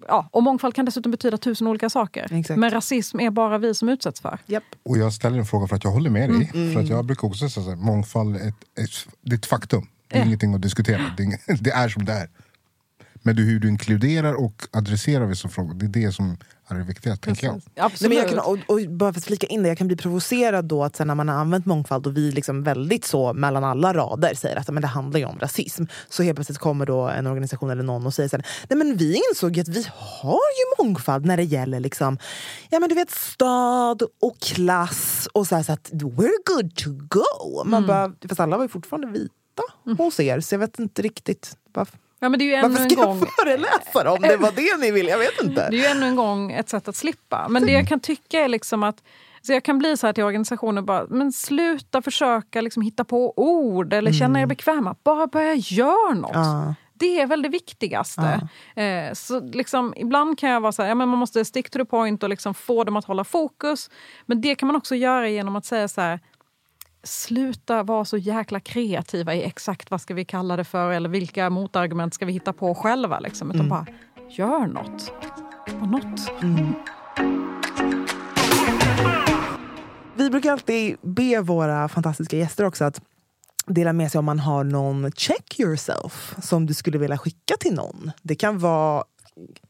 ja, 0.09 0.29
och 0.33 0.43
mångfald 0.43 0.75
kan 0.75 0.85
dessutom 0.85 1.13
betyda 1.13 1.39
tusen 1.39 1.67
olika 1.67 1.91
saker. 1.91 2.33
Exakt. 2.33 2.61
Men 2.61 2.71
rasism 2.71 3.21
är 3.21 3.31
bara 3.31 3.59
vi 3.59 3.75
som 3.75 3.89
utsätts 3.89 4.21
för. 4.21 4.39
Japp. 4.47 4.65
Och 4.83 4.99
jag 4.99 5.13
ställer 5.13 5.39
en 5.39 5.47
fråga 5.47 5.67
för 5.67 5.77
att 5.77 5.85
jag 5.85 5.91
håller 5.91 6.11
med 6.11 6.31
dig. 6.31 6.73
För 6.75 6.81
att 6.81 6.89
jag 6.89 7.05
brukar 7.05 7.29
också 7.29 7.49
säga 7.49 7.73
att 7.73 7.79
mångfald 7.79 8.37
är 8.37 8.49
ett, 8.49 8.79
ett, 8.81 8.91
det 9.21 9.35
är 9.35 9.39
ett 9.39 9.47
faktum. 9.47 9.87
Det 10.09 10.19
är 10.19 10.25
ingenting 10.25 10.55
att 10.55 10.63
diskutera. 10.63 11.03
Det 11.17 11.23
är, 11.23 11.63
det 11.63 11.71
är 11.71 11.89
som 11.89 12.05
det 12.05 12.13
är. 12.13 12.29
Men 13.23 13.39
är 13.39 13.43
hur 13.43 13.61
du 13.61 13.69
inkluderar 13.69 14.35
och 14.45 14.63
adresserar 14.73 15.27
vissa 15.27 15.49
frågor. 15.49 15.75
Det 15.75 15.87
är 15.87 16.07
det 16.07 16.13
som 16.13 16.37
är 16.75 16.79
det 16.79 16.85
viktiga, 16.85 17.17
tänker 17.17 17.47
jag. 17.47 17.61
Nej, 18.01 18.09
men 18.09 18.13
jag 18.13 18.29
kan, 18.29 18.39
och, 18.39 18.59
och 18.67 18.81
bara 18.91 19.13
för 19.13 19.21
att 19.21 19.25
flika 19.25 19.47
in 19.47 19.63
det, 19.63 19.69
jag 19.69 19.79
kan 19.79 19.87
bli 19.87 19.97
provocerad 19.97 20.65
då 20.65 20.85
att 20.85 20.97
sen 20.97 21.07
när 21.07 21.15
man 21.15 21.29
har 21.29 21.37
använt 21.37 21.67
mångfald 21.67 22.07
och 22.07 22.17
vi 22.17 22.33
liksom 22.33 22.63
väldigt 22.63 23.05
så 23.05 23.33
mellan 23.33 23.65
alla 23.65 23.95
rader 23.95 24.35
säger 24.35 24.57
att 24.57 24.69
men 24.69 24.83
det 24.83 24.89
handlar 24.89 25.21
ju 25.21 25.27
om 25.27 25.39
rasism. 25.39 25.85
Så 26.09 26.23
helt 26.23 26.37
plötsligt 26.37 26.59
kommer 26.59 26.87
då 26.87 27.09
en 27.09 27.27
organisation 27.27 27.71
eller 27.71 27.83
någon 27.83 28.07
och 28.07 28.15
säger 28.15 28.29
sen, 28.29 28.43
nej 28.69 28.77
men 28.79 28.97
vi 28.97 29.21
insåg 29.31 29.57
ju 29.57 29.63
att 29.63 29.69
vi 29.69 29.87
har 29.95 30.33
ju 30.33 30.85
mångfald 30.85 31.27
när 31.27 31.37
det 31.37 31.45
gäller 31.45 31.81
liksom, 31.81 32.19
ja 32.71 32.81
men 32.81 32.89
du 32.89 32.95
vet 32.95 33.11
stad 33.11 34.03
och 34.21 34.39
klass 34.41 35.29
och 35.33 35.47
så, 35.47 35.57
här, 35.57 35.63
så 35.63 35.73
att 35.73 35.91
we're 35.91 36.31
good 36.47 36.75
to 36.75 36.91
go. 36.91 37.65
Man 37.65 37.87
bara, 37.87 38.13
fast 38.29 38.41
alla 38.41 38.57
var 38.57 38.65
ju 38.65 38.69
fortfarande 38.69 39.07
vita 39.07 39.33
hos 39.99 40.21
er 40.21 40.41
så 40.41 40.55
jag 40.55 40.59
vet 40.61 40.79
inte 40.79 41.03
riktigt 41.03 41.57
varför. 41.73 41.99
Ja, 42.21 42.29
men 42.29 42.39
det 42.39 42.45
är 42.45 42.47
ju 42.47 42.55
ännu 42.55 42.69
Varför 42.69 42.83
en 42.85 42.91
ska 42.91 43.05
gång... 43.05 43.19
jag 43.19 43.29
föreläsa 43.33 44.13
om 44.13 44.23
det 44.23 44.37
var 44.37 44.53
det 44.53 44.81
ni 44.81 44.91
ville? 44.91 45.11
Jag 45.11 45.19
vet 45.19 45.43
inte. 45.43 45.71
Det 45.71 45.77
är 45.77 45.81
ju 45.81 45.85
ännu 45.85 46.07
en 46.07 46.17
gång 46.17 46.53
ett 46.53 46.69
sätt 46.69 46.89
att 46.89 46.97
slippa. 46.97 47.47
Men 47.49 47.67
det 47.67 47.73
jag 47.73 47.89
kan 47.89 48.01
tycka 48.01 48.41
är 48.41 48.49
liksom 48.49 48.83
att 48.83 49.03
så 49.43 49.53
jag 49.53 49.65
kan 49.65 49.79
bli 49.79 49.97
så 49.97 50.07
här 50.07 50.13
till 50.13 50.25
organisationer, 50.25 50.83
bara, 50.83 51.07
men 51.09 51.33
sluta 51.33 52.03
försöka 52.03 52.61
liksom 52.61 52.83
hitta 52.83 53.05
på 53.05 53.33
ord 53.37 53.93
eller 53.93 54.13
känna 54.13 54.41
er 54.41 54.47
bekväma. 54.47 54.97
Bara 55.05 55.27
börja 55.27 55.55
göra 55.55 56.15
något. 56.15 56.31
Ja. 56.35 56.75
Det 56.95 57.21
är 57.21 57.27
väl 57.27 57.43
det 57.43 57.49
viktigaste. 57.49 58.49
Eh, 58.77 59.13
så 59.13 59.41
liksom, 59.41 59.95
ibland 59.97 60.39
kan 60.39 60.51
jag 60.51 60.61
vara 60.61 60.73
så 60.73 60.83
här, 60.83 60.89
ja, 60.89 60.95
men 60.95 61.09
man 61.09 61.19
måste 61.19 61.45
stick 61.45 61.71
to 61.71 61.79
the 61.79 61.85
point 61.85 62.23
och 62.23 62.29
liksom 62.29 62.55
få 62.55 62.85
dem 62.85 62.97
att 62.97 63.05
hålla 63.05 63.25
fokus. 63.25 63.91
Men 64.27 64.41
det 64.41 64.55
kan 64.55 64.67
man 64.67 64.77
också 64.77 64.95
göra 64.95 65.29
genom 65.29 65.57
att 65.57 65.65
säga 65.65 65.89
så 65.89 66.01
här, 66.01 66.21
sluta 67.03 67.83
vara 67.83 68.05
så 68.05 68.17
jäkla 68.17 68.61
kreativa 68.61 69.35
i 69.35 69.45
exakt 69.45 69.91
vad 69.91 70.01
ska 70.01 70.15
vi 70.15 70.25
kalla 70.25 70.57
det 70.57 70.65
för 70.65 70.91
eller 70.91 71.09
vilka 71.09 71.51
motargument 71.51 72.15
ska 72.15 72.27
vi 72.27 72.33
hitta 72.33 72.53
på 72.53 72.75
själva. 72.75 73.21
Liksom, 73.21 73.51
utan 73.51 73.69
bara 73.69 73.87
gör 74.31 74.67
något. 74.67 75.13
Var 75.81 75.87
något. 75.87 76.31
Vi 80.15 80.31
brukar 80.31 80.53
alltid 80.53 80.97
be 81.03 81.41
våra 81.41 81.89
fantastiska 81.89 82.37
gäster 82.37 82.65
också 82.65 82.85
att 82.85 83.01
dela 83.67 83.93
med 83.93 84.13
sig 84.13 84.19
om 84.19 84.25
man 84.25 84.39
har 84.39 84.65
någon 84.65 85.13
check 85.13 85.61
yourself 85.61 86.35
som 86.43 86.67
du 86.67 86.75
skulle 86.75 86.99
vilja 86.99 87.19
skicka 87.19 87.55
till 87.61 87.75
någon. 87.75 88.11
Det 88.23 88.35
kan 88.35 88.59
vara 88.59 89.05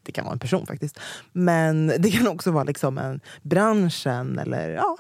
det 0.03 0.13
kan 0.13 0.25
vara 0.25 0.33
en 0.33 0.39
person 0.39 0.67
faktiskt. 0.67 1.01
Men 1.33 1.87
det 1.99 2.11
kan 2.11 2.29
också 2.29 2.51
vara 2.51 2.65
liksom 2.65 2.99
en 2.99 3.21
branschen 3.43 4.39
eller 4.39 4.71
ja, 4.71 4.97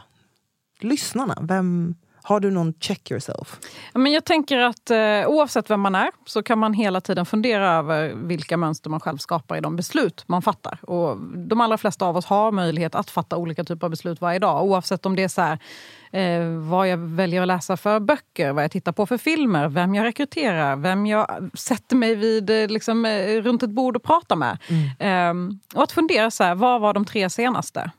lyssnarna. 0.81 1.38
Vem, 1.43 1.95
har 2.29 2.41
du 2.41 2.51
någon 2.51 2.75
check 2.81 3.11
yourself? 3.11 3.59
Men 3.95 4.12
jag 4.12 4.25
tänker 4.25 4.59
att 4.59 4.91
eh, 4.91 5.27
oavsett 5.27 5.71
vem 5.71 5.81
man 5.81 5.95
är 5.95 6.11
så 6.27 6.43
kan 6.43 6.59
man 6.59 6.75
hela 6.75 7.01
tiden 7.01 7.27
fundera 7.27 7.73
över 7.73 8.12
vilka 8.14 8.57
mönster 8.57 8.91
man 8.91 9.01
själv 9.01 9.19
skapar 9.19 9.57
i 9.57 9.61
de 9.61 9.77
beslut 9.77 10.25
man 10.27 10.43
fattar. 10.43 10.79
Och 10.83 11.17
de 11.37 11.61
allra 11.61 11.79
flesta 11.79 12.07
av 12.07 12.17
oss 12.17 12.27
har 12.27 12.53
möjlighet 12.53 12.95
att 12.95 13.11
fatta 13.11 13.37
olika 13.37 13.64
typer 13.64 13.87
av 13.87 13.91
beslut 13.91 14.21
varje 14.21 14.38
dag. 14.38 14.64
Oavsett 14.64 15.07
om 15.07 15.17
det 15.17 15.23
är 15.23 15.29
så 15.29 15.43
här, 15.43 15.59
eh, 16.12 16.45
vad 16.71 16.88
jag 16.88 16.99
väljer 16.99 17.43
att 17.43 17.49
läsa 17.49 17.77
för 17.77 18.01
böcker, 18.01 18.53
vad 18.53 18.64
jag 18.64 18.71
tittar 18.71 18.93
på 18.93 19.07
för 19.07 19.19
filmer, 19.19 19.69
vem 19.69 19.95
jag 19.95 20.05
rekryterar, 20.05 20.77
vem 20.77 21.07
jag 21.07 21.51
sätter 21.55 21.97
mig 21.97 22.14
vid 22.14 22.51
eh, 22.51 22.69
liksom, 22.69 23.05
eh, 23.05 23.43
runt 23.43 23.62
ett 23.62 23.71
bord 23.71 23.97
och 23.97 24.03
pratar 24.03 24.37
med. 24.37 24.59
Eh, 24.99 25.35
och 25.75 25.83
att 25.83 25.93
fundera 25.93 26.31
så 26.31 26.45
här, 26.45 26.55
vad 26.55 26.81
var 26.81 26.95
de 26.95 27.05
tre 27.05 27.31
senaste? 27.31 27.91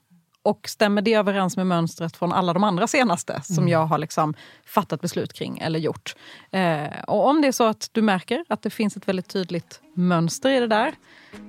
Och 0.43 0.69
stämmer 0.69 1.01
det 1.01 1.13
överens 1.13 1.57
med 1.57 1.67
mönstret 1.67 2.17
från 2.17 2.31
alla 2.31 2.53
de 2.53 2.63
andra 2.63 2.87
senaste 2.87 3.41
som 3.43 3.67
jag 3.67 3.85
har 3.85 3.97
liksom 3.97 4.33
fattat 4.65 5.01
beslut 5.01 5.33
kring 5.33 5.57
eller 5.57 5.79
gjort? 5.79 6.15
Eh, 6.51 7.03
och 7.07 7.27
om 7.27 7.41
det 7.41 7.47
är 7.47 7.51
så 7.51 7.63
att 7.63 7.89
du 7.91 8.01
märker 8.01 8.45
att 8.49 8.61
det 8.61 8.69
finns 8.69 8.97
ett 8.97 9.07
väldigt 9.07 9.27
tydligt 9.27 9.81
mönster 9.95 10.49
i 10.51 10.59
det 10.59 10.67
där, 10.67 10.93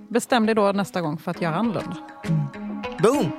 bestäm 0.08 0.46
dig 0.46 0.54
då 0.54 0.72
nästa 0.72 1.00
gång 1.00 1.18
för 1.18 1.30
att 1.30 1.42
göra 1.42 1.56
annorlunda. 1.56 1.96
Boom! 3.02 3.32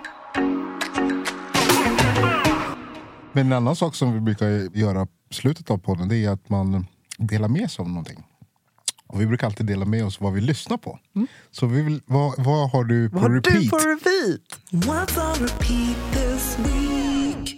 Men 3.31 3.45
en 3.45 3.53
annan 3.53 3.75
sak 3.75 3.95
som 3.95 4.13
vi 4.13 4.19
brukar 4.19 4.77
göra 4.77 5.07
i 5.29 5.33
slutet 5.33 5.71
av 5.71 5.77
podden 5.77 6.07
det 6.07 6.25
är 6.25 6.29
att 6.29 6.49
man 6.49 6.85
delar 7.17 7.47
med 7.47 7.71
sig 7.71 7.83
av 7.83 7.89
någonting. 7.89 8.23
Och 9.13 9.21
vi 9.21 9.25
brukar 9.25 9.47
alltid 9.47 9.65
dela 9.65 9.85
med 9.85 10.05
oss 10.05 10.21
vad 10.21 10.33
vi 10.33 10.41
lyssnar 10.41 10.77
på. 10.77 10.99
Så 11.51 11.65
vi 11.65 11.81
vill, 11.81 12.01
vad, 12.05 12.33
vad 12.45 12.69
har 12.71 12.83
du 12.83 13.09
på 13.09 13.13
Vad 13.19 13.23
har 13.23 13.29
repeat? 13.29 13.61
du 13.63 13.69
på 13.69 13.77
repeat? 13.77 14.41
What's 14.71 15.29
on 15.29 15.47
repeat 15.47 16.13
this 16.13 16.57
week? 16.59 17.57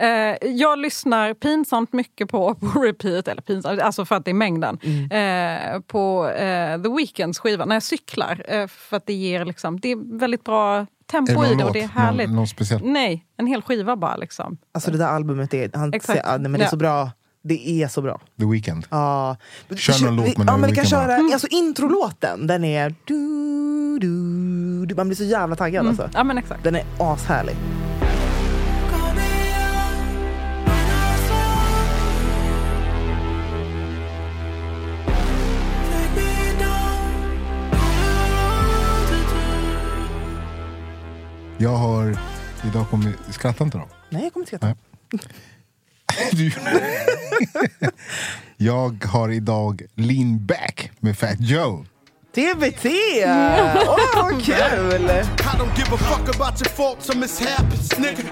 Eh, 0.00 0.48
jag 0.50 0.78
lyssnar 0.78 1.34
pinsamt 1.34 1.92
mycket 1.92 2.28
på, 2.30 2.54
på 2.60 2.80
repeat, 2.80 3.28
eller 3.28 3.42
pinsamt, 3.42 3.80
alltså 3.80 4.04
för 4.04 4.16
att 4.16 4.24
det 4.24 4.30
är 4.30 4.34
mängden, 4.34 4.78
eh, 5.10 5.80
på 5.80 6.28
eh, 6.28 6.82
The 6.82 6.88
Weeknds 6.96 7.38
skiva 7.38 7.64
när 7.64 7.76
jag 7.76 7.82
cyklar. 7.82 8.44
Eh, 8.48 8.66
för 8.66 8.96
att 8.96 9.06
det 9.06 9.12
ger 9.12 9.44
liksom, 9.44 9.80
det 9.80 9.88
är 9.92 10.18
väldigt 10.18 10.44
bra 10.44 10.86
tempo 11.10 11.44
i 11.44 11.54
det 11.54 11.64
och 11.64 11.72
det 11.72 11.80
är 11.80 11.88
härligt. 11.88 12.26
Någon, 12.28 12.36
någon 12.36 12.46
speciell? 12.48 12.80
Nej, 12.84 13.24
en 13.36 13.46
hel 13.46 13.62
skiva 13.62 13.96
bara. 13.96 14.16
Liksom. 14.16 14.58
Alltså 14.74 14.90
det 14.90 14.98
där 14.98 15.06
albumet 15.08 15.54
är, 15.54 15.70
han, 15.74 15.92
Exakt. 15.94 16.20
ah, 16.24 16.30
nej, 16.36 16.40
men 16.40 16.52
det 16.52 16.58
är 16.58 16.64
Ja. 16.64 16.70
så 16.70 16.76
bra. 16.76 17.10
Det 17.42 17.82
är 17.82 17.88
så 17.88 18.02
bra. 18.02 18.20
The 18.38 18.44
Weeknd. 18.46 18.86
Ja. 18.90 19.36
Kör 19.76 20.04
någon 20.04 20.16
låt 20.16 20.38
med 20.38 20.48
ja, 20.48 20.56
men 20.56 20.70
vi 20.70 20.76
kan 20.76 20.86
köra, 20.86 21.14
alltså 21.16 21.46
introlåten, 21.46 22.46
den 22.46 22.64
är... 22.64 22.94
Du, 23.04 23.98
du, 23.98 24.86
du, 24.86 24.94
man 24.94 25.08
blir 25.08 25.16
så 25.16 25.24
jävla 25.24 25.56
taggad 25.56 25.86
alltså. 25.86 26.10
Ja 26.14 26.24
men 26.24 26.38
exakt. 26.38 26.64
Den 26.64 26.76
är 26.76 26.84
ashärlig. 26.98 27.56
Jag 41.60 41.76
har 41.76 42.18
idag 42.64 42.90
kommit... 42.90 43.16
Skratta 43.30 43.64
inte 43.64 43.78
då. 43.78 43.88
Nej, 44.10 44.22
jag 44.22 44.32
kommer 44.32 44.42
inte 44.42 44.56
skratta. 44.56 44.66
Nej. 44.66 44.76
Du, 46.32 46.52
jag 48.56 49.04
har 49.04 49.28
idag 49.28 49.82
Lean 49.94 50.46
Back 50.46 50.90
med 51.00 51.18
Fat 51.18 51.40
Joe. 51.40 51.86
TBT! 52.34 52.86
Åh, 53.26 53.98
vad 54.14 54.44
kul! 54.44 54.54
I 54.54 55.56
don't 55.58 55.76
give 55.76 55.92
a 55.92 55.96
fuck 55.98 56.36
about 56.36 56.60
your 56.60 56.68
faults 56.68 57.10
or 57.10 57.16
mishaps, 57.16 57.98
nigga. 57.98 58.22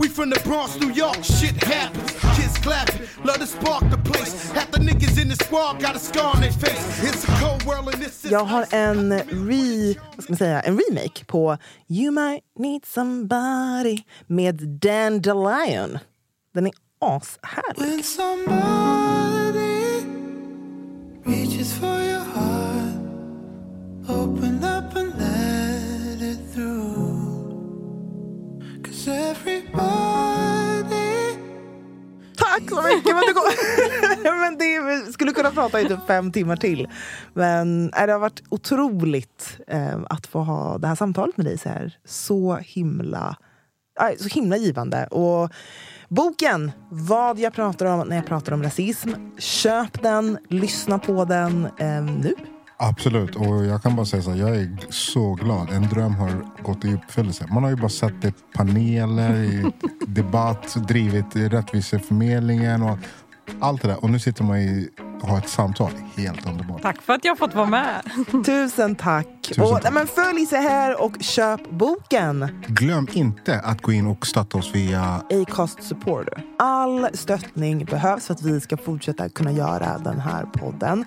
We 0.00 0.08
from 0.08 0.30
the 0.30 0.40
Bronx, 0.48 0.80
New 0.80 0.92
York, 0.92 1.24
shit 1.24 1.64
happens. 1.64 2.10
Kids 2.36 2.58
clapping, 2.58 3.00
love 3.24 3.38
to 3.38 3.46
spark 3.46 3.90
the 3.90 4.10
place. 4.10 4.52
Half 4.52 4.70
the 4.70 4.78
niggas 4.80 5.22
in 5.22 5.28
the 5.28 5.36
squad 5.44 5.80
got 5.80 5.96
a 5.96 5.98
scar 5.98 6.34
on 6.34 6.40
their 6.40 6.52
face. 6.52 7.04
It's 7.04 7.24
a 7.24 7.40
cold 7.40 7.62
world 7.64 7.94
and 7.94 8.02
this 8.02 8.24
is 8.24 8.30
Jag 8.30 8.44
har 8.44 8.66
en, 8.70 9.12
re, 9.18 9.94
vad 10.16 10.24
ska 10.24 10.32
man 10.32 10.38
säga, 10.38 10.60
en 10.60 10.78
remake 10.88 11.24
på 11.26 11.56
You 11.88 12.10
might 12.10 12.42
need 12.58 12.84
somebody 12.86 13.98
med 14.26 14.54
Dandelion. 14.80 15.98
Den 16.54 16.66
är 16.66 16.72
ashärlig. 16.98 18.04
Tack 32.36 32.70
så 32.70 32.82
mycket! 32.82 33.14
Men 33.14 33.22
det, 33.26 33.32
går, 33.32 34.40
men 34.40 34.58
det 34.58 34.80
vi 34.80 35.12
skulle 35.12 35.32
kunna 35.32 35.50
prata 35.50 35.80
i 35.80 35.88
typ 35.88 36.06
fem 36.06 36.32
timmar 36.32 36.56
till. 36.56 36.88
Men 37.34 37.92
äh, 37.94 38.06
det 38.06 38.12
har 38.12 38.18
varit 38.18 38.42
otroligt 38.48 39.58
eh, 39.66 39.98
att 40.10 40.26
få 40.26 40.40
ha 40.40 40.78
det 40.78 40.86
här 40.86 40.94
samtalet 40.94 41.36
med 41.36 41.46
dig. 41.46 41.58
Så, 41.58 41.68
här. 41.68 41.98
så 42.04 42.56
himla 42.56 43.36
äh, 44.00 44.16
så 44.18 44.28
himla 44.28 44.56
givande. 44.56 45.06
Och 45.06 45.50
boken, 46.08 46.72
Vad 46.90 47.38
jag 47.38 47.52
pratar 47.52 47.86
om 47.86 48.08
när 48.08 48.16
jag 48.16 48.26
pratar 48.26 48.52
om 48.52 48.62
rasism. 48.62 49.10
Köp 49.38 50.02
den, 50.02 50.38
lyssna 50.48 50.98
på 50.98 51.24
den 51.24 51.68
eh, 51.78 52.02
nu. 52.02 52.34
Absolut, 52.78 53.36
och 53.36 53.64
jag 53.64 53.82
kan 53.82 53.96
bara 53.96 54.06
säga 54.06 54.22
så 54.22 54.30
här, 54.30 54.38
jag 54.38 54.56
är 54.56 54.76
så 54.90 55.34
glad. 55.34 55.70
En 55.70 55.88
dröm 55.88 56.14
har 56.14 56.62
gått 56.62 56.84
i 56.84 56.94
uppfyllelse. 56.94 57.46
Man 57.50 57.62
har 57.62 57.70
ju 57.70 57.76
bara 57.76 57.88
sett 57.88 58.22
det 58.22 58.34
paneler, 58.54 59.34
i 59.34 59.72
debatt, 60.06 60.88
drivit 60.88 61.36
rättviseförmedlingen 61.36 62.82
och 62.82 62.98
allt 63.60 63.82
det 63.82 63.88
där. 63.88 64.04
Och 64.04 64.10
nu 64.10 64.18
sitter 64.18 64.44
man 64.44 64.58
i, 64.58 64.88
och 65.22 65.28
har 65.28 65.38
ett 65.38 65.48
samtal. 65.48 65.90
Helt 66.16 66.46
underbart. 66.46 66.82
Tack 66.82 67.02
för 67.02 67.12
att 67.12 67.24
jag 67.24 67.38
fått 67.38 67.54
vara 67.54 67.66
med. 67.66 68.02
Tusen 68.46 68.94
tack! 68.94 69.26
Tusen 69.42 69.64
och, 69.64 69.82
tack. 69.82 69.92
men 69.92 70.06
följ 70.06 70.46
sig 70.46 70.62
här 70.62 71.02
och 71.02 71.12
köp 71.20 71.70
boken. 71.70 72.62
Glöm 72.66 73.08
inte 73.12 73.60
att 73.60 73.82
gå 73.82 73.92
in 73.92 74.06
och 74.06 74.26
stötta 74.26 74.58
oss 74.58 74.74
via 74.74 75.22
Acast 75.30 75.82
Supporter. 75.82 76.42
All 76.58 77.08
stöttning 77.12 77.84
behövs 77.84 78.26
för 78.26 78.34
att 78.34 78.42
vi 78.42 78.60
ska 78.60 78.76
fortsätta 78.76 79.28
kunna 79.28 79.52
göra 79.52 79.98
den 79.98 80.20
här 80.20 80.44
podden. 80.44 81.04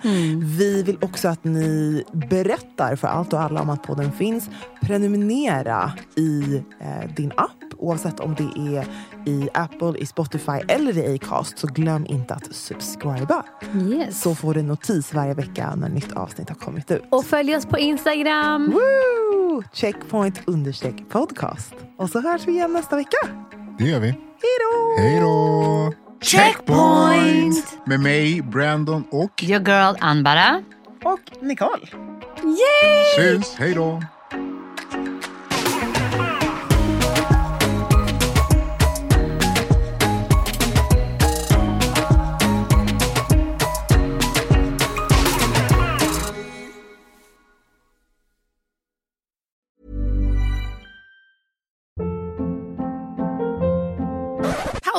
Vi 0.58 0.82
vill 0.82 0.98
också 1.00 1.28
att 1.28 1.44
ni 1.44 2.04
berättar 2.12 2.96
för 2.96 3.08
allt 3.08 3.32
och 3.32 3.40
alla 3.40 3.60
om 3.60 3.70
att 3.70 3.82
podden 3.82 4.12
finns. 4.12 4.48
Prenumerera 4.82 5.92
i 6.16 6.62
eh, 6.80 7.14
din 7.16 7.32
app 7.36 7.50
oavsett 7.80 8.20
om 8.20 8.34
det 8.34 8.76
är 8.78 8.86
i 9.26 9.48
Apple, 9.54 9.98
i 9.98 10.06
Spotify 10.06 10.60
eller 10.68 10.98
i 10.98 11.14
Acast. 11.14 11.58
Så 11.58 11.66
glöm 11.66 12.06
inte 12.06 12.34
att 12.34 12.54
subscriba. 12.54 13.44
Yes. 13.88 14.22
Så 14.22 14.34
får 14.34 14.54
du 14.54 14.62
notis 14.62 15.14
varje 15.14 15.34
vecka 15.34 15.74
när 15.74 15.88
nytt 15.88 16.12
avsnitt 16.12 16.48
har 16.48 16.56
kommit 16.56 16.90
ut. 16.90 17.02
Och 17.10 17.24
följ 17.24 17.56
oss 17.56 17.66
på 17.66 17.78
Instagram. 17.78 18.70
Woo! 18.70 19.62
Checkpoint 19.72 20.40
understreck 20.46 21.08
podcast. 21.08 21.74
Och 21.98 22.10
så 22.10 22.20
hörs 22.20 22.46
vi 22.46 22.52
igen 22.52 22.72
nästa 22.72 22.96
vecka. 22.96 23.18
Det 23.78 23.84
gör 23.84 24.00
vi. 24.00 24.08
Hej 24.08 24.56
då! 24.60 25.02
Hej 25.02 25.20
då! 25.20 25.92
Checkpoint! 26.22 27.78
Med 27.86 28.00
mig, 28.00 28.42
Brandon 28.42 29.04
och... 29.10 29.42
Your 29.42 29.68
girl 29.68 29.96
Anbara. 30.00 30.62
Och 31.04 31.42
Nicole. 31.42 31.86
Syns! 33.16 33.54
Hej 33.58 33.74
då! 33.74 34.02